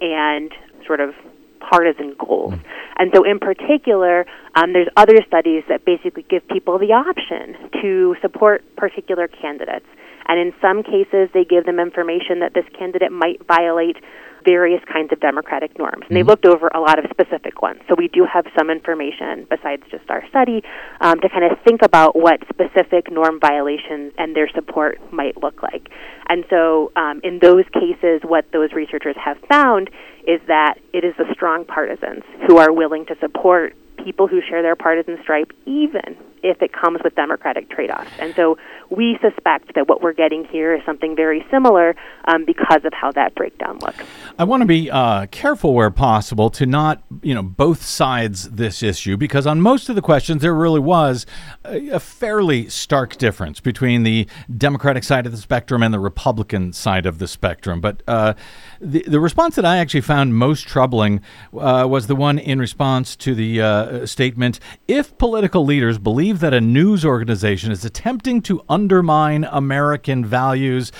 and 0.00 0.52
sort 0.86 1.00
of 1.00 1.14
partisan 1.60 2.14
goals. 2.18 2.54
And 2.98 3.10
so, 3.14 3.24
in 3.24 3.38
particular, 3.38 4.26
um, 4.54 4.72
there's 4.72 4.88
other 4.96 5.18
studies 5.26 5.62
that 5.68 5.84
basically 5.84 6.24
give 6.28 6.46
people 6.48 6.78
the 6.78 6.92
option 6.92 7.70
to 7.82 8.16
support 8.20 8.64
particular 8.76 9.28
candidates. 9.28 9.86
And 10.26 10.38
in 10.38 10.52
some 10.60 10.82
cases, 10.82 11.30
they 11.32 11.44
give 11.44 11.64
them 11.64 11.80
information 11.80 12.40
that 12.40 12.52
this 12.54 12.66
candidate 12.78 13.10
might 13.10 13.44
violate 13.46 13.96
various 14.44 14.82
kinds 14.90 15.12
of 15.12 15.20
democratic 15.20 15.76
norms. 15.78 16.04
And 16.08 16.16
they 16.16 16.22
looked 16.22 16.46
over 16.46 16.68
a 16.68 16.80
lot 16.80 16.98
of 16.98 17.06
specific 17.10 17.60
ones. 17.60 17.80
So 17.88 17.94
we 17.96 18.08
do 18.08 18.24
have 18.24 18.46
some 18.56 18.70
information 18.70 19.46
besides 19.50 19.82
just 19.90 20.08
our 20.08 20.22
study 20.28 20.62
um, 21.00 21.20
to 21.20 21.28
kind 21.28 21.44
of 21.44 21.58
think 21.64 21.80
about 21.82 22.16
what 22.16 22.40
specific 22.48 23.10
norm 23.10 23.40
violations 23.40 24.12
and 24.16 24.36
their 24.36 24.48
support 24.54 25.00
might 25.12 25.36
look 25.42 25.62
like. 25.62 25.88
And 26.28 26.44
so 26.50 26.92
um, 26.96 27.20
in 27.24 27.40
those 27.40 27.64
cases, 27.72 28.20
what 28.24 28.46
those 28.52 28.72
researchers 28.72 29.16
have 29.22 29.38
found 29.48 29.90
is 30.28 30.40
that 30.46 30.74
it 30.92 31.04
is 31.04 31.14
the 31.16 31.24
strong 31.32 31.64
partisans 31.64 32.22
who 32.46 32.58
are 32.58 32.70
willing 32.70 33.06
to 33.06 33.16
support 33.18 33.74
people 34.04 34.28
who 34.28 34.40
share 34.48 34.62
their 34.62 34.76
partisan 34.76 35.18
stripe, 35.22 35.50
even 35.66 36.16
if 36.42 36.62
it 36.62 36.72
comes 36.72 37.00
with 37.02 37.14
democratic 37.14 37.68
trade 37.70 37.90
offs. 37.90 38.10
And 38.18 38.34
so 38.34 38.58
we 38.90 39.18
suspect 39.20 39.74
that 39.74 39.88
what 39.88 40.02
we're 40.02 40.12
getting 40.12 40.44
here 40.44 40.74
is 40.74 40.82
something 40.86 41.16
very 41.16 41.44
similar 41.50 41.94
um, 42.26 42.44
because 42.44 42.84
of 42.84 42.92
how 42.92 43.12
that 43.12 43.34
breakdown 43.34 43.78
looks. 43.80 44.04
I 44.38 44.44
want 44.44 44.62
to 44.62 44.66
be 44.66 44.90
uh, 44.90 45.26
careful 45.26 45.74
where 45.74 45.90
possible 45.90 46.48
to 46.50 46.66
not, 46.66 47.02
you 47.22 47.34
know, 47.34 47.42
both 47.42 47.82
sides 47.82 48.50
this 48.50 48.82
issue 48.82 49.16
because 49.16 49.46
on 49.46 49.60
most 49.60 49.88
of 49.88 49.96
the 49.96 50.02
questions 50.02 50.42
there 50.42 50.54
really 50.54 50.80
was 50.80 51.26
a, 51.64 51.90
a 51.90 52.00
fairly 52.00 52.68
stark 52.68 53.16
difference 53.16 53.60
between 53.60 54.04
the 54.04 54.28
Democratic 54.56 55.04
side 55.04 55.26
of 55.26 55.32
the 55.32 55.38
spectrum 55.38 55.82
and 55.82 55.92
the 55.92 55.98
Republican 55.98 56.72
side 56.72 57.06
of 57.06 57.18
the 57.18 57.28
spectrum. 57.28 57.80
But 57.80 58.02
uh, 58.06 58.34
the 58.80 59.02
the 59.02 59.20
response 59.20 59.56
that 59.56 59.64
I 59.64 59.78
actually 59.78 60.02
found 60.02 60.17
most 60.26 60.66
troubling 60.66 61.20
uh, 61.58 61.86
was 61.88 62.06
the 62.06 62.16
one 62.16 62.38
in 62.38 62.58
response 62.58 63.16
to 63.16 63.34
the 63.34 63.60
uh, 63.60 64.06
statement: 64.06 64.60
"If 64.86 65.16
political 65.18 65.64
leaders 65.64 65.98
believe 65.98 66.40
that 66.40 66.54
a 66.54 66.60
news 66.60 67.04
organization 67.04 67.72
is 67.72 67.84
attempting 67.84 68.42
to 68.42 68.62
undermine 68.68 69.44
American 69.44 70.24
values." 70.24 70.92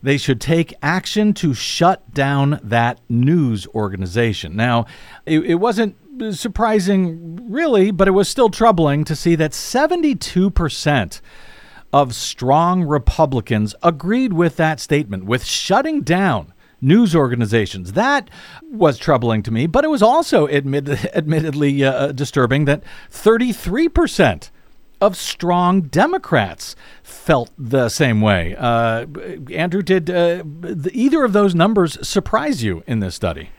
they 0.00 0.16
should 0.16 0.40
take 0.40 0.72
action 0.80 1.34
to 1.34 1.52
shut 1.52 2.14
down 2.14 2.60
that 2.62 3.00
news 3.08 3.66
organization. 3.68 4.54
Now, 4.54 4.86
it, 5.26 5.40
it 5.40 5.54
wasn't 5.56 5.96
surprising, 6.32 7.50
really, 7.50 7.90
but 7.90 8.08
it 8.08 8.12
was 8.12 8.28
still 8.28 8.48
troubling 8.48 9.04
to 9.04 9.16
see 9.16 9.34
that 9.36 9.52
72% 9.52 11.20
of 11.92 12.14
strong 12.14 12.82
Republicans 12.84 13.74
agreed 13.82 14.32
with 14.32 14.56
that 14.56 14.80
statement, 14.80 15.24
with 15.24 15.44
shutting 15.44 16.02
down 16.02 16.52
news 16.80 17.14
organizations. 17.14 17.92
That 17.92 18.30
was 18.62 18.98
troubling 18.98 19.42
to 19.44 19.50
me, 19.50 19.66
but 19.66 19.84
it 19.84 19.88
was 19.88 20.02
also 20.02 20.46
admit, 20.46 20.88
admittedly 21.14 21.84
uh, 21.84 22.12
disturbing 22.12 22.64
that 22.66 22.82
33% 23.10 24.50
of 25.00 25.16
strong 25.16 25.82
Democrats 25.82 26.74
felt 27.02 27.50
the 27.56 27.88
same 27.88 28.20
way. 28.20 28.56
Uh, 28.56 29.06
Andrew, 29.52 29.82
did 29.82 30.10
uh, 30.10 30.42
either 30.92 31.24
of 31.24 31.32
those 31.32 31.54
numbers 31.54 32.06
surprise 32.06 32.62
you 32.62 32.82
in 32.86 33.00
this 33.00 33.14
study? 33.14 33.50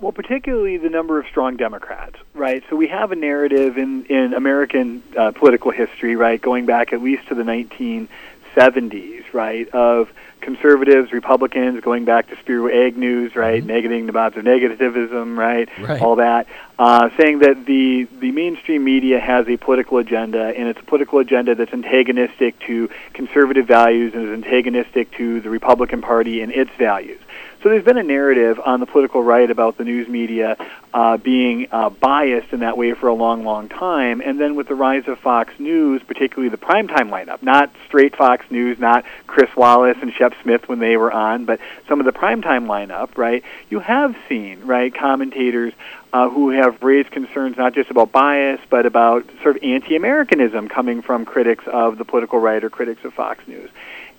Well, 0.00 0.12
particularly 0.12 0.76
the 0.76 0.90
number 0.90 1.18
of 1.18 1.26
strong 1.26 1.56
Democrats, 1.56 2.16
right? 2.32 2.62
So 2.70 2.76
we 2.76 2.86
have 2.86 3.10
a 3.10 3.16
narrative 3.16 3.76
in 3.76 4.04
in 4.04 4.32
American 4.32 5.02
uh, 5.16 5.32
political 5.32 5.72
history, 5.72 6.14
right, 6.14 6.40
going 6.40 6.66
back 6.66 6.92
at 6.92 7.02
least 7.02 7.26
to 7.28 7.34
the 7.34 7.42
1970s, 7.42 9.24
right, 9.32 9.68
of 9.70 10.08
conservatives, 10.40 11.12
Republicans, 11.12 11.80
going 11.82 12.04
back 12.04 12.28
to 12.28 12.36
Spiro 12.40 12.68
Agnew's, 12.68 13.34
right, 13.36 13.62
mm-hmm. 13.62 13.70
negating 13.70 14.06
the 14.06 14.12
bonds 14.12 14.36
of 14.36 14.44
negativism, 14.44 15.36
right, 15.36 15.68
Right. 15.78 16.00
all 16.00 16.16
that, 16.16 16.46
uh, 16.78 17.10
saying 17.18 17.40
that 17.40 17.64
the 17.66 18.08
the 18.20 18.30
mainstream 18.32 18.84
media 18.84 19.18
has 19.20 19.48
a 19.48 19.56
political 19.56 19.98
agenda, 19.98 20.52
and 20.56 20.68
it's 20.68 20.80
a 20.80 20.84
political 20.84 21.18
agenda 21.18 21.54
that's 21.54 21.72
antagonistic 21.72 22.58
to 22.60 22.88
conservative 23.12 23.66
values 23.66 24.14
and 24.14 24.24
is 24.24 24.30
antagonistic 24.32 25.10
to 25.12 25.40
the 25.40 25.50
Republican 25.50 26.00
Party 26.02 26.40
and 26.40 26.52
its 26.52 26.70
values. 26.78 27.20
So 27.62 27.70
there's 27.70 27.84
been 27.84 27.98
a 27.98 28.04
narrative 28.04 28.60
on 28.64 28.78
the 28.78 28.86
political 28.86 29.20
right 29.20 29.50
about 29.50 29.78
the 29.78 29.84
news 29.84 30.06
media 30.06 30.56
uh, 30.94 31.16
being 31.16 31.66
uh, 31.72 31.90
biased 31.90 32.52
in 32.52 32.60
that 32.60 32.78
way 32.78 32.94
for 32.94 33.08
a 33.08 33.14
long, 33.14 33.44
long 33.44 33.68
time. 33.68 34.20
And 34.20 34.38
then 34.38 34.54
with 34.54 34.68
the 34.68 34.76
rise 34.76 35.08
of 35.08 35.18
Fox 35.18 35.52
News, 35.58 36.00
particularly 36.04 36.50
the 36.50 36.56
primetime 36.56 37.10
lineup, 37.10 37.42
not 37.42 37.72
straight 37.86 38.14
Fox 38.14 38.48
News, 38.48 38.78
not 38.78 39.04
Chris 39.26 39.54
Wallace 39.56 39.98
and 40.00 40.12
Shep 40.12 40.34
Smith 40.42 40.68
when 40.68 40.78
they 40.78 40.96
were 40.96 41.10
on, 41.10 41.46
but 41.46 41.58
some 41.88 41.98
of 41.98 42.06
the 42.06 42.12
primetime 42.12 42.66
lineup, 42.66 43.18
right? 43.18 43.42
You 43.70 43.80
have 43.80 44.16
seen, 44.28 44.64
right, 44.64 44.94
commentators 44.94 45.74
uh, 46.12 46.30
who 46.30 46.50
have 46.50 46.80
raised 46.80 47.10
concerns 47.10 47.56
not 47.56 47.74
just 47.74 47.90
about 47.90 48.12
bias, 48.12 48.60
but 48.70 48.86
about 48.86 49.24
sort 49.42 49.56
of 49.56 49.64
anti-Americanism 49.64 50.68
coming 50.68 51.02
from 51.02 51.24
critics 51.24 51.64
of 51.66 51.98
the 51.98 52.04
political 52.04 52.38
right 52.38 52.62
or 52.62 52.70
critics 52.70 53.04
of 53.04 53.14
Fox 53.14 53.46
News. 53.48 53.68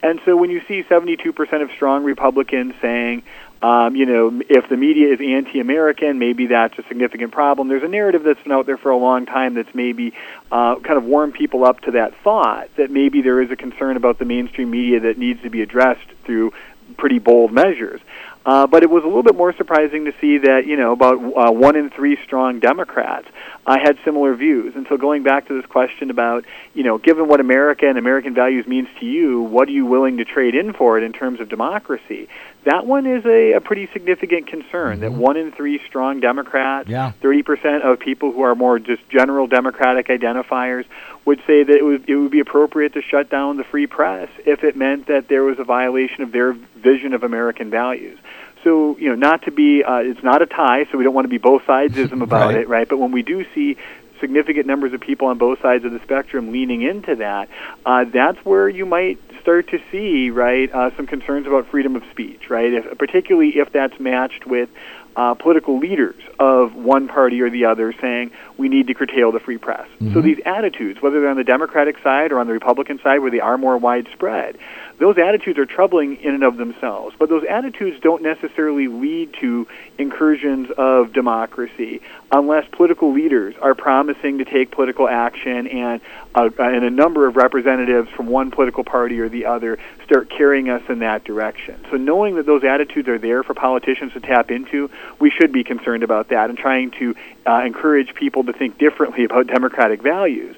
And 0.01 0.21
so 0.25 0.35
when 0.37 0.49
you 0.49 0.61
see 0.67 0.83
72% 0.83 1.61
of 1.61 1.71
strong 1.71 2.03
Republicans 2.03 2.73
saying, 2.81 3.23
um, 3.61 3.95
you 3.95 4.05
know, 4.05 4.41
if 4.47 4.69
the 4.69 4.77
media 4.77 5.13
is 5.13 5.19
anti-American, 5.19 6.17
maybe 6.17 6.47
that's 6.47 6.77
a 6.79 6.83
significant 6.83 7.33
problem. 7.33 7.67
There's 7.67 7.83
a 7.83 7.89
narrative 7.89 8.23
that's 8.23 8.41
been 8.41 8.53
out 8.53 8.65
there 8.65 8.77
for 8.77 8.91
a 8.91 8.97
long 8.97 9.25
time 9.25 9.55
that's 9.55 9.75
maybe 9.75 10.13
uh, 10.49 10.75
kind 10.75 10.97
of 10.97 11.03
warmed 11.03 11.33
people 11.33 11.65
up 11.65 11.81
to 11.81 11.91
that 11.91 12.15
thought 12.23 12.73
that 12.77 12.89
maybe 12.89 13.21
there 13.21 13.41
is 13.41 13.51
a 13.51 13.57
concern 13.57 13.97
about 13.97 14.17
the 14.17 14.25
mainstream 14.25 14.71
media 14.71 15.01
that 15.01 15.17
needs 15.17 15.41
to 15.41 15.49
be 15.49 15.61
addressed 15.61 16.07
through 16.23 16.53
pretty 16.97 17.19
bold 17.19 17.51
measures. 17.51 17.99
Uh, 18.45 18.65
but 18.67 18.83
it 18.83 18.89
was 18.89 19.03
a 19.03 19.07
little 19.07 19.23
bit 19.23 19.35
more 19.35 19.53
surprising 19.53 20.05
to 20.05 20.13
see 20.21 20.37
that 20.37 20.65
you 20.65 20.77
know 20.77 20.93
about 20.93 21.17
uh, 21.17 21.51
one 21.51 21.75
in 21.75 21.89
three 21.89 22.17
strong 22.23 22.59
Democrats 22.59 23.27
uh, 23.65 23.77
had 23.77 23.97
similar 24.05 24.33
views. 24.33 24.75
And 24.75 24.87
so 24.87 24.97
going 24.97 25.23
back 25.23 25.47
to 25.47 25.53
this 25.53 25.65
question 25.65 26.09
about 26.09 26.45
you 26.73 26.83
know 26.83 26.97
given 26.97 27.27
what 27.27 27.39
America 27.39 27.87
and 27.87 27.97
American 27.97 28.33
values 28.33 28.65
means 28.65 28.87
to 28.99 29.05
you, 29.05 29.41
what 29.41 29.67
are 29.67 29.71
you 29.71 29.85
willing 29.85 30.17
to 30.17 30.25
trade 30.25 30.55
in 30.55 30.73
for 30.73 30.97
it 30.97 31.03
in 31.03 31.11
terms 31.11 31.39
of 31.39 31.49
democracy? 31.49 32.29
That 32.65 32.85
one 32.85 33.05
is 33.05 33.25
a, 33.25 33.53
a 33.53 33.61
pretty 33.61 33.87
significant 33.93 34.47
concern. 34.47 34.99
That 34.99 35.13
one 35.13 35.37
in 35.37 35.51
three 35.51 35.79
strong 35.87 36.19
Democrats, 36.19 36.89
Yeah. 36.89 37.11
thirty 37.21 37.41
percent 37.41 37.83
of 37.83 37.99
people 37.99 38.31
who 38.33 38.41
are 38.41 38.53
more 38.53 38.79
just 38.79 39.07
general 39.09 39.47
Democratic 39.47 40.07
identifiers 40.07 40.85
would 41.25 41.39
say 41.47 41.63
that 41.63 41.73
it 41.75 41.83
would 41.83 42.09
it 42.09 42.15
would 42.15 42.31
be 42.31 42.41
appropriate 42.41 42.93
to 42.93 43.01
shut 43.01 43.29
down 43.29 43.57
the 43.57 43.63
free 43.63 43.87
press 43.87 44.29
if 44.45 44.63
it 44.63 44.75
meant 44.75 45.07
that 45.07 45.27
there 45.29 45.43
was 45.43 45.57
a 45.59 45.63
violation 45.63 46.23
of 46.23 46.31
their 46.31 46.51
vision 46.53 47.13
of 47.13 47.23
American 47.23 47.69
values. 47.69 48.19
So 48.65 48.97
you 48.97 49.07
know, 49.07 49.15
not 49.15 49.43
to 49.43 49.51
be 49.51 49.83
uh, 49.83 49.99
it's 49.99 50.21
not 50.21 50.41
a 50.41 50.45
tie, 50.45 50.85
so 50.91 50.97
we 50.97 51.05
don't 51.05 51.13
want 51.13 51.25
to 51.25 51.29
be 51.29 51.37
both 51.37 51.63
sidesism 51.63 52.21
about 52.29 52.47
Right. 52.53 52.57
it, 52.57 52.67
right? 52.67 52.89
But 52.89 52.97
when 52.97 53.11
we 53.13 53.21
do 53.21 53.45
see 53.55 53.77
significant 54.19 54.67
numbers 54.67 54.93
of 54.93 55.01
people 55.01 55.27
on 55.27 55.37
both 55.37 55.61
sides 55.61 55.85
of 55.85 55.91
the 55.91 55.99
spectrum 55.99 56.51
leaning 56.51 56.81
into 56.81 57.15
that, 57.15 57.49
uh, 57.85 58.05
that's 58.05 58.37
where 58.45 58.69
you 58.69 58.85
might 58.85 59.19
start 59.41 59.69
to 59.69 59.79
see, 59.91 60.29
right, 60.29 60.71
uh, 60.73 60.95
some 60.95 61.07
concerns 61.07 61.47
about 61.47 61.67
freedom 61.67 61.95
of 61.95 62.03
speech, 62.11 62.49
right? 62.49 62.73
If, 62.73 62.97
particularly 62.97 63.57
if 63.57 63.71
that's 63.71 63.99
matched 63.99 64.45
with 64.45 64.69
uh, 65.15 65.33
political 65.33 65.79
leaders 65.79 66.21
of 66.37 66.75
one 66.75 67.07
party 67.07 67.41
or 67.41 67.49
the 67.49 67.65
other 67.65 67.93
saying 67.93 68.31
we 68.59 68.67
need 68.67 68.87
to 68.87 68.93
curtail 68.93 69.31
the 69.31 69.39
free 69.39 69.57
press. 69.57 69.87
So 69.99 70.19
Mhm. 70.19 70.23
these 70.23 70.39
attitudes, 70.45 71.01
whether 71.01 71.21
they're 71.21 71.29
on 71.29 71.37
the 71.37 71.45
Democratic 71.45 71.97
side 71.99 72.33
or 72.33 72.39
on 72.39 72.47
the 72.47 72.53
Republican 72.53 72.99
side, 72.99 73.21
where 73.21 73.31
they 73.31 73.39
are 73.39 73.57
more 73.57 73.77
widespread, 73.77 74.57
those 74.99 75.17
attitudes 75.17 75.57
are 75.57 75.65
troubling 75.65 76.17
in 76.17 76.33
and 76.33 76.43
of 76.43 76.57
themselves. 76.57 77.15
But 77.17 77.29
those 77.29 77.45
attitudes 77.45 78.01
don't 78.01 78.21
necessarily 78.21 78.87
lead 78.89 79.33
to 79.39 79.65
incursions 79.97 80.69
of 80.71 81.13
democracy 81.13 82.01
unless 82.33 82.65
political 82.67 83.13
leaders 83.13 83.55
are 83.61 83.73
promising 83.73 84.39
to 84.39 84.45
take 84.45 84.71
political 84.71 85.07
action 85.07 85.67
and 85.67 86.01
uh, 86.35 86.49
and 86.59 86.83
a 86.83 86.89
number 86.89 87.27
of 87.27 87.35
representatives 87.35 88.07
from 88.09 88.27
one 88.27 88.51
political 88.51 88.83
party 88.83 89.19
or 89.19 89.29
the 89.29 89.45
other 89.45 89.79
start 90.05 90.29
carrying 90.29 90.69
us 90.69 90.81
in 90.89 90.99
that 90.99 91.23
direction. 91.23 91.75
So 91.89 91.97
knowing 91.97 92.35
that 92.35 92.45
those 92.45 92.63
attitudes 92.63 93.07
are 93.07 93.17
there 93.17 93.41
for 93.41 93.53
politicians 93.53 94.13
to 94.13 94.19
tap 94.19 94.51
into, 94.51 94.91
we 95.19 95.31
should 95.31 95.51
be 95.51 95.63
concerned 95.63 96.03
about 96.03 96.27
that 96.29 96.49
and 96.49 96.57
trying 96.57 96.91
to 96.91 97.15
uh, 97.47 97.63
encourage 97.65 98.13
people 98.13 98.43
to 98.51 98.57
think 98.57 98.77
differently 98.77 99.23
about 99.23 99.47
democratic 99.47 100.01
values 100.01 100.55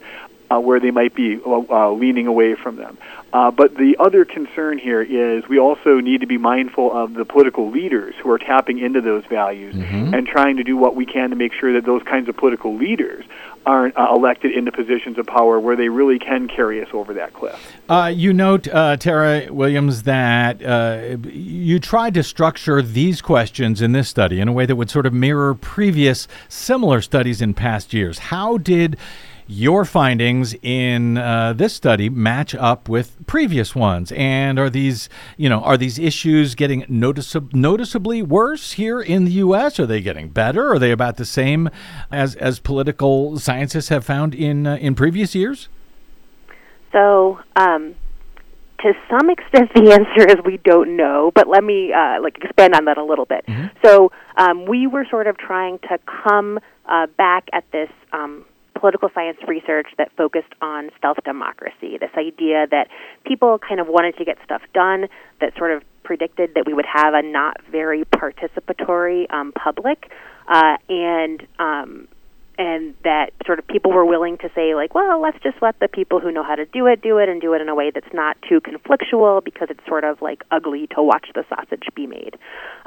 uh, 0.51 0.59
where 0.59 0.79
they 0.79 0.91
might 0.91 1.15
be 1.15 1.39
uh, 1.45 1.61
uh, 1.69 1.91
leaning 1.91 2.27
away 2.27 2.55
from 2.55 2.75
them. 2.75 2.97
Uh, 3.33 3.49
but 3.49 3.75
the 3.75 3.95
other 3.97 4.25
concern 4.25 4.77
here 4.77 5.01
is 5.01 5.47
we 5.47 5.57
also 5.57 6.01
need 6.01 6.19
to 6.19 6.27
be 6.27 6.37
mindful 6.37 6.91
of 6.91 7.13
the 7.13 7.23
political 7.23 7.71
leaders 7.71 8.13
who 8.21 8.29
are 8.29 8.37
tapping 8.37 8.77
into 8.79 8.99
those 8.99 9.25
values 9.25 9.73
and 9.75 10.27
trying 10.27 10.57
to 10.57 10.63
do 10.63 10.75
what 10.75 10.97
we 10.97 11.05
can 11.05 11.29
to 11.29 11.35
make 11.37 11.53
sure 11.53 11.71
that 11.71 11.85
those 11.85 12.03
kinds 12.03 12.27
of 12.27 12.35
political 12.35 12.75
leaders 12.75 13.23
aren't 13.65 13.95
uh, 13.97 14.07
elected 14.11 14.51
into 14.51 14.71
positions 14.71 15.17
of 15.17 15.25
power 15.27 15.59
where 15.59 15.75
they 15.75 15.87
really 15.87 16.17
can 16.17 16.47
carry 16.47 16.81
us 16.81 16.89
over 16.93 17.13
that 17.13 17.33
cliff. 17.33 17.77
Uh, 17.87 18.11
you 18.13 18.33
note, 18.33 18.67
uh, 18.67 18.97
Tarah 18.97 19.53
Williams, 19.53 20.03
that 20.03 20.61
uh, 20.63 21.17
you 21.29 21.79
tried 21.79 22.15
to 22.15 22.23
structure 22.23 22.81
these 22.81 23.21
questions 23.21 23.81
in 23.81 23.91
this 23.91 24.09
study 24.09 24.39
in 24.39 24.47
a 24.47 24.51
way 24.51 24.65
that 24.65 24.75
would 24.75 24.89
sort 24.89 25.05
of 25.05 25.13
mirror 25.13 25.53
previous 25.53 26.27
similar 26.49 27.01
studies 27.01 27.41
in 27.41 27.53
past 27.53 27.93
years. 27.93 28.17
How 28.17 28.57
did 28.57 28.97
your 29.51 29.83
findings 29.83 30.55
in 30.61 31.17
uh, 31.17 31.51
this 31.53 31.73
study 31.73 32.09
match 32.09 32.55
up 32.55 32.87
with 32.87 33.15
previous 33.27 33.75
ones? 33.75 34.11
And 34.13 34.57
are 34.57 34.69
these, 34.69 35.09
you 35.35 35.49
know, 35.49 35.59
are 35.59 35.77
these 35.77 35.99
issues 35.99 36.55
getting 36.55 36.83
noticeab- 36.83 37.53
noticeably 37.53 38.23
worse 38.23 38.73
here 38.73 39.01
in 39.01 39.25
the 39.25 39.31
U.S.? 39.31 39.79
Are 39.79 39.85
they 39.85 40.01
getting 40.01 40.29
better? 40.29 40.71
Are 40.71 40.79
they 40.79 40.91
about 40.91 41.17
the 41.17 41.25
same 41.25 41.69
as 42.11 42.35
as 42.35 42.59
political 42.59 43.37
scientists 43.39 43.89
have 43.89 44.05
found 44.05 44.33
in 44.33 44.65
uh, 44.65 44.77
in 44.77 44.95
previous 44.95 45.35
years? 45.35 45.67
So, 46.91 47.39
um, 47.55 47.95
to 48.81 48.93
some 49.09 49.29
extent, 49.29 49.71
the 49.75 49.91
answer 49.91 50.27
is 50.29 50.35
we 50.45 50.57
don't 50.63 50.95
know. 50.95 51.31
But 51.35 51.47
let 51.47 51.63
me 51.63 51.91
uh, 51.93 52.21
like 52.21 52.37
expand 52.37 52.73
on 52.73 52.85
that 52.85 52.97
a 52.97 53.03
little 53.03 53.25
bit. 53.25 53.45
So 53.83 54.11
um, 54.37 54.65
we 54.65 54.87
were 54.87 55.05
sort 55.09 55.27
of 55.27 55.37
trying 55.37 55.79
to 55.89 55.99
come 56.05 56.59
uh, 56.85 57.07
back 57.17 57.47
at 57.53 57.63
this 57.71 57.89
um, 58.11 58.45
political 58.81 59.09
science 59.13 59.37
research 59.47 59.87
that 59.99 60.11
focused 60.17 60.53
on 60.61 60.89
stealth 60.97 61.19
democracy. 61.23 61.97
This 61.99 62.09
idea 62.17 62.65
that 62.71 62.87
people 63.25 63.59
kind 63.59 63.79
of 63.79 63.87
wanted 63.87 64.17
to 64.17 64.25
get 64.25 64.37
stuff 64.43 64.63
done 64.73 65.07
that 65.39 65.55
sort 65.57 65.71
of 65.71 65.83
predicted 66.03 66.55
that 66.55 66.65
we 66.65 66.73
would 66.73 66.87
have 66.91 67.13
a 67.13 67.21
not 67.21 67.57
very 67.71 68.03
participatory 68.03 69.31
um, 69.31 69.53
public, 69.53 70.11
uh, 70.47 70.77
and 70.89 71.45
um, 71.59 72.07
and 72.57 72.95
that 73.03 73.31
sort 73.45 73.59
of 73.59 73.67
people 73.67 73.91
were 73.91 74.05
willing 74.05 74.37
to 74.39 74.49
say 74.53 74.75
like, 74.75 74.93
well, 74.93 75.21
let's 75.21 75.37
just 75.41 75.57
let 75.61 75.79
the 75.79 75.87
people 75.87 76.19
who 76.19 76.31
know 76.31 76.43
how 76.43 76.55
to 76.55 76.65
do 76.65 76.87
it 76.87 77.01
do 77.01 77.17
it 77.17 77.29
and 77.29 77.39
do 77.39 77.53
it 77.53 77.61
in 77.61 77.69
a 77.69 77.75
way 77.75 77.91
that's 77.91 78.13
not 78.13 78.35
too 78.49 78.59
conflictual 78.59 79.43
because 79.43 79.67
it's 79.69 79.85
sort 79.87 80.03
of 80.03 80.21
like 80.21 80.43
ugly 80.51 80.87
to 80.95 81.01
watch 81.01 81.27
the 81.33 81.43
sausage 81.49 81.83
be 81.95 82.07
made. 82.07 82.37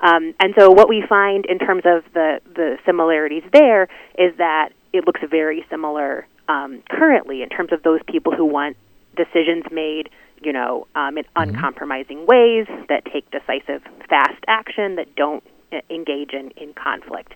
Um, 0.02 0.34
and 0.40 0.54
so 0.58 0.70
what 0.70 0.88
we 0.88 1.04
find 1.08 1.46
in 1.46 1.58
terms 1.58 1.82
of 1.86 2.04
the 2.12 2.40
the 2.54 2.78
similarities 2.84 3.44
there 3.52 3.84
is 4.18 4.36
that 4.38 4.70
it 4.94 5.06
looks 5.06 5.20
very 5.28 5.64
similar 5.68 6.26
um, 6.48 6.82
currently 6.88 7.42
in 7.42 7.48
terms 7.48 7.72
of 7.72 7.82
those 7.82 8.00
people 8.06 8.34
who 8.34 8.44
want 8.44 8.76
decisions 9.16 9.64
made 9.70 10.08
you 10.44 10.52
know, 10.52 10.86
um, 10.94 11.18
in 11.18 11.24
uncompromising 11.36 12.26
ways 12.26 12.66
that 12.88 13.04
take 13.10 13.28
decisive, 13.30 13.82
fast 14.08 14.42
action 14.46 14.96
that 14.96 15.14
don't 15.16 15.42
uh, 15.72 15.78
engage 15.90 16.32
in, 16.32 16.50
in 16.56 16.74
conflict. 16.74 17.32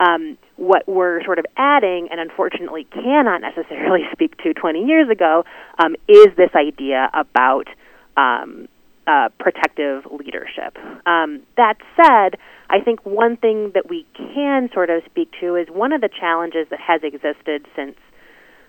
Um, 0.00 0.38
what 0.56 0.88
we're 0.88 1.24
sort 1.24 1.38
of 1.38 1.46
adding, 1.56 2.08
and 2.10 2.20
unfortunately 2.20 2.84
cannot 2.92 3.40
necessarily 3.40 4.02
speak 4.12 4.36
to 4.38 4.54
20 4.54 4.84
years 4.84 5.08
ago, 5.08 5.44
um, 5.78 5.94
is 6.08 6.28
this 6.36 6.50
idea 6.54 7.10
about 7.14 7.68
um, 8.16 8.68
uh, 9.06 9.28
protective 9.38 10.04
leadership. 10.10 10.76
Um, 11.06 11.42
that 11.56 11.76
said, 11.96 12.38
I 12.70 12.80
think 12.80 13.04
one 13.04 13.36
thing 13.36 13.72
that 13.74 13.88
we 13.88 14.06
can 14.16 14.68
sort 14.72 14.90
of 14.90 15.02
speak 15.06 15.30
to 15.40 15.56
is 15.56 15.68
one 15.68 15.92
of 15.92 16.00
the 16.00 16.08
challenges 16.08 16.66
that 16.70 16.80
has 16.80 17.02
existed 17.02 17.66
since 17.74 17.96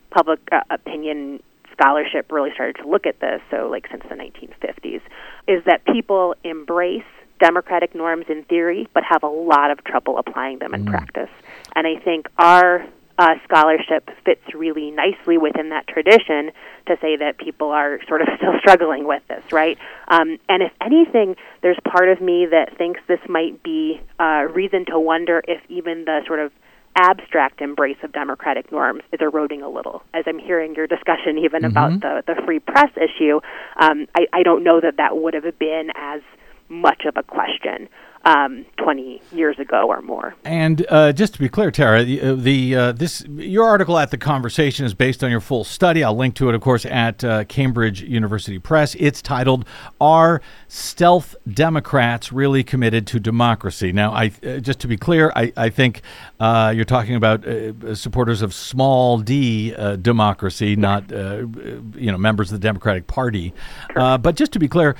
public 0.10 0.40
uh, 0.52 0.62
opinion 0.70 1.42
scholarship 1.72 2.32
really 2.32 2.52
started 2.54 2.78
to 2.82 2.88
look 2.88 3.06
at 3.06 3.20
this, 3.20 3.42
so 3.52 3.68
like 3.70 3.88
since 3.92 4.04
the 4.10 4.16
1950s, 4.16 5.02
is 5.48 5.64
that 5.66 5.86
people 5.86 6.36
embrace 6.44 7.04
democratic 7.40 7.96
norms 7.96 8.26
in 8.30 8.44
theory, 8.44 8.88
but 8.94 9.04
have 9.04 9.24
a 9.24 9.28
lot 9.28 9.72
of 9.72 9.84
trouble 9.84 10.18
applying 10.18 10.60
them 10.60 10.74
in 10.74 10.86
practice. 10.86 11.30
And 11.76 11.88
I 11.88 11.98
think 12.00 12.28
our 12.38 12.86
uh, 13.20 13.36
scholarship 13.44 14.10
fits 14.24 14.42
really 14.56 14.92
nicely 14.92 15.38
within 15.38 15.70
that 15.70 15.86
tradition 15.88 16.52
to 16.88 16.96
say 17.02 17.18
that 17.18 17.38
people 17.38 17.70
are 17.70 18.00
sort 18.08 18.22
of 18.22 18.30
still 18.38 18.54
struggling 18.60 19.06
with 19.06 19.22
this, 19.28 19.44
right? 19.52 19.78
Um, 20.08 20.38
and 20.48 20.64
if 20.64 20.72
anything, 20.82 21.36
there's 21.62 21.78
part 21.84 22.08
of 22.08 22.22
me 22.22 22.48
that 22.50 22.78
thinks 22.78 23.02
this 23.08 23.20
might 23.28 23.62
be 23.62 24.00
a 24.20 24.48
reason 24.48 24.86
to 24.86 25.00
wonder 25.00 25.44
if 25.48 25.62
even 25.68 26.06
the 26.06 26.22
sort 26.26 26.40
of 26.40 26.54
abstract 26.96 27.62
embrace 27.62 27.98
of 28.04 28.12
democratic 28.14 28.72
norms 28.72 29.04
is 29.12 29.20
eroding 29.22 29.62
a 29.62 29.70
little. 29.70 30.02
As 30.14 30.24
I'm 30.26 30.40
hearing 30.40 30.74
your 30.74 30.88
discussion 30.88 31.38
even 31.38 31.66
about 31.66 32.00
the, 32.00 32.24
the 32.26 32.42
free 32.46 32.60
press 32.60 32.90
issue, 32.96 33.42
um, 33.80 34.08
I, 34.16 34.28
I 34.32 34.44
don't 34.44 34.64
know 34.64 34.80
that 34.82 34.98
that 34.98 35.18
would 35.18 35.34
have 35.34 35.60
been 35.60 35.90
as 35.96 36.22
much 36.70 37.04
of 37.06 37.18
a 37.18 37.24
question 37.24 37.90
um, 38.26 38.66
20 38.78 39.22
years 39.32 39.58
ago 39.60 39.88
or 39.88 40.02
more. 40.02 40.36
And 40.44 40.86
uh, 40.90 41.14
just 41.14 41.34
to 41.34 41.40
be 41.40 41.50
clear, 41.50 41.72
Tarah, 41.72 42.04
the, 42.04 42.22
uh, 42.22 42.36
the 42.36 42.76
uh, 42.76 42.92
this 42.92 43.24
your 43.28 43.66
article 43.66 43.98
at 43.98 44.12
the 44.12 44.18
conversation 44.18 44.86
is 44.86 44.94
based 44.94 45.24
on 45.24 45.32
your 45.32 45.40
full 45.40 45.64
study. 45.64 46.04
I'll 46.04 46.16
link 46.16 46.36
to 46.36 46.50
it, 46.50 46.56
of 46.56 46.62
course, 46.62 46.86
at 46.86 47.24
uh, 47.24 47.46
Cambridge 47.46 48.02
University 48.02 48.60
Press. 48.60 48.96
It's 48.96 49.22
titled 49.22 49.66
"Are 50.02 50.42
Stealth 50.68 51.36
Democrats 51.52 52.32
Really 52.32 52.64
Committed 52.64 53.08
to 53.08 53.20
Democracy?" 53.20 53.92
Now, 53.92 54.12
I 54.12 54.32
uh, 54.46 54.60
just 54.60 54.80
to 54.82 54.88
be 54.88 54.98
clear, 54.98 55.32
I, 55.36 55.54
I 55.56 55.70
think 55.70 56.02
uh, 56.40 56.74
you're 56.76 56.86
talking 56.86 57.16
about 57.16 57.46
supporters 57.94 58.42
of 58.42 58.54
small 58.54 59.20
d 59.20 59.72
democracy, 60.02 60.76
not 60.76 61.10
you 61.12 62.12
know 62.12 62.18
members 62.18 62.52
of 62.52 62.60
the 62.60 62.68
Democratic 62.68 63.08
Party. 63.08 63.54
but 63.96 64.36
just 64.36 64.52
to 64.54 64.60
be 64.60 64.68
clear, 64.68 64.96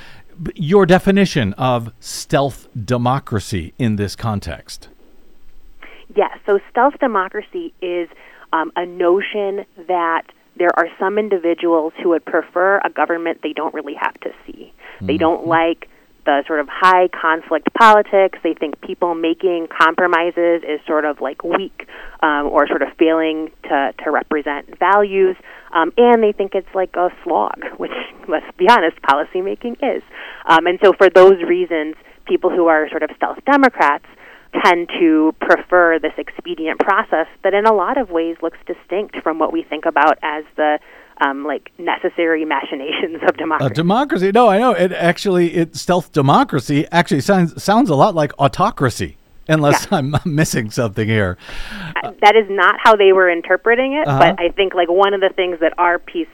your 0.56 0.86
definition 0.86 1.54
of 1.54 1.92
stealth 2.00 2.68
democracy 2.86 3.74
in 3.78 3.96
this 3.96 4.16
context. 4.16 4.90
Yes, 6.16 6.38
so 6.46 6.60
stealth 6.70 7.00
democracy 7.00 7.74
is 7.82 8.10
um, 8.52 8.72
a 8.76 8.86
notion 8.86 9.66
that 9.88 10.24
there 10.58 10.72
are 10.78 10.88
some 11.00 11.18
individuals 11.18 11.94
who 12.02 12.10
would 12.10 12.26
prefer 12.26 12.80
a 12.84 12.90
government 12.90 13.40
they 13.44 13.54
don't 13.54 13.74
really 13.74 13.94
have 13.94 14.20
to 14.22 14.32
see. 14.46 14.74
They 15.02 15.18
don't 15.18 15.48
like 15.48 15.88
the 16.26 16.44
sort 16.46 16.60
of 16.60 16.68
high 16.70 17.08
conflict 17.08 17.74
politics. 17.74 18.38
They 18.44 18.54
think 18.54 18.82
people 18.82 19.16
making 19.16 19.68
compromises 19.68 20.62
is 20.68 20.80
sort 20.86 21.06
of 21.06 21.22
like 21.22 21.44
weak 21.44 21.88
um, 22.22 22.48
or 22.48 22.68
sort 22.68 22.82
of 22.82 22.90
failing 22.98 23.52
to, 23.64 23.94
to 24.04 24.12
represent 24.12 24.78
values. 24.78 25.38
Um, 25.74 25.92
and 25.98 26.24
they 26.24 26.32
think 26.32 26.56
it's 26.56 26.74
like 26.74 26.96
a 26.96 27.10
slog, 27.24 27.64
which, 27.78 27.92
let's 28.28 28.46
be 28.58 28.68
honest, 28.70 28.98
policymaking 29.02 29.78
is. 29.84 30.04
Um, 30.48 30.66
and 30.66 30.80
so, 30.84 30.94
for 30.98 31.10
those 31.10 31.42
reasons, 31.48 31.96
people 32.26 32.50
who 32.50 32.68
are 32.68 32.90
sort 32.90 33.04
of 33.04 33.10
stealth 33.16 33.40
Democrats 33.46 34.06
tend 34.64 34.90
to 35.00 35.34
prefer 35.40 36.00
this 36.00 36.14
expedient 36.18 36.80
process 36.80 37.28
that, 37.44 37.54
in 37.54 37.66
a 37.66 37.74
lot 37.74 38.00
of 38.00 38.10
ways, 38.10 38.38
looks 38.42 38.58
distinct 38.66 39.18
from 39.22 39.38
what 39.38 39.54
we 39.54 39.64
think 39.64 39.86
about 39.86 40.18
as 40.24 40.44
the 40.56 40.80
um, 41.22 41.44
like 41.46 41.72
necessary 41.78 42.46
machinations 42.46 43.22
of 43.28 43.38
democracy. 43.38 43.72
Uh, 43.72 43.74
democracy? 43.74 44.32
No, 44.32 44.48
I 44.48 44.58
know. 44.58 44.72
It 44.72 44.92
actually, 44.94 45.54
it 45.56 45.76
stealth 45.76 46.12
democracy 46.12 46.88
actually 46.92 47.22
sounds 47.22 47.62
sounds 47.62 47.90
a 47.90 47.96
lot 47.96 48.16
like 48.16 48.32
autocracy. 48.40 49.18
Unless 49.50 49.88
yeah. 49.92 49.98
I'm 49.98 50.16
missing 50.26 50.70
something 50.70 51.08
here. 51.08 51.38
Uh, 52.04 52.12
that 52.22 52.36
is 52.36 52.48
not 52.50 52.76
how 52.82 52.96
they 52.96 53.12
were 53.12 53.30
interpreting 53.30 53.94
it, 53.94 54.08
Uh-huh. 54.08 54.20
but 54.20 54.40
I 54.40 54.50
think 54.50 54.74
like 54.74 54.90
one 54.90 55.14
of 55.14 55.22
the 55.22 55.30
things 55.36 55.60
that 55.60 55.74
our 55.78 56.00
piece 56.00 56.28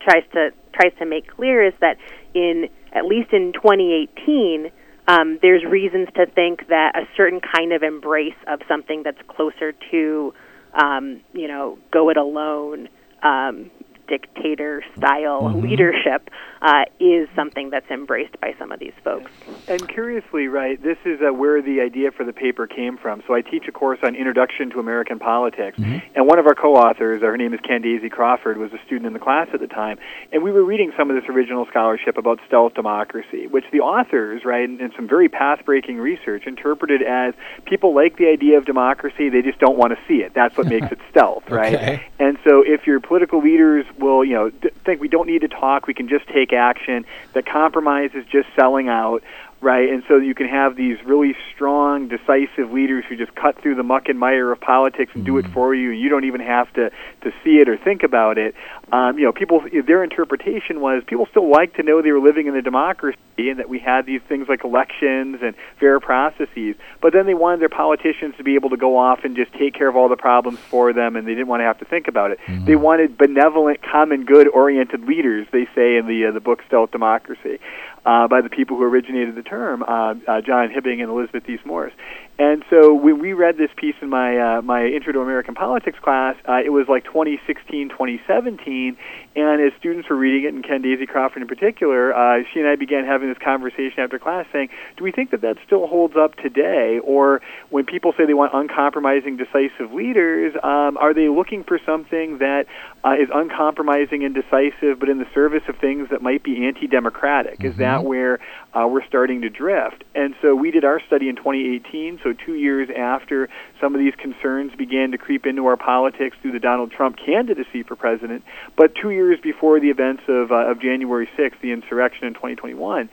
tries 0.00 0.24
to 0.32 0.50
tries 0.72 0.92
to 0.98 1.04
make 1.04 1.26
clear 1.36 1.66
is 1.66 1.74
that 1.80 1.96
in 2.34 2.68
at 2.92 3.04
least 3.04 3.32
in 3.32 3.52
2018, 3.52 4.70
um, 5.08 5.38
there's 5.42 5.64
reasons 5.64 6.08
to 6.16 6.26
think 6.26 6.68
that 6.68 6.96
a 6.96 7.06
certain 7.16 7.40
kind 7.40 7.72
of 7.72 7.82
embrace 7.82 8.38
of 8.46 8.60
something 8.68 9.02
that's 9.04 9.20
closer 9.28 9.72
to, 9.90 10.32
um, 10.74 11.20
you 11.32 11.48
know, 11.48 11.78
go 11.92 12.10
it 12.10 12.16
alone, 12.16 12.88
um, 13.22 13.70
dictator 14.10 14.82
style 14.96 15.42
Mhm. 15.42 15.62
leadership 15.62 16.28
uh, 16.62 16.84
is 16.98 17.26
something 17.34 17.70
that's 17.70 17.90
embraced 17.90 18.38
by 18.40 18.54
some 18.58 18.70
of 18.72 18.78
these 18.80 18.92
folks. 19.02 19.30
And 19.66 19.88
curiously, 19.88 20.46
right, 20.48 20.82
this 20.82 20.98
is 21.06 21.18
uh, 21.22 21.32
where 21.32 21.62
the 21.62 21.80
idea 21.80 22.10
for 22.10 22.24
the 22.24 22.34
paper 22.34 22.66
came 22.66 22.98
from. 22.98 23.22
So 23.26 23.32
I 23.34 23.40
teach 23.40 23.66
a 23.68 23.72
course 23.72 24.00
on 24.02 24.14
Introduction 24.14 24.68
to 24.70 24.80
American 24.80 25.18
Politics, 25.18 25.78
and 25.78 26.26
one 26.26 26.38
of 26.38 26.46
our 26.46 26.54
co-authors, 26.54 27.22
her 27.22 27.36
name 27.38 27.54
is 27.54 27.60
Candace 27.60 28.02
Crawford, 28.10 28.58
was 28.58 28.72
a 28.74 28.78
student 28.84 29.06
in 29.06 29.12
the 29.14 29.18
class 29.20 29.48
at 29.54 29.60
the 29.60 29.68
time, 29.68 29.96
and 30.32 30.42
we 30.42 30.50
were 30.52 30.64
reading 30.64 30.92
some 30.98 31.08
of 31.08 31.16
this 31.16 31.24
original 31.30 31.64
scholarship 31.70 32.18
about 32.18 32.38
stealth 32.46 32.74
democracy, 32.74 33.46
which 33.46 33.64
the 33.72 33.80
authors, 33.80 34.44
right, 34.44 34.64
in, 34.64 34.80
and 34.80 34.92
some 34.96 35.08
very 35.08 35.28
path-breaking 35.28 35.96
research 35.98 36.46
interpreted 36.46 37.00
as 37.02 37.32
people 37.64 37.94
like 37.94 38.16
the 38.18 38.26
idea 38.26 38.58
of 38.58 38.66
democracy, 38.66 39.28
they 39.30 39.40
just 39.42 39.58
don't 39.60 39.78
want 39.78 39.92
to 39.92 39.98
see 40.08 40.22
it. 40.22 40.32
That's 40.34 40.56
what 40.58 40.66
makes 40.66 40.90
it 40.92 40.98
stealth, 41.10 41.44
right? 41.48 41.74
Okay. 41.74 42.06
And 42.18 42.36
so 42.44 42.62
if 42.66 42.86
your 42.86 43.00
political 43.00 43.40
leaders 43.40 43.86
will, 44.00 44.24
you 44.24 44.34
know, 44.34 44.50
think 44.84 45.00
we 45.00 45.08
don't 45.08 45.26
need 45.26 45.42
to 45.42 45.48
talk, 45.48 45.86
we 45.86 45.94
can 45.94 46.08
just 46.08 46.26
take 46.28 46.52
action, 46.52 47.04
that 47.34 47.46
compromise 47.46 48.10
is 48.14 48.24
just 48.26 48.48
selling 48.56 48.88
out, 48.88 49.22
right? 49.60 49.90
And 49.90 50.02
so 50.08 50.16
you 50.16 50.34
can 50.34 50.48
have 50.48 50.74
these 50.74 50.96
really 51.04 51.36
strong, 51.54 52.08
decisive 52.08 52.72
leaders 52.72 53.04
who 53.08 53.16
just 53.16 53.34
cut 53.34 53.60
through 53.60 53.74
the 53.74 53.82
muck 53.82 54.08
and 54.08 54.18
mire 54.18 54.50
of 54.52 54.60
politics 54.60 55.12
and 55.14 55.24
do 55.24 55.36
it 55.38 55.46
for 55.48 55.74
you, 55.74 55.90
and 55.90 56.00
you 56.00 56.08
don't 56.08 56.24
even 56.24 56.40
have 56.40 56.72
to 56.74 56.90
to 57.22 57.32
see 57.44 57.58
it 57.58 57.68
or 57.68 57.76
think 57.76 58.02
about 58.02 58.38
it. 58.38 58.54
Um, 58.92 59.18
you 59.18 59.24
know, 59.24 59.32
people 59.32 59.62
their 59.86 60.02
interpretation 60.02 60.80
was 60.80 61.02
people 61.06 61.26
still 61.26 61.50
like 61.50 61.74
to 61.76 61.82
know 61.82 62.00
they 62.00 62.12
were 62.12 62.20
living 62.20 62.46
in 62.46 62.56
a 62.56 62.62
democracy 62.62 63.18
and 63.36 63.58
that 63.58 63.68
we 63.68 63.78
had 63.78 64.06
these 64.06 64.20
things 64.28 64.48
like 64.48 64.64
elections 64.64 65.38
and 65.42 65.54
fair 65.78 66.00
processes, 66.00 66.76
but 67.00 67.12
then 67.12 67.26
they 67.26 67.34
wanted 67.34 67.60
their 67.60 67.68
politicians 67.68 68.34
to 68.36 68.44
be 68.44 68.54
able 68.54 68.70
to 68.70 68.76
go 68.76 68.96
off 68.96 69.24
and 69.24 69.36
just 69.36 69.52
take 69.54 69.74
care 69.74 69.88
of 69.88 69.96
all 69.96 70.08
the 70.08 70.16
problems 70.16 70.58
for 70.58 70.92
them, 70.92 71.16
and 71.16 71.26
they 71.26 71.34
didn't 71.34 71.48
want 71.48 71.60
to 71.60 71.64
have 71.64 71.78
to 71.78 71.84
think 71.84 72.08
about 72.08 72.30
it. 72.30 72.38
They 72.64 72.76
wanted 72.76 73.18
benevolent, 73.18 73.82
common 73.82 74.24
good 74.24 74.48
oriented 74.48 75.04
leaders. 75.04 75.46
They 75.52 75.66
say 75.74 75.96
in 75.96 76.06
the 76.06 76.26
uh, 76.26 76.32
the 76.32 76.40
book 76.40 76.62
Stealth 76.66 76.90
Democracy 76.90 77.58
uh, 78.04 78.28
by 78.28 78.40
the 78.40 78.48
people 78.48 78.76
who 78.76 78.84
originated 78.84 79.34
the 79.34 79.42
term, 79.42 79.82
uh, 79.82 80.14
uh, 80.26 80.40
John 80.40 80.68
Hibbing 80.70 81.00
and 81.00 81.10
Elizabeth 81.10 81.44
Theiss-Morse. 81.44 81.92
And 82.40 82.64
so 82.70 82.94
when 82.94 83.18
we 83.18 83.34
read 83.34 83.58
this 83.58 83.68
piece 83.76 83.96
in 84.00 84.08
my 84.08 84.38
uh, 84.38 84.62
my 84.62 84.86
Intro 84.86 85.12
to 85.12 85.20
American 85.20 85.54
Politics 85.54 85.98
class, 86.02 86.36
uh, 86.48 86.60
it 86.64 86.70
was 86.70 86.88
like 86.88 87.04
2016, 87.04 87.90
2017, 87.90 88.96
and 89.36 89.60
as 89.60 89.78
students 89.78 90.08
were 90.08 90.16
reading 90.16 90.48
it, 90.48 90.54
and 90.54 90.64
Candace 90.64 91.06
Crawford 91.06 91.42
in 91.42 91.48
particular, 91.48 92.14
uh, 92.14 92.42
she 92.50 92.60
and 92.60 92.66
I 92.66 92.76
began 92.76 93.04
having 93.04 93.28
this 93.28 93.36
conversation 93.36 93.98
after 93.98 94.18
class, 94.18 94.46
saying, 94.54 94.70
"Do 94.96 95.04
we 95.04 95.12
think 95.12 95.32
that 95.32 95.42
that 95.42 95.58
still 95.66 95.86
holds 95.86 96.16
up 96.16 96.34
today? 96.36 96.98
Or 97.04 97.42
when 97.68 97.84
people 97.84 98.14
say 98.16 98.24
they 98.24 98.32
want 98.32 98.54
uncompromising, 98.54 99.36
decisive 99.36 99.92
leaders, 99.92 100.54
um, 100.62 100.96
are 100.96 101.12
they 101.12 101.28
looking 101.28 101.62
for 101.62 101.78
something 101.84 102.38
that 102.38 102.64
uh, 103.04 103.16
is 103.20 103.28
uncompromising 103.34 104.24
and 104.24 104.34
decisive, 104.34 104.98
but 104.98 105.10
in 105.10 105.18
the 105.18 105.28
service 105.34 105.64
of 105.68 105.76
things 105.76 106.08
that 106.08 106.22
might 106.22 106.42
be 106.42 106.64
anti-democratic? 106.66 107.58
Mm-hmm. 107.58 107.66
Is 107.66 107.76
that 107.76 108.04
where 108.04 108.38
uh, 108.74 108.86
we're 108.86 109.04
starting 109.06 109.42
to 109.42 109.50
drift?" 109.50 110.04
And 110.14 110.34
so 110.42 110.54
we 110.54 110.70
did 110.70 110.84
our 110.84 111.00
study 111.06 111.28
in 111.28 111.36
2018, 111.36 112.20
so 112.22 112.32
two 112.32 112.54
years 112.54 112.88
after 112.96 113.48
some 113.80 113.94
of 113.94 114.00
these 114.00 114.14
concerns 114.14 114.72
began 114.76 115.12
to 115.12 115.18
creep 115.18 115.46
into 115.46 115.66
our 115.66 115.76
politics 115.76 116.36
through 116.42 116.52
the 116.52 116.58
Donald 116.58 116.90
Trump 116.90 117.16
candidacy 117.16 117.82
for 117.82 117.96
president, 117.96 118.44
but 118.76 118.94
two 118.94 119.10
years 119.10 119.38
before 119.40 119.80
the 119.80 119.90
events 119.90 120.22
of, 120.28 120.52
uh, 120.52 120.70
of 120.70 120.80
January 120.80 121.28
6th, 121.36 121.60
the 121.60 121.72
insurrection 121.72 122.26
in 122.26 122.34
2021. 122.34 123.08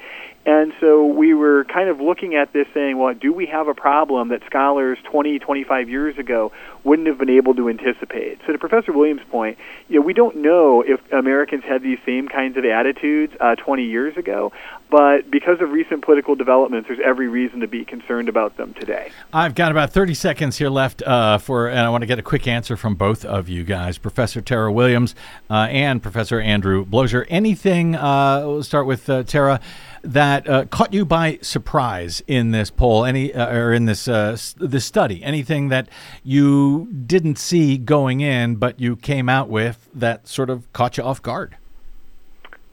And 0.48 0.72
so 0.80 1.06
we 1.06 1.34
were 1.34 1.66
kind 1.66 1.90
of 1.90 2.00
looking 2.00 2.36
at 2.36 2.54
this 2.54 2.68
saying, 2.74 2.98
well, 2.98 3.14
do 3.14 3.34
we 3.34 3.48
have 3.48 3.68
a 3.68 3.74
problem 3.74 4.30
that 4.30 4.46
scholars 4.46 4.98
20, 5.04 5.40
25 5.40 5.90
years 5.90 6.18
ago 6.18 6.54
wouldn't 6.86 7.06
have 7.10 7.18
been 7.18 7.30
able 7.30 7.54
to 7.56 7.68
anticipate? 7.68 8.40
So 8.48 8.54
to 8.54 8.58
Professor 8.58 8.94
Williams' 8.94 9.20
point, 9.30 9.58
you 9.90 10.00
know, 10.00 10.06
we 10.06 10.14
don't 10.14 10.38
know 10.38 10.82
if 10.88 11.02
Americans 11.12 11.66
had 11.66 11.84
these 11.84 12.00
same 12.06 12.30
kinds 12.30 12.56
of 12.56 12.64
attitudes 12.64 13.34
uh, 13.42 13.56
20 13.56 13.84
years 13.84 14.16
ago, 14.16 14.54
but 14.90 15.30
because 15.30 15.60
of 15.60 15.72
recent 15.72 16.02
political 16.02 16.34
developments, 16.34 16.88
there's 16.88 17.02
every 17.04 17.28
reason 17.28 17.60
to 17.60 17.68
be 17.68 17.84
concerned 17.84 18.30
about 18.30 18.56
them 18.56 18.74
today. 18.74 19.12
I've 19.34 19.54
got 19.54 19.72
about 19.72 19.92
30 19.92 20.14
seconds 20.14 20.58
here 20.58 20.70
left 20.70 21.04
uh, 21.04 21.40
for, 21.40 21.68
and 21.68 21.80
I 21.80 21.90
want 21.90 22.04
to 22.04 22.08
get 22.08 22.20
a 22.20 22.24
quick 22.24 22.48
answer 22.48 22.78
from 22.78 22.96
both 22.96 23.26
of 23.26 23.50
you 23.50 23.66
guys, 23.66 23.98
Professor 23.98 24.40
Tarah 24.40 24.72
Williams 24.72 25.14
uh, 25.50 25.68
and 25.70 26.02
Professor 26.02 26.40
Andrew 26.40 26.86
Bloeser. 26.86 27.26
Anything, 27.28 27.96
uh, 27.96 28.44
we'll 28.46 28.64
start 28.64 28.86
with 28.86 29.10
uh, 29.10 29.24
Tarah, 29.24 29.60
that 30.04 30.48
uh, 30.48 30.66
caught 30.66 30.94
you 30.94 31.06
by 31.06 31.40
surprise 31.42 32.22
in 32.28 32.52
this 32.52 32.70
poll, 32.70 33.06
any 33.06 33.34
uh, 33.34 33.54
or 33.54 33.74
in 33.74 33.86
this 33.86 34.06
this 34.06 34.86
study? 34.86 35.24
Anything 35.24 35.70
that 35.70 35.90
you 36.24 36.88
didn't 37.06 37.38
see 37.38 37.78
going 37.78 38.22
in, 38.22 38.56
but 38.56 38.80
you 38.80 38.96
came 38.96 39.30
out 39.30 39.50
with 39.50 39.90
that 39.94 40.28
sort 40.28 40.50
of 40.50 40.72
caught 40.74 40.98
you 40.98 41.04
off 41.04 41.22
guard? 41.22 41.58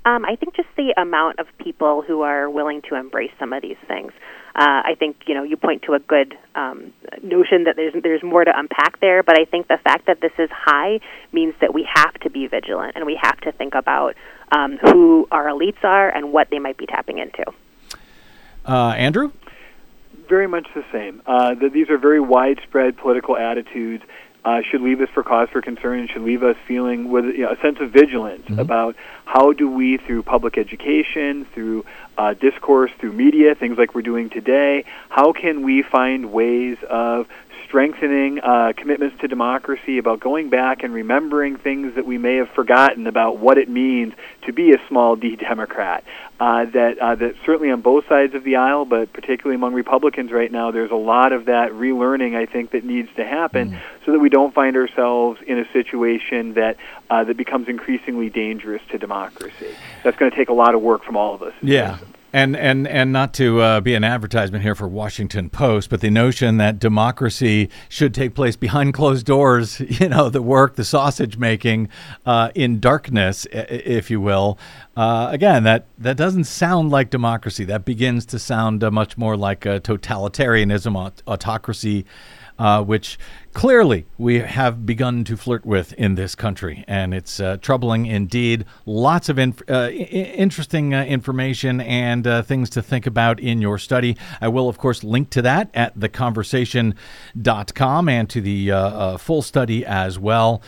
Um, 0.07 0.25
I 0.25 0.37
think 0.37 0.55
just 0.55 0.69
the 0.77 0.93
amount 1.01 1.39
of 1.39 1.47
people 1.59 2.03
who 2.03 2.21
are 2.23 2.51
willing 2.51 2.83
to 2.91 2.95
embrace 2.95 3.33
some 3.39 3.53
of 3.53 3.63
these 3.63 3.79
things. 3.89 4.13
Uh, 4.57 4.83
I 4.85 4.95
think 4.97 5.17
you 5.27 5.35
know 5.35 5.43
you 5.43 5.57
point 5.57 5.83
to 5.83 5.95
a 5.95 5.99
good 5.99 6.39
um, 6.55 6.93
notion 7.23 7.65
that 7.65 7.75
there's 7.75 7.95
there's 8.03 8.23
more 8.23 8.45
to 8.45 8.57
unpack 8.57 9.01
there, 9.01 9.25
but 9.25 9.39
I 9.39 9.47
think 9.47 9.67
the 9.67 9.79
fact 9.79 10.07
that 10.07 10.21
this 10.21 10.31
is 10.39 10.49
high 10.53 11.01
means 11.33 11.55
that 11.61 11.75
we 11.75 11.89
have 11.93 12.15
to 12.21 12.31
be 12.31 12.47
vigilant 12.47 12.93
and 12.95 13.05
we 13.05 13.19
have 13.21 13.41
to 13.41 13.53
think 13.53 13.75
about 13.75 14.15
um, 14.53 14.79
who 14.79 15.27
our 15.33 15.47
elites 15.47 15.83
are 15.83 16.09
and 16.09 16.33
what 16.33 16.51
they 16.51 16.61
might 16.61 16.77
be 16.77 16.87
tapping 16.87 17.19
into. 17.19 17.45
Uh, 18.65 18.95
Andrew, 18.97 19.33
very 20.29 20.47
much 20.47 20.69
the 20.75 20.85
same. 20.93 21.21
Uh, 21.27 21.55
that 21.55 21.73
these 21.73 21.91
are 21.91 21.99
very 21.99 22.21
widespread 22.21 22.97
political 22.97 23.37
attitudes 23.37 24.05
uh, 24.45 24.61
should 24.71 24.83
leave 24.83 25.01
us 25.01 25.09
for 25.15 25.23
cause 25.23 25.49
for 25.51 25.63
concern 25.63 26.01
and 26.01 26.11
should 26.11 26.23
leave 26.23 26.43
us 26.43 26.57
feeling 26.69 27.11
with 27.11 27.25
you 27.25 27.39
know, 27.39 27.51
a 27.51 27.61
sense 27.61 27.79
of 27.81 27.91
vigilance 27.91 28.43
mm-hmm. 28.43 28.59
about 28.59 28.95
how 29.25 29.53
do 29.53 29.69
we, 29.69 29.97
through 29.97 30.23
public 30.23 30.59
education, 30.59 31.47
through 31.55 31.85
uh, 32.17 32.35
discourse, 32.35 32.91
through 32.99 33.13
media, 33.13 33.55
things 33.55 33.79
like 33.79 33.95
we're 33.95 34.03
doing 34.03 34.31
today, 34.31 34.85
how 35.09 35.33
can 35.33 35.63
we 35.63 35.83
find 35.83 36.33
ways 36.33 36.77
of 36.89 37.27
strengthening 37.75 38.39
uh, 38.39 38.73
commitments 38.77 39.19
to 39.21 39.27
democracy, 39.27 39.99
about 39.99 40.21
going 40.21 40.49
back 40.49 40.85
and 40.85 40.95
remembering 40.95 41.57
things 41.57 41.97
that 41.97 42.07
we 42.07 42.19
may 42.19 42.37
have 42.37 42.49
forgotten 42.51 43.09
about 43.09 43.39
what 43.39 43.59
it 43.59 43.69
means 43.69 44.15
to 44.43 44.53
be 44.53 44.73
a 44.73 44.79
small 44.87 45.17
d 45.25 45.35
Democrat. 45.35 46.05
Uh, 46.39 46.67
that 46.67 46.99
uh, 46.99 47.15
that 47.17 47.35
certainly 47.45 47.73
on 47.73 47.81
both 47.81 48.07
sides 48.09 48.33
of 48.35 48.45
the 48.45 48.57
aisle, 48.57 48.85
but 48.85 49.13
particularly 49.13 49.57
among 49.57 49.75
Republicans 49.75 50.31
right 50.31 50.53
now, 50.53 50.71
there's 50.71 50.93
a 50.93 50.97
lot 50.97 51.33
of 51.33 51.47
that 51.47 51.73
relearning 51.73 52.37
I 52.37 52.47
think 52.47 52.71
that 52.73 52.85
needs 52.85 53.09
to 53.17 53.25
happen, 53.25 53.71
mm. 53.71 53.81
so 54.05 54.13
that 54.13 54.21
we 54.21 54.29
don't 54.29 54.55
find 54.55 54.77
ourselves 54.77 55.41
in 55.45 55.59
a 55.59 55.73
situation 55.73 56.55
that 56.55 56.77
uh, 57.11 57.25
that 57.25 57.37
becomes 57.37 57.69
increasingly 57.69 58.31
dangerous 58.31 58.83
to 58.91 58.99
democracy. 58.99 59.75
That's 60.03 60.17
going 60.17 60.31
to 60.31 60.37
take 60.37 60.49
a 60.49 60.55
lot 60.55 60.75
of 60.75 60.83
work 60.83 61.05
from 61.05 61.17
all 61.17 61.35
of 61.35 61.43
us. 61.43 61.55
Yeah. 61.63 61.99
And 62.33 62.57
and 62.57 62.89
and 62.89 63.13
not 63.13 63.33
to 63.35 63.61
uh, 63.61 63.81
be 63.81 63.95
an 63.95 64.03
advertisement 64.03 64.65
here 64.65 64.75
for 64.75 64.89
Washington 64.89 65.49
Post, 65.51 65.89
but 65.89 66.01
the 66.01 66.11
notion 66.11 66.57
that 66.57 66.81
democracy 66.81 67.71
should 67.89 68.13
take 68.13 68.35
place 68.35 68.57
behind 68.57 68.93
closed 68.93 69.25
doors, 69.25 69.79
you 70.01 70.09
know, 70.09 70.29
the 70.29 70.43
work, 70.43 70.75
the 70.75 70.83
sausage 70.83 71.39
making, 71.39 71.91
uh, 72.27 72.51
in 72.57 72.81
darkness, 72.81 73.47
if 73.53 74.11
you 74.11 74.21
will. 74.21 74.59
Uh, 74.97 75.29
again, 75.31 75.63
that 75.63 75.87
that 75.97 76.17
doesn't 76.17 76.43
sound 76.43 76.91
like 76.91 77.09
democracy. 77.09 77.63
That 77.63 77.85
begins 77.85 78.27
to 78.27 78.41
sound 78.41 78.83
uh, 78.83 78.91
much 78.91 79.17
more 79.17 79.37
like 79.37 79.65
a 79.65 79.79
totalitarianism, 79.79 80.97
aut- 80.97 81.23
autocracy 81.29 82.05
uh, 82.59 82.83
which 82.83 83.19
clearly 83.55 84.05
we 84.19 84.41
have 84.41 84.85
begun 84.85 85.25
to 85.25 85.37
flirt 85.37 85.65
with 85.65 85.93
in 85.95 86.17
this 86.17 86.35
country. 86.35 86.85
And 86.87 87.15
it's 87.15 87.41
uh, 87.41 87.57
troubling 87.63 88.07
indeed. 88.07 88.67
Lots 88.85 89.29
of 89.29 89.39
inf- 89.39 89.63
uh, 89.69 89.85
I- 89.85 89.91
interesting 89.93 90.93
uh, 90.93 91.05
information 91.05 91.81
and 91.81 92.27
uh, 92.27 92.43
things 92.43 92.69
to 92.71 92.83
think 92.83 93.07
about 93.07 93.41
in 93.41 93.63
your 93.63 93.79
study. 93.79 94.17
I 94.41 94.49
will, 94.49 94.69
of 94.69 94.77
course, 94.77 95.03
link 95.03 95.31
to 95.31 95.43
that 95.43 95.71
at 95.73 95.99
theconversation.com 95.99 98.09
and 98.09 98.31
to 98.31 98.41
the 98.41 98.71
uh, 98.71 99.17
full 99.17 99.43
study 99.43 99.87
as 99.87 100.19
well. 100.19 100.61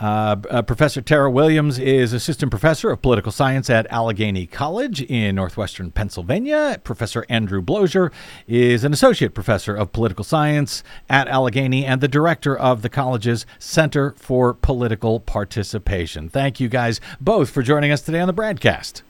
Uh, 0.00 0.36
uh, 0.48 0.62
professor 0.62 1.02
Tarah 1.02 1.30
Williams 1.30 1.78
is 1.78 2.12
assistant 2.12 2.50
professor 2.50 2.90
of 2.90 3.02
political 3.02 3.32
science 3.32 3.68
at 3.68 3.86
Allegheny 3.90 4.46
College 4.46 5.02
in 5.02 5.34
northwestern 5.34 5.90
Pennsylvania. 5.90 6.80
Professor 6.84 7.26
Andrew 7.28 7.60
Bloeser 7.60 8.12
is 8.46 8.84
an 8.84 8.92
associate 8.92 9.34
professor 9.34 9.74
of 9.74 9.92
political 9.92 10.24
science 10.24 10.84
at 11.08 11.26
Allegheny 11.26 11.84
and 11.84 12.00
the 12.00 12.08
director 12.08 12.56
of 12.56 12.82
the 12.82 12.88
college's 12.88 13.44
Center 13.58 14.12
for 14.12 14.54
Political 14.54 15.20
Participation. 15.20 16.28
Thank 16.28 16.60
you 16.60 16.68
guys 16.68 17.00
both 17.20 17.50
for 17.50 17.62
joining 17.62 17.90
us 17.90 18.00
today 18.00 18.20
on 18.20 18.28
the 18.28 18.32
broadcast. 18.32 19.02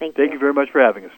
Thank 0.00 0.18
you. 0.18 0.24
Thank 0.24 0.32
you 0.32 0.40
very 0.40 0.54
much 0.54 0.70
for 0.72 0.80
having 0.80 1.04
us. 1.04 1.12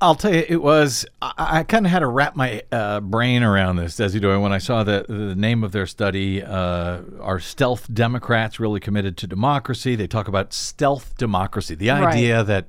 I'll 0.00 0.14
tell 0.14 0.34
you, 0.34 0.44
it 0.46 0.62
was. 0.62 1.06
I, 1.22 1.32
I 1.38 1.62
kind 1.62 1.86
of 1.86 1.92
had 1.92 2.00
to 2.00 2.06
wrap 2.06 2.36
my 2.36 2.62
uh, 2.70 3.00
brain 3.00 3.42
around 3.42 3.76
this, 3.76 3.96
Desi 3.96 4.20
Doyen, 4.20 4.42
when 4.42 4.52
I 4.52 4.58
saw 4.58 4.84
the, 4.84 5.06
the 5.08 5.34
name 5.34 5.64
of 5.64 5.72
their 5.72 5.86
study. 5.86 6.42
Uh, 6.42 7.00
are 7.20 7.40
stealth 7.40 7.92
Democrats 7.92 8.60
really 8.60 8.80
committed 8.80 9.16
to 9.18 9.26
democracy? 9.26 9.96
They 9.96 10.06
talk 10.06 10.28
about 10.28 10.52
stealth 10.52 11.16
democracy, 11.16 11.74
the 11.74 11.90
idea 11.90 12.38
right. 12.38 12.46
that 12.46 12.66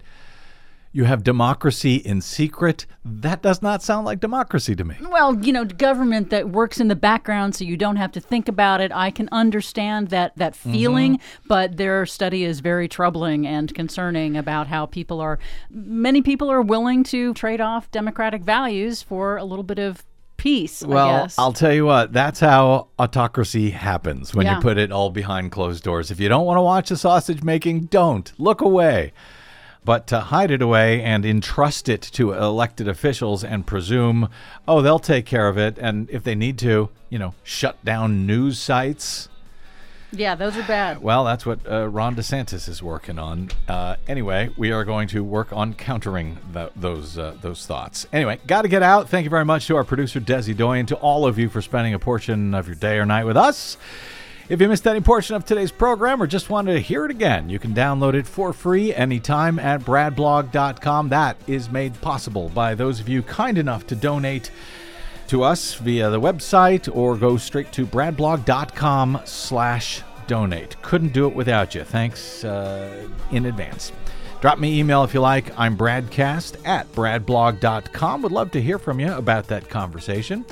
you 0.91 1.03
have 1.03 1.23
democracy 1.23 1.95
in 1.95 2.21
secret. 2.21 2.85
That 3.03 3.41
does 3.41 3.61
not 3.61 3.83
sound 3.83 4.05
like 4.05 4.19
democracy 4.19 4.75
to 4.75 4.83
me. 4.83 4.95
Well, 5.09 5.38
you 5.43 5.53
know, 5.53 5.65
government 5.65 6.29
that 6.29 6.49
works 6.49 6.79
in 6.79 6.88
the 6.88 6.95
background 6.95 7.55
so 7.55 7.65
you 7.65 7.77
don't 7.77 7.97
have 7.97 8.11
to 8.13 8.19
think 8.19 8.47
about 8.47 8.81
it. 8.81 8.91
I 8.93 9.11
can 9.11 9.29
understand 9.31 10.09
that 10.09 10.35
that 10.38 10.55
feeling, 10.55 11.17
mm-hmm. 11.17 11.47
but 11.47 11.77
their 11.77 12.05
study 12.05 12.43
is 12.43 12.59
very 12.59 12.88
troubling 12.88 13.45
and 13.45 13.73
concerning 13.73 14.38
about 14.38 14.67
how 14.67 14.85
people 14.85 15.19
are 15.19 15.39
many 15.69 16.21
people 16.21 16.51
are 16.51 16.61
willing 16.61 17.03
to 17.05 17.33
trade 17.33 17.61
off 17.61 17.91
democratic 17.91 18.43
values 18.43 19.01
for 19.01 19.38
a 19.38 19.43
little 19.43 19.63
bit 19.63 19.79
of 19.79 20.03
peace. 20.38 20.83
Well, 20.83 21.27
I'll 21.38 21.53
tell 21.53 21.73
you 21.73 21.85
what, 21.85 22.13
that's 22.13 22.39
how 22.39 22.89
autocracy 22.97 23.71
happens 23.71 24.33
when 24.33 24.45
yeah. 24.45 24.55
you 24.55 24.61
put 24.61 24.77
it 24.77 24.91
all 24.91 25.09
behind 25.09 25.51
closed 25.51 25.83
doors. 25.83 26.11
If 26.11 26.19
you 26.19 26.29
don't 26.29 26.45
want 26.45 26.57
to 26.57 26.61
watch 26.61 26.89
the 26.89 26.97
sausage 26.97 27.43
making, 27.43 27.85
don't. 27.85 28.31
Look 28.39 28.61
away 28.61 29.13
but 29.88 30.05
to 30.05 30.19
hide 30.19 30.51
it 30.51 30.61
away 30.61 31.01
and 31.01 31.25
entrust 31.25 31.88
it 31.88 32.01
to 32.01 32.33
elected 32.33 32.89
officials 32.89 33.41
and 33.41 33.65
presume, 33.65 34.27
oh, 34.67 34.81
they'll 34.81 34.99
take 34.99 35.25
care 35.25 35.47
of 35.47 35.57
it. 35.57 35.77
And 35.79 36.09
if 36.09 36.23
they 36.25 36.35
need 36.35 36.59
to, 36.59 36.89
you 37.09 37.17
know, 37.17 37.33
shut 37.41 37.83
down 37.85 38.27
news 38.27 38.59
sites. 38.59 39.29
Yeah, 40.11 40.35
those 40.35 40.57
are 40.57 40.63
bad. 40.63 41.01
Well, 41.01 41.23
that's 41.23 41.45
what 41.45 41.65
uh, 41.65 41.88
Ron 41.88 42.17
DeSantis 42.17 42.67
is 42.67 42.83
working 42.83 43.17
on. 43.17 43.49
Uh, 43.69 43.95
anyway, 44.09 44.49
we 44.57 44.73
are 44.73 44.83
going 44.83 45.07
to 45.07 45.23
work 45.23 45.53
on 45.53 45.73
countering 45.73 46.38
the, 46.51 46.69
those 46.75 47.17
uh, 47.17 47.38
those 47.41 47.65
thoughts. 47.65 48.07
Anyway, 48.11 48.41
got 48.45 48.63
to 48.63 48.67
get 48.67 48.83
out. 48.83 49.07
Thank 49.07 49.23
you 49.23 49.29
very 49.29 49.45
much 49.45 49.67
to 49.67 49.77
our 49.77 49.85
producer 49.85 50.19
Desi 50.19 50.55
Doyen, 50.55 50.85
to 50.88 50.95
all 50.97 51.25
of 51.25 51.39
you 51.39 51.47
for 51.47 51.61
spending 51.61 51.93
a 51.93 51.99
portion 51.99 52.53
of 52.53 52.67
your 52.67 52.75
day 52.75 52.97
or 52.97 53.05
night 53.05 53.23
with 53.23 53.38
us. 53.38 53.77
If 54.49 54.61
you 54.61 54.69
missed 54.69 54.87
any 54.87 55.01
portion 55.01 55.35
of 55.35 55.43
today's 55.43 55.73
program 55.73 56.23
or 56.23 56.27
just 56.27 56.49
wanted 56.49 56.73
to 56.73 56.79
hear 56.79 57.03
it 57.03 57.11
again, 57.11 57.49
you 57.49 57.59
can 57.59 57.73
download 57.73 58.13
it 58.13 58.25
for 58.25 58.53
free 58.53 58.93
anytime 58.93 59.59
at 59.59 59.81
bradblog.com. 59.81 61.09
That 61.09 61.35
is 61.47 61.69
made 61.69 61.99
possible 61.99 62.47
by 62.49 62.73
those 62.73 63.01
of 63.01 63.09
you 63.09 63.23
kind 63.23 63.57
enough 63.57 63.85
to 63.87 63.95
donate 63.95 64.49
to 65.27 65.43
us 65.43 65.73
via 65.73 66.09
the 66.09 66.21
website 66.21 66.93
or 66.95 67.17
go 67.17 67.35
straight 67.35 67.73
to 67.73 67.85
bradblog.com 67.85 69.19
slash 69.25 70.01
donate. 70.27 70.81
Couldn't 70.81 71.11
do 71.11 71.27
it 71.27 71.35
without 71.35 71.75
you. 71.75 71.83
Thanks 71.83 72.45
uh, 72.45 73.05
in 73.31 73.47
advance. 73.47 73.91
Drop 74.39 74.59
me 74.59 74.79
email 74.79 75.03
if 75.03 75.13
you 75.13 75.19
like. 75.19 75.51
I'm 75.59 75.75
bradcast 75.75 76.65
at 76.65 76.89
bradblog.com. 76.93 78.21
Would 78.21 78.31
love 78.31 78.51
to 78.51 78.61
hear 78.61 78.79
from 78.79 79.01
you 79.01 79.11
about 79.11 79.47
that 79.47 79.67
conversation. 79.69 80.45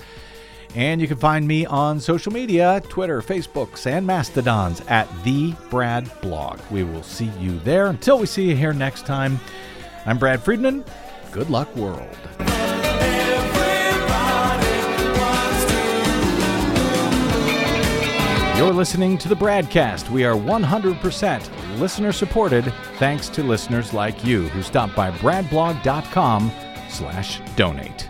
And 0.75 0.99
you 0.99 1.07
can 1.07 1.17
find 1.17 1.47
me 1.47 1.65
on 1.65 2.01
social 2.01 2.33
media 2.33 2.81
Twitter, 2.89 3.21
Facebooks, 3.21 3.87
and 3.87 4.05
Mastodons 4.05 4.81
at 4.87 5.07
The 5.23 5.53
Brad 5.69 6.09
Blog. 6.21 6.59
We 6.69 6.83
will 6.83 7.03
see 7.03 7.31
you 7.39 7.59
there. 7.59 7.87
Until 7.87 8.19
we 8.19 8.25
see 8.25 8.49
you 8.49 8.55
here 8.55 8.73
next 8.73 9.05
time, 9.05 9.39
I'm 10.05 10.17
Brad 10.17 10.43
Friedman. 10.43 10.83
Good 11.31 11.49
luck, 11.49 11.73
world. 11.75 12.17
You're 18.57 18.73
listening 18.73 19.17
to 19.19 19.27
the 19.27 19.35
Bradcast. 19.35 20.09
We 20.09 20.23
are 20.23 20.33
100% 20.33 21.79
listener 21.79 22.11
supported 22.13 22.73
thanks 22.97 23.27
to 23.29 23.43
listeners 23.43 23.93
like 23.93 24.23
you 24.23 24.47
who 24.49 24.63
stop 24.63 24.95
by 24.95 25.11
bradblog.com 25.11 26.51
slash 26.89 27.41
donate. 27.57 28.09